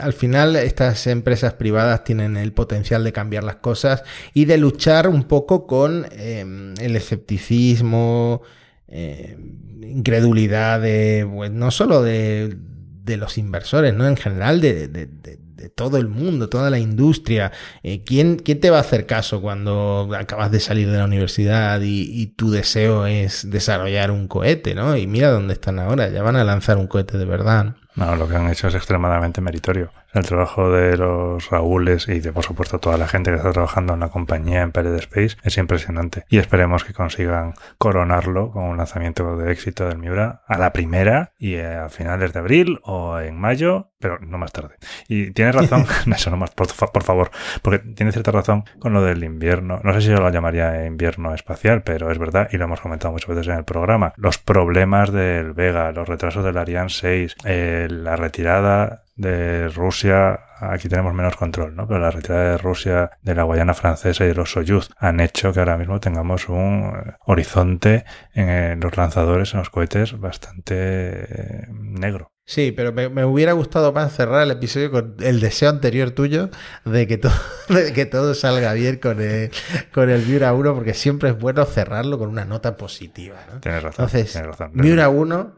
al 0.00 0.12
final 0.12 0.56
estas 0.56 1.06
empresas 1.06 1.54
privadas 1.54 2.04
tienen 2.04 2.36
el 2.36 2.52
potencial 2.52 3.04
de 3.04 3.12
cambiar 3.12 3.44
las 3.44 3.56
cosas 3.56 4.02
y 4.34 4.44
de 4.44 4.58
luchar 4.58 5.08
un 5.08 5.24
poco 5.24 5.66
con 5.66 6.06
em, 6.12 6.74
el 6.80 6.96
escepticismo, 6.96 8.42
em, 8.88 9.82
incredulidad 9.82 10.80
de, 10.80 11.28
pues, 11.32 11.50
no 11.50 11.70
solo 11.70 12.02
de, 12.02 12.56
de, 13.04 13.16
los 13.16 13.38
inversores, 13.38 13.94
¿no? 13.94 14.06
En 14.06 14.16
general 14.16 14.60
de, 14.60 14.88
de 14.88 15.06
de 15.06 15.45
todo 15.68 15.96
el 15.96 16.08
mundo, 16.08 16.48
toda 16.48 16.70
la 16.70 16.78
industria. 16.78 17.52
Eh, 17.82 18.02
¿quién, 18.04 18.36
¿quién, 18.36 18.60
te 18.60 18.70
va 18.70 18.78
a 18.78 18.80
hacer 18.80 19.06
caso 19.06 19.40
cuando 19.40 20.08
acabas 20.18 20.50
de 20.50 20.60
salir 20.60 20.90
de 20.90 20.98
la 20.98 21.04
universidad 21.04 21.80
y, 21.82 22.26
tu 22.36 22.50
deseo 22.50 23.06
es 23.06 23.50
desarrollar 23.50 24.10
un 24.10 24.28
cohete, 24.28 24.74
¿no? 24.74 24.96
Y 24.96 25.06
mira 25.06 25.30
dónde 25.30 25.54
están 25.54 25.78
ahora, 25.78 26.08
ya 26.08 26.22
van 26.22 26.36
a 26.36 26.44
lanzar 26.44 26.76
un 26.76 26.86
cohete 26.86 27.18
de 27.18 27.24
verdad. 27.24 27.76
No, 27.94 28.14
lo 28.16 28.28
que 28.28 28.36
han 28.36 28.50
hecho 28.50 28.68
es 28.68 28.74
extremadamente 28.74 29.40
meritorio. 29.40 29.90
El 30.16 30.24
trabajo 30.24 30.70
de 30.70 30.96
los 30.96 31.50
Raúles 31.50 32.08
y 32.08 32.20
de, 32.20 32.32
por 32.32 32.42
supuesto, 32.42 32.78
toda 32.78 32.96
la 32.96 33.06
gente 33.06 33.30
que 33.30 33.36
está 33.36 33.52
trabajando 33.52 33.94
en 33.94 34.00
la 34.00 34.08
compañía 34.08 34.62
en 34.62 34.72
PLD 34.72 34.96
Space 35.00 35.36
es 35.42 35.58
impresionante. 35.58 36.24
Y 36.30 36.38
esperemos 36.38 36.84
que 36.84 36.94
consigan 36.94 37.52
coronarlo 37.76 38.50
con 38.50 38.64
un 38.64 38.78
lanzamiento 38.78 39.36
de 39.36 39.52
éxito 39.52 39.86
del 39.86 39.98
Miura 39.98 40.42
a 40.46 40.56
la 40.56 40.72
primera 40.72 41.32
y 41.38 41.56
a 41.56 41.90
finales 41.90 42.32
de 42.32 42.38
abril 42.38 42.80
o 42.82 43.20
en 43.20 43.38
mayo, 43.38 43.90
pero 43.98 44.18
no 44.20 44.38
más 44.38 44.52
tarde. 44.52 44.76
Y 45.06 45.32
tienes 45.32 45.54
razón, 45.54 45.84
eso 46.14 46.30
no 46.30 46.38
más, 46.38 46.50
por, 46.52 46.68
por, 46.74 47.02
favor, 47.02 47.30
porque 47.60 47.78
tiene 47.78 48.12
cierta 48.12 48.30
razón 48.30 48.64
con 48.78 48.94
lo 48.94 49.02
del 49.02 49.22
invierno. 49.22 49.80
No 49.84 49.92
sé 49.92 50.00
si 50.00 50.08
yo 50.08 50.16
lo 50.16 50.30
llamaría 50.30 50.86
invierno 50.86 51.34
espacial, 51.34 51.82
pero 51.82 52.10
es 52.10 52.18
verdad, 52.18 52.48
y 52.50 52.56
lo 52.56 52.64
hemos 52.64 52.80
comentado 52.80 53.12
muchas 53.12 53.28
veces 53.28 53.48
en 53.48 53.58
el 53.58 53.64
programa. 53.64 54.14
Los 54.16 54.38
problemas 54.38 55.12
del 55.12 55.52
Vega, 55.52 55.92
los 55.92 56.08
retrasos 56.08 56.42
del 56.42 56.56
Ariane 56.56 56.88
6, 56.88 57.36
eh, 57.44 57.88
la 57.90 58.16
retirada 58.16 59.02
de 59.16 59.68
Rusia, 59.68 60.38
aquí 60.60 60.88
tenemos 60.88 61.14
menos 61.14 61.36
control, 61.36 61.74
¿no? 61.74 61.88
Pero 61.88 62.00
la 62.00 62.10
retirada 62.10 62.52
de 62.52 62.58
Rusia 62.58 63.10
de 63.22 63.34
la 63.34 63.44
Guayana 63.44 63.72
francesa 63.74 64.24
y 64.24 64.28
de 64.28 64.34
los 64.34 64.52
Soyuz 64.52 64.90
han 64.98 65.20
hecho 65.20 65.52
que 65.52 65.60
ahora 65.60 65.78
mismo 65.78 66.00
tengamos 66.00 66.48
un 66.48 66.92
eh, 66.94 67.14
horizonte 67.24 68.04
en 68.34 68.48
eh, 68.48 68.76
los 68.80 68.96
lanzadores, 68.96 69.54
en 69.54 69.60
los 69.60 69.70
cohetes, 69.70 70.18
bastante 70.20 70.74
eh, 70.74 71.66
negro. 71.70 72.32
Sí, 72.44 72.70
pero 72.70 72.92
me, 72.92 73.24
hubiera 73.24 73.52
gustado 73.54 73.92
más 73.92 74.14
cerrar 74.14 74.42
el 74.44 74.52
episodio 74.52 74.92
con 74.92 75.16
el 75.18 75.40
deseo 75.40 75.68
anterior 75.68 76.12
tuyo 76.12 76.50
de 76.84 77.08
que 77.08 77.18
todo, 77.18 77.32
que 77.94 78.06
todo 78.06 78.34
salga 78.34 78.72
bien 78.74 78.98
con 78.98 79.20
el, 79.20 79.50
con 79.92 80.10
el 80.10 80.24
Miura 80.24 80.52
1, 80.52 80.74
porque 80.74 80.94
siempre 80.94 81.30
es 81.30 81.38
bueno 81.38 81.64
cerrarlo 81.64 82.18
con 82.18 82.28
una 82.28 82.44
nota 82.44 82.76
positiva. 82.76 83.36
¿no? 83.52 83.60
Tienes 83.60 83.82
razón. 83.82 84.04
Entonces, 84.04 84.30
tienes 84.30 84.50
razón. 84.50 84.70
Miura 84.74 85.08
1, 85.08 85.54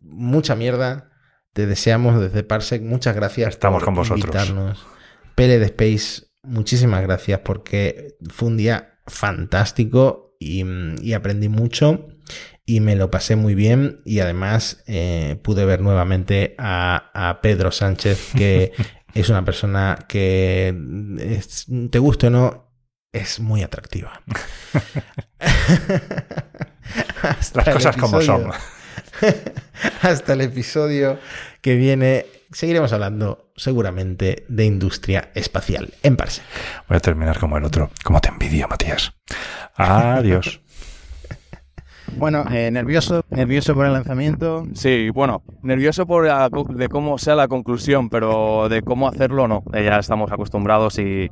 mucha 0.00 0.56
mierda, 0.56 1.07
te 1.58 1.66
deseamos 1.66 2.20
desde 2.20 2.44
Parsec 2.44 2.82
muchas 2.82 3.16
gracias 3.16 3.48
Estamos 3.48 3.78
por 3.80 3.86
con 3.86 3.94
vosotros. 3.96 4.20
invitarnos. 4.24 4.86
Pele 5.34 5.58
de 5.58 5.64
Space, 5.66 6.28
muchísimas 6.44 7.02
gracias 7.02 7.40
porque 7.40 8.16
fue 8.32 8.46
un 8.46 8.56
día 8.56 9.00
fantástico 9.08 10.36
y, 10.38 11.12
aprendí 11.14 11.48
mucho. 11.48 12.10
y 12.64 12.78
me 12.78 12.94
lo 12.94 13.10
pasé 13.10 13.34
muy 13.34 13.56
bien 13.56 14.02
y 14.04 14.20
además 14.20 14.84
eh, 14.86 15.40
pude 15.42 15.64
ver 15.64 15.80
nuevamente 15.80 16.54
a, 16.58 17.10
a 17.12 17.40
Pedro 17.40 17.72
Sánchez, 17.72 18.30
que 18.36 18.70
es 19.14 19.28
una 19.28 19.44
persona 19.44 19.98
que, 20.08 20.72
es- 21.18 21.66
te 21.90 21.98
guste 21.98 22.28
o 22.28 22.30
no, 22.30 22.72
es 23.12 23.40
muy 23.40 23.64
atractiva. 23.64 24.22
Las 27.54 27.68
cosas 27.68 27.96
como 27.96 28.20
son. 28.22 28.52
Hasta 30.02 30.32
el 30.32 30.40
episodio 30.42 31.18
que 31.60 31.76
viene, 31.76 32.26
seguiremos 32.52 32.92
hablando 32.92 33.50
seguramente 33.56 34.44
de 34.48 34.64
industria 34.64 35.30
espacial 35.34 35.94
en 36.02 36.16
Parsec. 36.16 36.44
Voy 36.88 36.96
a 36.96 37.00
terminar 37.00 37.38
como 37.38 37.58
el 37.58 37.64
otro. 37.64 37.90
Como 38.04 38.20
te 38.20 38.28
envidio, 38.28 38.68
Matías. 38.68 39.12
Adiós. 39.76 40.60
Bueno, 42.16 42.44
eh, 42.50 42.70
nervioso, 42.70 43.22
nervioso 43.28 43.74
por 43.74 43.84
el 43.84 43.92
lanzamiento. 43.92 44.66
Sí, 44.72 45.10
bueno, 45.10 45.42
nervioso 45.62 46.06
por 46.06 46.26
la 46.26 46.48
de 46.48 46.88
cómo 46.88 47.18
sea 47.18 47.34
la 47.36 47.48
conclusión, 47.48 48.08
pero 48.08 48.68
de 48.70 48.80
cómo 48.80 49.08
hacerlo 49.08 49.46
no. 49.46 49.62
Eh, 49.74 49.84
Ya 49.84 49.98
estamos 49.98 50.32
acostumbrados 50.32 50.98
y, 50.98 51.30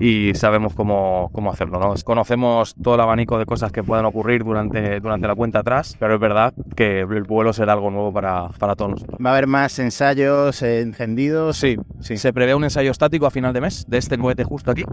y 0.00 0.32
sabemos 0.34 0.74
cómo, 0.74 1.28
cómo 1.32 1.50
hacerlo. 1.52 1.78
¿no? 1.78 1.94
Conocemos 2.04 2.74
todo 2.82 2.94
el 2.96 3.00
abanico 3.02 3.38
de 3.38 3.44
cosas 3.46 3.70
que 3.70 3.82
pueden 3.84 4.06
ocurrir 4.06 4.42
durante, 4.42 4.98
durante 5.00 5.28
la 5.28 5.34
cuenta 5.34 5.60
atrás, 5.60 5.96
pero 6.00 6.14
es 6.14 6.20
verdad 6.20 6.52
que 6.74 7.00
el 7.00 7.22
vuelo 7.24 7.52
será 7.52 7.74
algo 7.74 7.90
nuevo 7.90 8.12
para, 8.12 8.48
para 8.58 8.74
todos 8.74 8.92
nosotros. 8.92 9.18
Va 9.24 9.30
a 9.30 9.32
haber 9.34 9.46
más 9.46 9.78
ensayos 9.78 10.62
eh, 10.62 10.80
encendidos. 10.80 11.58
Sí, 11.58 11.76
se 12.00 12.32
prevé 12.32 12.54
un 12.54 12.64
ensayo 12.64 12.90
estático 12.90 13.26
a 13.26 13.30
final 13.30 13.52
de 13.52 13.60
mes 13.60 13.84
de 13.86 13.98
este 13.98 14.16
cohete 14.16 14.42
justo 14.44 14.70
aquí. 14.70 14.84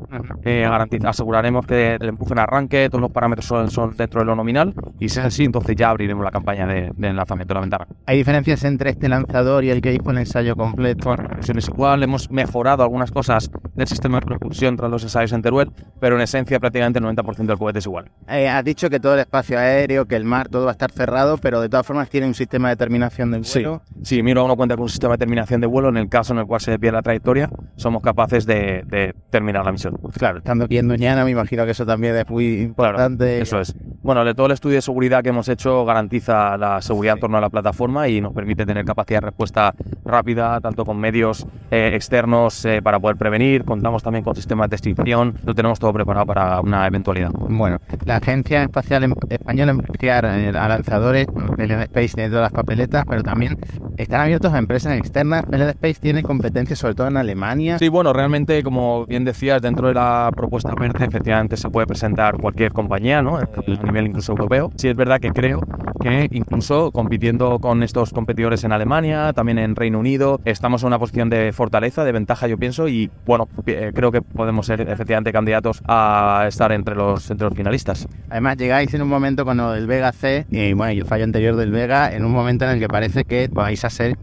Eh, 0.43 0.65
garantiz- 0.67 1.05
aseguraremos 1.07 1.65
que 1.65 1.95
el 1.95 2.09
empuje 2.09 2.33
en 2.33 2.39
arranque, 2.39 2.89
todos 2.89 3.01
los 3.01 3.11
parámetros 3.11 3.45
son, 3.45 3.71
son 3.71 3.95
dentro 3.95 4.19
de 4.19 4.25
lo 4.25 4.35
nominal 4.35 4.73
y 4.99 5.07
si 5.09 5.19
es 5.19 5.25
así, 5.25 5.45
entonces 5.45 5.75
ya 5.75 5.89
abriremos 5.89 6.23
la 6.23 6.31
campaña 6.31 6.67
de, 6.67 6.91
de 6.95 7.13
lanzamiento 7.13 7.53
de 7.53 7.55
la 7.55 7.61
ventana. 7.61 7.87
Hay 8.05 8.17
diferencias 8.17 8.63
entre 8.65 8.89
este 8.89 9.07
lanzador 9.07 9.63
y 9.63 9.69
el 9.69 9.81
que 9.81 9.93
hizo 9.93 10.11
el 10.11 10.17
ensayo 10.17 10.55
completo. 10.55 11.05
Bueno, 11.15 11.29
es 11.39 11.67
igual, 11.69 12.03
hemos 12.03 12.29
mejorado 12.29 12.83
algunas 12.83 13.11
cosas 13.11 13.49
del 13.75 13.87
sistema 13.87 14.19
de 14.19 14.25
propulsión 14.25 14.75
tras 14.75 14.91
los 14.91 14.96
ensayos 15.03 15.31
en 15.33 15.41
Teruel, 15.41 15.71
pero 15.99 16.15
en 16.15 16.21
esencia 16.21 16.59
prácticamente 16.59 16.99
el 16.99 17.05
90% 17.05 17.45
del 17.45 17.57
cohete 17.57 17.79
es 17.79 17.85
igual. 17.85 18.09
Eh, 18.27 18.47
has 18.47 18.63
dicho 18.63 18.89
que 18.89 18.99
todo 18.99 19.13
el 19.13 19.19
espacio 19.21 19.57
aéreo, 19.59 20.05
que 20.05 20.15
el 20.15 20.23
mar, 20.23 20.49
todo 20.49 20.65
va 20.65 20.71
a 20.71 20.73
estar 20.73 20.91
cerrado, 20.91 21.37
pero 21.37 21.61
de 21.61 21.69
todas 21.69 21.85
formas 21.85 22.09
tiene 22.09 22.27
un 22.27 22.33
sistema 22.33 22.69
de 22.69 22.75
determinación 22.75 23.31
del 23.31 23.45
Sí, 23.45 23.59
vuelo. 23.59 23.81
sí, 24.03 24.21
Miro 24.23 24.43
uno 24.45 24.55
cuenta 24.55 24.75
con 24.75 24.83
un 24.83 24.89
sistema 24.89 25.13
de 25.13 25.17
terminación 25.19 25.61
de 25.61 25.67
vuelo. 25.67 25.89
En 25.89 25.97
el 25.97 26.09
caso 26.09 26.33
en 26.33 26.39
el 26.39 26.45
cual 26.45 26.61
se 26.61 26.71
desvíe 26.71 26.91
la 26.91 27.01
trayectoria, 27.01 27.49
somos 27.75 28.01
capaces 28.01 28.45
de, 28.45 28.83
de 28.87 29.13
terminar 29.29 29.65
la 29.65 29.71
misión. 29.71 29.97
Claro, 30.17 30.39
estando 30.39 30.65
aquí 30.65 30.77
en 30.77 30.87
Doñana, 30.87 31.23
me 31.23 31.31
imagino 31.31 31.65
que 31.65 31.71
eso 31.71 31.85
también 31.85 32.15
es 32.15 32.29
muy 32.29 32.61
importante. 32.61 33.41
Eso 33.41 33.59
es. 33.59 33.75
Bueno, 34.01 34.23
de 34.25 34.33
todo 34.33 34.45
el 34.47 34.51
estudio 34.53 34.75
de 34.75 34.81
seguridad 34.81 35.21
que 35.23 35.29
hemos 35.29 35.49
hecho 35.49 35.83
garantiza 35.85 36.57
la 36.57 36.81
seguridad 36.81 37.15
en 37.15 37.19
torno 37.21 37.37
a 37.37 37.41
la 37.41 37.49
plataforma 37.49 38.07
y 38.07 38.21
nos 38.21 38.33
permite 38.33 38.65
tener 38.65 38.85
capacidad 38.85 39.19
de 39.21 39.25
respuesta 39.27 39.73
rápida, 40.05 40.59
tanto 40.61 40.85
con 40.85 40.97
medios 40.97 41.45
eh, 41.71 41.91
externos 41.93 42.63
eh, 42.65 42.81
para 42.81 42.99
poder 42.99 43.17
prevenir. 43.17 43.65
Contamos 43.65 44.03
también 44.03 44.23
con 44.23 44.35
sistemas 44.35 44.69
de 44.69 44.77
Lo 44.95 45.55
tenemos 45.55 45.79
todo 45.79 45.93
preparado 45.93 46.25
para 46.25 46.61
una 46.61 46.85
eventualidad. 46.87 47.31
Bueno, 47.31 47.77
la 48.05 48.17
Agencia 48.17 48.63
Espacial 48.63 49.03
Em- 49.03 49.13
Española 49.29 49.71
en 49.71 49.79
enviar 49.79 50.25
eh, 50.25 50.49
a 50.57 50.67
lanzadores, 50.67 51.27
Belén 51.57 51.81
Space 51.81 52.09
tiene 52.15 52.29
todas 52.29 52.43
las 52.43 52.51
papeletas, 52.51 53.05
pero 53.07 53.23
también 53.23 53.57
están 53.97 54.21
abiertos 54.21 54.53
a 54.53 54.57
empresas 54.57 54.97
externas. 54.97 55.45
Belén 55.47 55.69
Space 55.69 55.99
tiene 55.99 56.23
competencias 56.23 56.79
sobre 56.79 56.95
todo 56.95 57.07
en 57.07 57.17
Alemania. 57.17 57.77
Sí, 57.79 57.89
bueno, 57.89 58.13
realmente, 58.13 58.61
como 58.63 59.05
bien 59.05 59.25
decías, 59.25 59.61
dentro 59.61 59.87
de 59.87 59.93
la 59.93 60.29
propuesta 60.35 60.73
verde, 60.75 61.05
efectivamente 61.05 61.57
se 61.57 61.69
puede 61.69 61.87
presentar 61.87 62.37
cualquier 62.37 62.71
compañía, 62.73 63.21
¿no? 63.21 63.41
Eh, 63.41 63.45
A 63.79 63.83
nivel 63.83 64.07
incluso 64.07 64.31
europeo. 64.33 64.71
Sí, 64.75 64.87
es 64.89 64.95
verdad 64.95 65.19
que 65.19 65.31
creo 65.31 65.61
que 66.01 66.27
incluso 66.31 66.91
compitiendo 66.91 67.59
con 67.59 67.81
estos 67.83 68.11
competidores 68.13 68.63
en 68.63 68.71
Alemania, 68.71 69.33
también 69.33 69.57
en 69.57 69.75
Reino 69.75 69.99
Unido, 69.99 70.39
estamos 70.45 70.83
en 70.83 70.87
una 70.87 70.99
posición 70.99 71.29
de 71.29 71.51
fortaleza, 71.51 72.03
de 72.03 72.11
ventaja, 72.11 72.47
yo 72.47 72.57
pienso, 72.57 72.87
y 72.87 73.09
bueno, 73.25 73.47
eh, 73.65 73.91
creo 73.93 74.11
que 74.11 74.21
podemos 74.21 74.66
ser 74.67 74.81
efectivamente 74.81 75.31
candidatos 75.31 75.81
a 75.87 76.45
estar 76.47 76.71
entre 76.71 76.95
los, 76.95 77.29
entre 77.31 77.47
los 77.47 77.55
finalistas. 77.55 78.07
Además, 78.29 78.57
llegáis 78.57 78.93
en 78.93 79.01
un 79.01 79.09
momento 79.09 79.45
con 79.45 79.57
del 79.57 79.87
Vega 79.87 80.11
C 80.11 80.45
y 80.51 80.73
bueno, 80.73 80.93
y 80.93 80.99
el 80.99 81.05
fallo 81.05 81.23
anterior 81.23 81.55
del 81.55 81.71
Vega, 81.71 82.13
en 82.13 82.23
un 82.23 82.31
momento 82.31 82.65
en 82.65 82.71
el 82.71 82.79
que 82.79 82.87
parece 82.87 83.23
que 83.23 83.49
vais 83.51 83.83
a 83.83 83.89
ser 83.89 84.17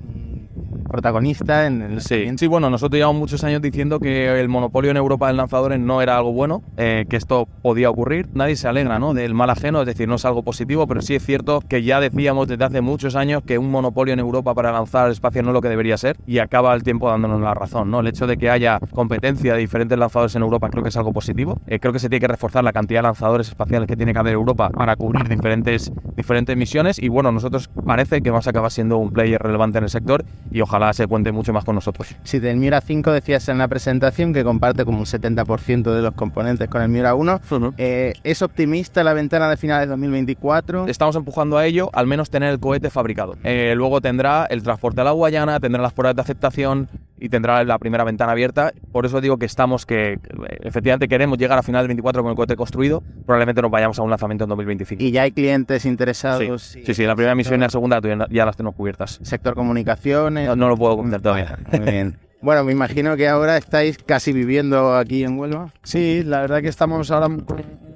protagonista 0.94 1.66
en 1.66 1.82
el 1.82 2.00
Sí, 2.00 2.30
sí, 2.36 2.46
bueno, 2.46 2.70
nosotros 2.70 2.96
llevamos 2.96 3.18
muchos 3.18 3.42
años 3.42 3.60
diciendo 3.60 3.98
que 3.98 4.40
el 4.40 4.48
monopolio 4.48 4.92
en 4.92 4.96
Europa 4.96 5.26
de 5.26 5.32
lanzadores 5.32 5.80
no 5.80 6.00
era 6.00 6.16
algo 6.16 6.32
bueno, 6.32 6.62
eh, 6.76 7.04
que 7.10 7.16
esto 7.16 7.48
podía 7.62 7.90
ocurrir. 7.90 8.28
Nadie 8.32 8.54
se 8.54 8.68
alegra 8.68 9.00
¿no? 9.00 9.12
del 9.12 9.34
mal 9.34 9.50
ajeno, 9.50 9.80
es 9.80 9.86
decir, 9.86 10.06
no 10.06 10.14
es 10.14 10.24
algo 10.24 10.44
positivo, 10.44 10.86
pero 10.86 11.02
sí 11.02 11.16
es 11.16 11.26
cierto 11.26 11.60
que 11.68 11.82
ya 11.82 11.98
decíamos 11.98 12.46
desde 12.46 12.64
hace 12.64 12.80
muchos 12.80 13.16
años 13.16 13.42
que 13.42 13.58
un 13.58 13.72
monopolio 13.72 14.14
en 14.14 14.20
Europa 14.20 14.54
para 14.54 14.70
lanzar 14.70 15.10
espacio 15.10 15.42
no 15.42 15.48
es 15.50 15.54
lo 15.54 15.62
que 15.62 15.68
debería 15.68 15.96
ser 15.96 16.16
y 16.28 16.38
acaba 16.38 16.72
el 16.74 16.84
tiempo 16.84 17.08
dándonos 17.08 17.40
la 17.40 17.54
razón. 17.54 17.90
¿no? 17.90 17.98
El 17.98 18.06
hecho 18.06 18.28
de 18.28 18.36
que 18.36 18.48
haya 18.48 18.78
competencia 18.92 19.54
de 19.54 19.58
diferentes 19.58 19.98
lanzadores 19.98 20.36
en 20.36 20.42
Europa 20.42 20.70
creo 20.70 20.84
que 20.84 20.90
es 20.90 20.96
algo 20.96 21.12
positivo. 21.12 21.58
Eh, 21.66 21.80
creo 21.80 21.92
que 21.92 21.98
se 21.98 22.08
tiene 22.08 22.20
que 22.20 22.28
reforzar 22.28 22.62
la 22.62 22.72
cantidad 22.72 23.00
de 23.00 23.08
lanzadores 23.08 23.48
espaciales 23.48 23.88
que 23.88 23.96
tiene 23.96 24.12
que 24.12 24.20
haber 24.20 24.34
Europa 24.34 24.70
para 24.70 24.94
cubrir 24.94 25.28
diferentes, 25.28 25.90
diferentes 26.14 26.56
misiones 26.56 27.02
y 27.02 27.08
bueno, 27.08 27.32
nosotros 27.32 27.68
parece 27.84 28.22
que 28.22 28.30
vamos 28.30 28.46
a 28.46 28.50
acabar 28.50 28.70
siendo 28.70 28.98
un 28.98 29.10
player 29.10 29.42
relevante 29.42 29.78
en 29.78 29.84
el 29.84 29.90
sector 29.90 30.24
y 30.52 30.60
ojalá 30.60 30.83
se 30.92 31.06
cuente 31.06 31.32
mucho 31.32 31.52
más 31.52 31.64
con 31.64 31.74
nosotros. 31.74 32.14
Si 32.22 32.38
del 32.38 32.56
Miura 32.56 32.80
5 32.80 33.12
decías 33.12 33.48
en 33.48 33.58
la 33.58 33.68
presentación 33.68 34.32
que 34.32 34.44
comparte 34.44 34.84
como 34.84 34.98
un 34.98 35.06
70% 35.06 35.94
de 35.94 36.02
los 36.02 36.14
componentes 36.14 36.68
con 36.68 36.82
el 36.82 36.88
Miura 36.88 37.14
1, 37.14 37.40
eh, 37.78 38.14
¿es 38.22 38.42
optimista 38.42 39.02
la 39.04 39.14
ventana 39.14 39.48
de 39.48 39.56
finales 39.56 39.86
de 39.86 39.90
2024? 39.90 40.86
Estamos 40.88 41.16
empujando 41.16 41.58
a 41.58 41.66
ello, 41.66 41.90
al 41.92 42.06
menos 42.06 42.30
tener 42.30 42.50
el 42.50 42.60
cohete 42.60 42.90
fabricado. 42.90 43.36
Eh, 43.44 43.74
luego 43.76 44.00
tendrá 44.00 44.46
el 44.46 44.62
transporte 44.62 45.00
a 45.00 45.04
la 45.04 45.12
Guayana, 45.12 45.60
tendrá 45.60 45.82
las 45.82 45.92
pruebas 45.92 46.16
de 46.16 46.22
aceptación 46.22 46.88
y 47.18 47.28
tendrá 47.28 47.62
la 47.64 47.78
primera 47.78 48.04
ventana 48.04 48.32
abierta. 48.32 48.72
Por 48.92 49.06
eso 49.06 49.20
digo 49.20 49.38
que 49.38 49.46
estamos, 49.46 49.86
que 49.86 50.18
efectivamente 50.62 51.08
queremos 51.08 51.38
llegar 51.38 51.58
a 51.58 51.62
final 51.62 51.82
del 51.82 51.88
24 51.88 52.22
con 52.22 52.30
el 52.30 52.36
cohete 52.36 52.56
construido. 52.56 53.02
Probablemente 53.24 53.62
nos 53.62 53.70
vayamos 53.70 53.98
a 53.98 54.02
un 54.02 54.10
lanzamiento 54.10 54.44
en 54.44 54.48
2025. 54.50 55.02
Y 55.02 55.10
ya 55.12 55.22
hay 55.22 55.32
clientes 55.32 55.84
interesados. 55.86 56.62
Sí, 56.62 56.82
sí, 56.84 56.94
sí, 56.94 57.04
la 57.04 57.14
primera 57.14 57.34
misión 57.34 57.56
y 57.60 57.62
la 57.62 57.70
segunda 57.70 58.00
ya- 58.00 58.26
ya 58.30 58.44
las 58.46 58.56
tenemos 58.56 58.74
cubiertas. 58.74 59.20
Sector 59.22 59.54
comunicaciones. 59.54 60.46
No, 60.48 60.56
no 60.56 60.68
lo 60.68 60.76
puedo 60.76 60.96
comentar 60.96 61.20
todavía. 61.20 61.58
Muy 61.70 61.80
bien. 61.80 62.16
Bueno, 62.42 62.62
me 62.62 62.72
imagino 62.72 63.16
que 63.16 63.26
ahora 63.26 63.56
estáis 63.56 63.96
casi 63.96 64.32
viviendo 64.34 64.94
aquí 64.96 65.24
en 65.24 65.38
Huelva. 65.38 65.72
Sí, 65.82 66.22
la 66.24 66.42
verdad 66.42 66.60
que 66.60 66.68
estamos 66.68 67.10
ahora 67.10 67.26
con 67.26 67.46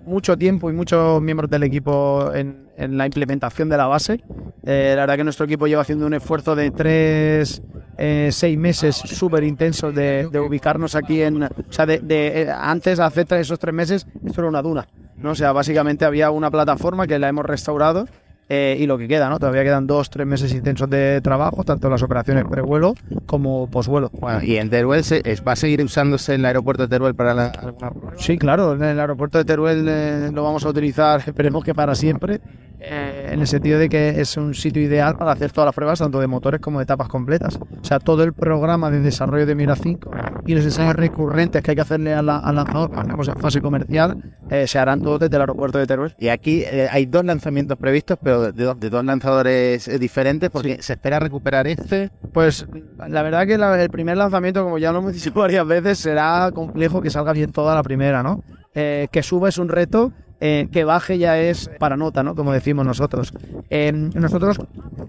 mucho 0.09 0.37
tiempo 0.37 0.71
y 0.71 0.73
muchos 0.73 1.23
miembros 1.23 1.51
del 1.51 1.63
equipo 1.63 2.33
en, 2.35 2.67
la 2.77 3.07
implementación 3.07 3.69
de 3.69 3.77
la 3.77 3.87
base. 3.87 4.21
Eh, 4.65 4.95
la 4.95 5.03
verdad 5.03 5.17
que 5.17 5.25
nuestro 5.25 5.47
equipo 5.47 5.67
lleva 5.67 5.83
haciendo 5.83 6.07
un 6.07 6.15
esfuerzo 6.15 6.57
de 6.57 6.71
tres, 6.71 7.63
eh, 7.97 8.31
seis 8.33 8.59
meses 8.59 8.97
súper 8.97 9.45
intensos 9.45 9.95
de, 9.95 10.29
ubicarnos 10.45 10.95
aquí 10.95 11.23
en... 11.23 11.43
O 11.43 11.49
sea, 11.71 11.87
de, 11.87 11.99
de, 11.99 12.43
eh, 12.43 12.51
antes, 12.51 12.99
hace 13.01 13.25
tres- 13.25 13.43
esos 13.43 13.59
tres 13.59 13.75
meses, 13.75 14.07
esto 14.25 14.41
era 14.41 14.49
una 14.49 14.63
duna. 14.63 14.89
¿no? 15.17 15.35
Sea, 15.35 15.53
básicamente 15.53 16.05
había 16.05 16.31
una 16.31 16.51
plataforma 16.51 17.07
que 17.07 17.19
la 17.19 17.29
hemos 17.29 17.45
restaurado 17.45 18.07
eh, 18.49 18.77
y 18.81 18.87
lo 18.87 18.97
que 18.99 19.09
queda, 19.09 19.29
¿no? 19.29 19.39
Todavía 19.39 19.63
quedan 19.65 19.87
dos, 19.87 20.09
tres 20.11 20.27
meses 20.27 20.53
intensos 20.55 20.89
de 20.89 21.21
trabajo, 21.23 21.65
tanto 21.65 21.91
las 21.91 22.03
operaciones 22.03 22.45
prevuelo 22.51 22.95
como 23.27 23.69
posvuelo. 23.71 24.11
Bueno, 24.13 24.43
y 24.43 24.57
en 24.57 24.71
Teruel 24.71 25.05
se- 25.05 25.23
es- 25.25 25.43
va 25.47 25.53
a 25.53 25.57
seguir 25.57 25.83
usándose 25.85 26.35
el 26.37 26.45
aeropuerto 26.45 26.83
de 26.85 26.89
Teruel 26.89 27.15
para 27.15 27.35
la, 27.35 27.47
alguna? 27.47 28.13
Sí, 28.17 28.39
claro, 28.39 28.75
en 28.75 28.83
el 28.83 28.99
aeropuerto 29.01 29.39
de 29.39 29.45
Teruel 29.45 29.87
eh, 29.89 30.31
lo 30.33 30.43
vamos 30.45 30.65
a 30.65 30.69
utilizar, 30.71 31.21
esperemos 31.27 31.63
que 31.65 31.75
para 31.75 31.95
siempre, 31.95 32.41
eh, 32.81 33.31
en 33.33 33.41
el 33.41 33.47
sentido 33.47 33.79
de 33.79 33.89
que 33.89 34.21
es 34.21 34.37
un 34.37 34.55
sitio 34.55 34.81
ideal 34.83 35.17
para 35.17 35.33
hacer 35.33 35.51
todas 35.53 35.67
las 35.67 35.75
pruebas, 35.75 35.99
tanto 35.99 36.21
de 36.21 36.27
motores 36.27 36.61
como 36.61 36.79
de 36.79 36.85
etapas 36.85 37.09
completas. 37.09 37.59
O 37.81 37.85
sea, 37.85 37.99
todo 37.99 38.23
el 38.25 38.33
programa 38.33 38.91
de 38.91 39.01
desarrollo 39.01 39.47
de 39.47 39.55
Mira 39.55 39.75
5 39.77 40.11
y 40.47 40.55
los 40.55 40.65
ensayos 40.65 40.95
recurrentes 40.95 41.63
que 41.63 41.73
hay 41.73 41.75
que 41.75 41.81
hacerle 41.83 42.15
a 42.15 42.23
la- 42.23 42.39
al 42.39 42.57
lanzador 42.57 42.89
cuando 42.91 43.03
estamos 43.03 43.29
en 43.29 43.37
fase 43.37 43.61
comercial 43.61 44.17
eh, 44.51 44.67
se 44.67 44.79
harán 44.79 45.03
todos 45.03 45.21
desde 45.21 45.37
el 45.37 45.43
aeropuerto 45.43 45.79
de 45.79 45.87
Teruel. 45.87 46.15
Y 46.19 46.29
aquí 46.29 46.63
eh, 46.65 46.89
hay 46.91 47.07
dos 47.07 47.25
lanzamientos 47.25 47.77
previstos, 47.79 48.19
pero 48.23 48.53
de, 48.53 48.65
dos- 48.65 48.79
de 48.81 48.91
dos 48.91 49.05
lanzadores 49.05 49.89
eh, 49.89 49.99
diferentes, 49.99 50.49
porque 50.51 50.81
se 50.83 50.95
espera 50.95 51.19
recuperar 51.19 51.67
este. 51.67 52.11
Pues 52.33 52.67
la 53.09 53.23
verdad 53.23 53.47
que 53.47 53.59
la- 53.59 53.83
el 53.83 53.91
primer 53.91 54.17
lanzamiento, 54.17 54.63
como 54.65 54.79
ya 54.79 54.93
lo 54.93 54.99
hemos 55.01 55.13
dicho 55.13 55.33
varias 55.35 55.67
veces, 55.67 55.99
será 55.99 56.51
complejo 56.55 57.03
que 57.03 57.11
salga 57.11 57.33
bien 57.33 57.53
toda 57.53 57.75
la 57.75 57.83
primera, 57.83 58.23
¿no? 58.23 58.43
Eh, 58.75 59.09
que 59.11 59.23
suba 59.23 59.49
es 59.49 59.59
un 59.59 59.69
reto, 59.69 60.13
eh, 60.41 60.69
que 60.73 60.85
baje 60.85 61.19
ya 61.19 61.39
es 61.39 61.71
para 61.79 61.97
nota, 61.97 62.23
¿no? 62.23 62.35
Como 62.35 62.53
decimos 62.53 62.87
nosotros. 62.87 63.33
Eh, 63.71 63.93
nosotros 63.93 64.59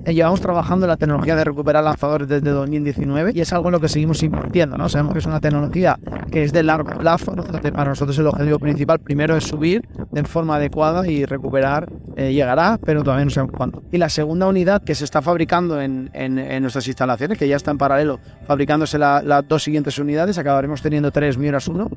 eh, 0.06 0.14
llevamos 0.14 0.42
trabajando 0.42 0.88
la 0.88 0.98
tecnología 0.98 1.36
de 1.36 1.44
recuperar 1.44 1.84
lanzadores 1.84 2.28
desde 2.28 2.50
2019 2.52 3.32
y 3.36 3.42
es 3.42 3.54
algo 3.54 3.68
en 3.70 3.74
lo 3.74 3.80
que 3.80 3.90
seguimos 3.90 4.22
invirtiendo, 4.24 4.78
¿no? 4.78 4.90
Sabemos 4.90 5.14
que 5.14 5.20
es 5.20 5.26
una 5.26 5.40
tecnología 5.40 5.98
que 6.32 6.44
es 6.44 6.52
de 6.54 6.64
largo 6.64 6.90
plazo, 6.98 7.36
¿no? 7.36 7.44
Para 7.44 7.86
nosotros 7.90 8.18
el 8.20 8.28
objetivo 8.28 8.60
principal 8.60 9.00
primero 9.00 9.36
es 9.36 9.44
subir 9.46 9.88
de 10.12 10.24
forma 10.24 10.56
adecuada 10.56 11.08
y 11.08 11.26
recuperar 11.26 11.88
eh, 12.16 12.34
llegará, 12.34 12.78
pero 12.84 13.04
todavía 13.04 13.26
no 13.26 13.32
sabemos 13.32 13.56
cuándo. 13.56 13.84
Y 13.92 13.98
la 13.98 14.10
segunda 14.10 14.48
unidad 14.48 14.84
que 14.84 14.94
se 14.96 15.06
está 15.06 15.22
fabricando 15.22 15.80
en, 15.82 16.10
en- 16.14 16.38
en 16.40 16.62
nuestras 16.62 16.88
instalaciones, 16.88 17.38
que 17.38 17.48
ya 17.48 17.56
está 17.56 17.72
en 17.72 17.78
paralelo 17.78 18.20
fabricándose 18.46 18.98
la- 18.98 19.22
las 19.22 19.48
dos 19.48 19.64
siguientes 19.64 19.98
unidades, 20.00 20.38
acabaremos 20.38 20.82
teniendo 20.82 21.12
tres 21.12 21.38
Miuras 21.38 21.68
1, 21.68 21.88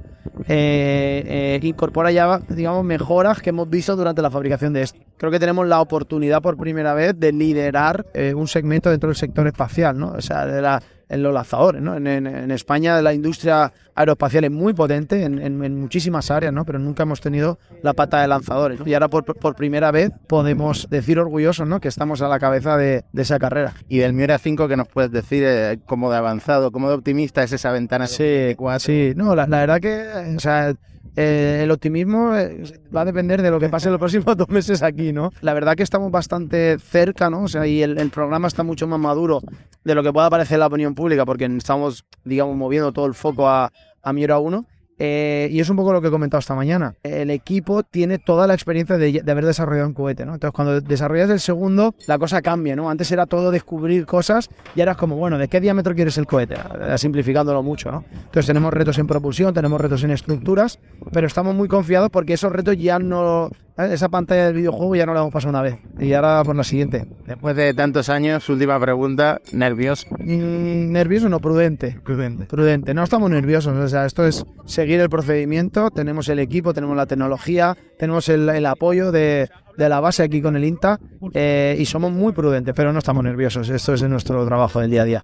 eh, 0.49 1.25
eh, 1.27 1.61
incorpora 1.67 2.11
ya, 2.13 2.41
digamos, 2.49 2.85
mejoras 3.23 3.41
que 3.43 3.51
hemos 3.51 3.71
visto 3.71 3.95
durante 3.95 4.21
la 4.21 4.31
fabricación 4.31 4.73
de 4.73 4.83
esto. 4.83 4.99
Creo 5.17 5.31
que 5.31 5.39
tenemos 5.39 5.67
la 5.69 5.81
oportunidad 5.81 6.43
por 6.43 6.57
primera 6.57 6.93
vez 6.95 7.15
de 7.19 7.31
liderar 7.33 8.05
eh, 8.15 8.35
un 8.35 8.49
segmento 8.49 8.91
dentro 8.91 9.09
del 9.09 9.17
sector 9.17 9.47
espacial, 9.47 9.97
¿no? 9.99 10.13
O 10.13 10.21
sea, 10.21 10.45
de 10.47 10.61
la, 10.61 10.83
en 11.09 11.23
los 11.23 11.33
lanzadores, 11.33 11.81
¿no? 11.81 11.95
En, 11.97 12.07
en- 12.09 12.27
en 12.27 12.51
España 12.51 13.01
la 13.01 13.13
industria 13.15 13.73
aeroespacial 13.95 14.45
es 14.45 14.51
muy 14.51 14.73
potente 14.75 15.23
en, 15.23 15.39
en- 15.39 15.79
muchísimas 15.81 16.31
áreas, 16.33 16.53
¿no? 16.53 16.65
Pero 16.65 16.81
nunca 16.81 17.05
hemos 17.05 17.21
tenido 17.21 17.59
la 17.83 17.93
pata 17.93 18.21
de 18.23 18.27
lanzadores. 18.29 18.81
¿no? 18.81 18.87
Y 18.89 18.95
ahora 18.95 19.07
por, 19.09 19.25
por 19.25 19.55
primera 19.55 19.93
vez 19.93 20.11
podemos 20.27 20.89
decir 20.91 21.21
orgullosos, 21.21 21.69
¿no? 21.69 21.79
Que 21.81 21.87
estamos 21.89 22.21
a 22.23 22.27
la 22.29 22.41
cabeza 22.41 22.77
de, 22.77 23.05
de 23.13 23.23
esa 23.23 23.39
carrera. 23.39 23.75
Y 23.89 23.99
del 23.99 24.15
Miura 24.15 24.39
5, 24.39 24.67
¿qué 24.67 24.77
nos 24.77 24.89
puedes 24.89 25.13
decir? 25.13 25.45
eh, 25.47 25.79
¿Cómo 25.87 26.11
de 26.11 26.17
avanzado, 26.17 26.73
cómo 26.73 26.89
de 26.89 26.95
optimista 26.97 27.45
es 27.45 27.53
esa 27.53 27.71
ventana? 27.71 28.09
Sí, 28.09 28.57
sí. 28.79 29.13
No, 29.15 29.37
la, 29.37 29.47
la 29.47 29.61
verdad 29.61 29.81
que, 29.81 30.35
o 30.37 30.41
sea, 30.41 30.75
eh, 31.17 31.61
el 31.63 31.71
optimismo 31.71 32.35
eh, 32.37 32.81
va 32.95 33.03
a 33.03 33.05
depender 33.05 33.43
de 33.43 33.51
lo 33.51 33.61
que 33.61 33.69
pase 33.69 33.89
en 33.89 33.93
los 33.93 33.99
próximos 33.99 34.37
dos 34.37 34.49
meses 34.49 34.83
aquí, 34.83 35.13
¿no? 35.13 35.31
La 35.41 35.55
verdad 35.55 35.77
que 35.77 35.83
estamos 35.83 36.11
bastante 36.11 36.79
cerca, 36.79 37.29
¿no? 37.29 37.45
O 37.45 37.49
sea, 37.49 37.67
y 37.67 37.83
el, 37.83 38.11
programa 38.11 38.49
está 38.49 38.63
mucho 38.63 38.87
más 38.87 38.99
maduro 38.99 39.41
de 39.85 39.95
lo 39.95 40.03
que 40.03 40.13
pueda 40.13 40.31
parecer 40.31 40.59
la 40.59 40.67
opinión 40.67 40.95
pública, 40.95 41.27
porque 41.27 41.45
estamos, 41.45 42.05
digamos, 42.25 42.57
moviendo 42.57 42.93
todo 42.93 43.07
el 43.07 43.15
foco 43.15 43.49
a, 43.49 43.73
a 44.03 44.13
Miura 44.13 44.39
1. 44.39 44.67
Eh, 45.05 45.49
y 45.51 45.59
es 45.59 45.69
un 45.69 45.75
poco 45.75 45.93
lo 45.93 46.01
que 46.01 46.07
he 46.07 46.11
comentado 46.13 46.39
esta 46.39 46.55
mañana. 46.55 46.95
El 47.03 47.31
equipo 47.31 47.83
tiene 47.83 48.21
toda 48.21 48.47
la 48.47 48.55
experiencia 48.55 48.97
de, 48.99 49.21
de 49.21 49.33
haber 49.33 49.45
desarrollado 49.45 49.89
un 49.89 49.95
cohete, 49.95 50.25
¿no? 50.25 50.35
Entonces, 50.35 50.55
cuando 50.55 50.81
desarrollas 50.81 51.29
el 51.29 51.41
segundo, 51.41 51.97
la 52.07 52.21
cosa 52.21 52.41
cambia, 52.41 52.77
¿no? 52.77 52.89
Antes 52.89 53.11
era 53.11 53.27
todo 53.27 53.51
descubrir 53.51 54.07
cosas 54.07 54.49
y 54.77 54.81
ahora 54.81 54.93
es 54.93 54.99
como, 54.99 55.17
bueno, 55.17 55.39
¿de 55.39 55.49
qué 55.49 55.61
diámetro 55.61 55.97
quieres 55.97 56.19
el 56.19 56.27
cohete? 56.27 56.55
Eh, 56.55 56.99
Simplificándolo 56.99 57.65
mucho, 57.65 57.91
¿no? 57.91 58.05
Entonces, 58.13 58.47
tenemos 58.47 58.73
retos 58.73 58.97
en 58.99 59.09
propulsión, 59.09 59.53
tenemos 59.53 59.81
retos 59.81 60.05
en 60.05 60.13
estructuras, 60.13 60.79
pero 61.13 61.27
estamos 61.27 61.53
muy 61.53 61.67
confiados 61.67 62.09
porque 62.09 62.35
esos 62.35 62.53
retos 62.53 62.77
ya 62.77 63.01
no. 63.01 63.51
¿Sabes? 63.77 63.93
Esa 63.93 64.09
pantalla 64.09 64.47
del 64.47 64.55
videojuego 64.55 64.97
ya 64.97 65.07
no 65.07 65.15
la 65.15 65.21
hemos 65.21 65.33
pasado 65.33 65.51
una 65.51 65.63
vez. 65.63 65.79
Y 65.99 66.13
ahora 66.13 66.43
por 66.45 66.57
la 66.57 66.65
siguiente. 66.65 67.07
Después 67.27 67.57
de 67.57 67.75
tantos 67.75 68.09
años, 68.09 68.49
última 68.49 68.79
pregunta, 68.81 69.41
nervioso. 69.53 70.07
Mm, 70.19 70.93
¿Nervioso 70.93 71.29
no? 71.29 71.41
Prudente. 71.41 71.99
Prudente. 72.05 72.47
Prudente. 72.47 72.95
No 72.95 73.05
estamos 73.05 73.31
nerviosos. 73.31 73.77
O 73.77 73.89
sea, 73.89 74.07
esto 74.07 74.27
es 74.27 74.45
seguir 74.67 75.01
el 75.01 75.09
procedimiento. 75.09 75.91
Tenemos 75.91 76.29
el 76.29 76.39
equipo, 76.39 76.75
tenemos 76.75 76.97
la 76.97 77.07
tecnología, 77.07 77.77
tenemos 77.99 78.29
el, 78.29 78.49
el 78.49 78.67
apoyo 78.67 79.13
de, 79.13 79.49
de 79.77 79.89
la 79.89 80.01
base 80.01 80.23
aquí 80.23 80.43
con 80.43 80.57
el 80.57 80.65
INTA 80.65 80.99
eh, 81.35 81.77
y 81.79 81.87
somos 81.87 82.13
muy 82.13 82.33
prudentes, 82.33 82.75
pero 82.75 82.93
no 82.93 82.99
estamos 82.99 83.25
nerviosos. 83.25 83.69
Esto 83.69 83.95
es 83.95 84.03
nuestro 84.03 84.45
trabajo 84.47 84.81
del 84.81 84.91
día 84.91 85.03
a 85.03 85.05
día. 85.05 85.21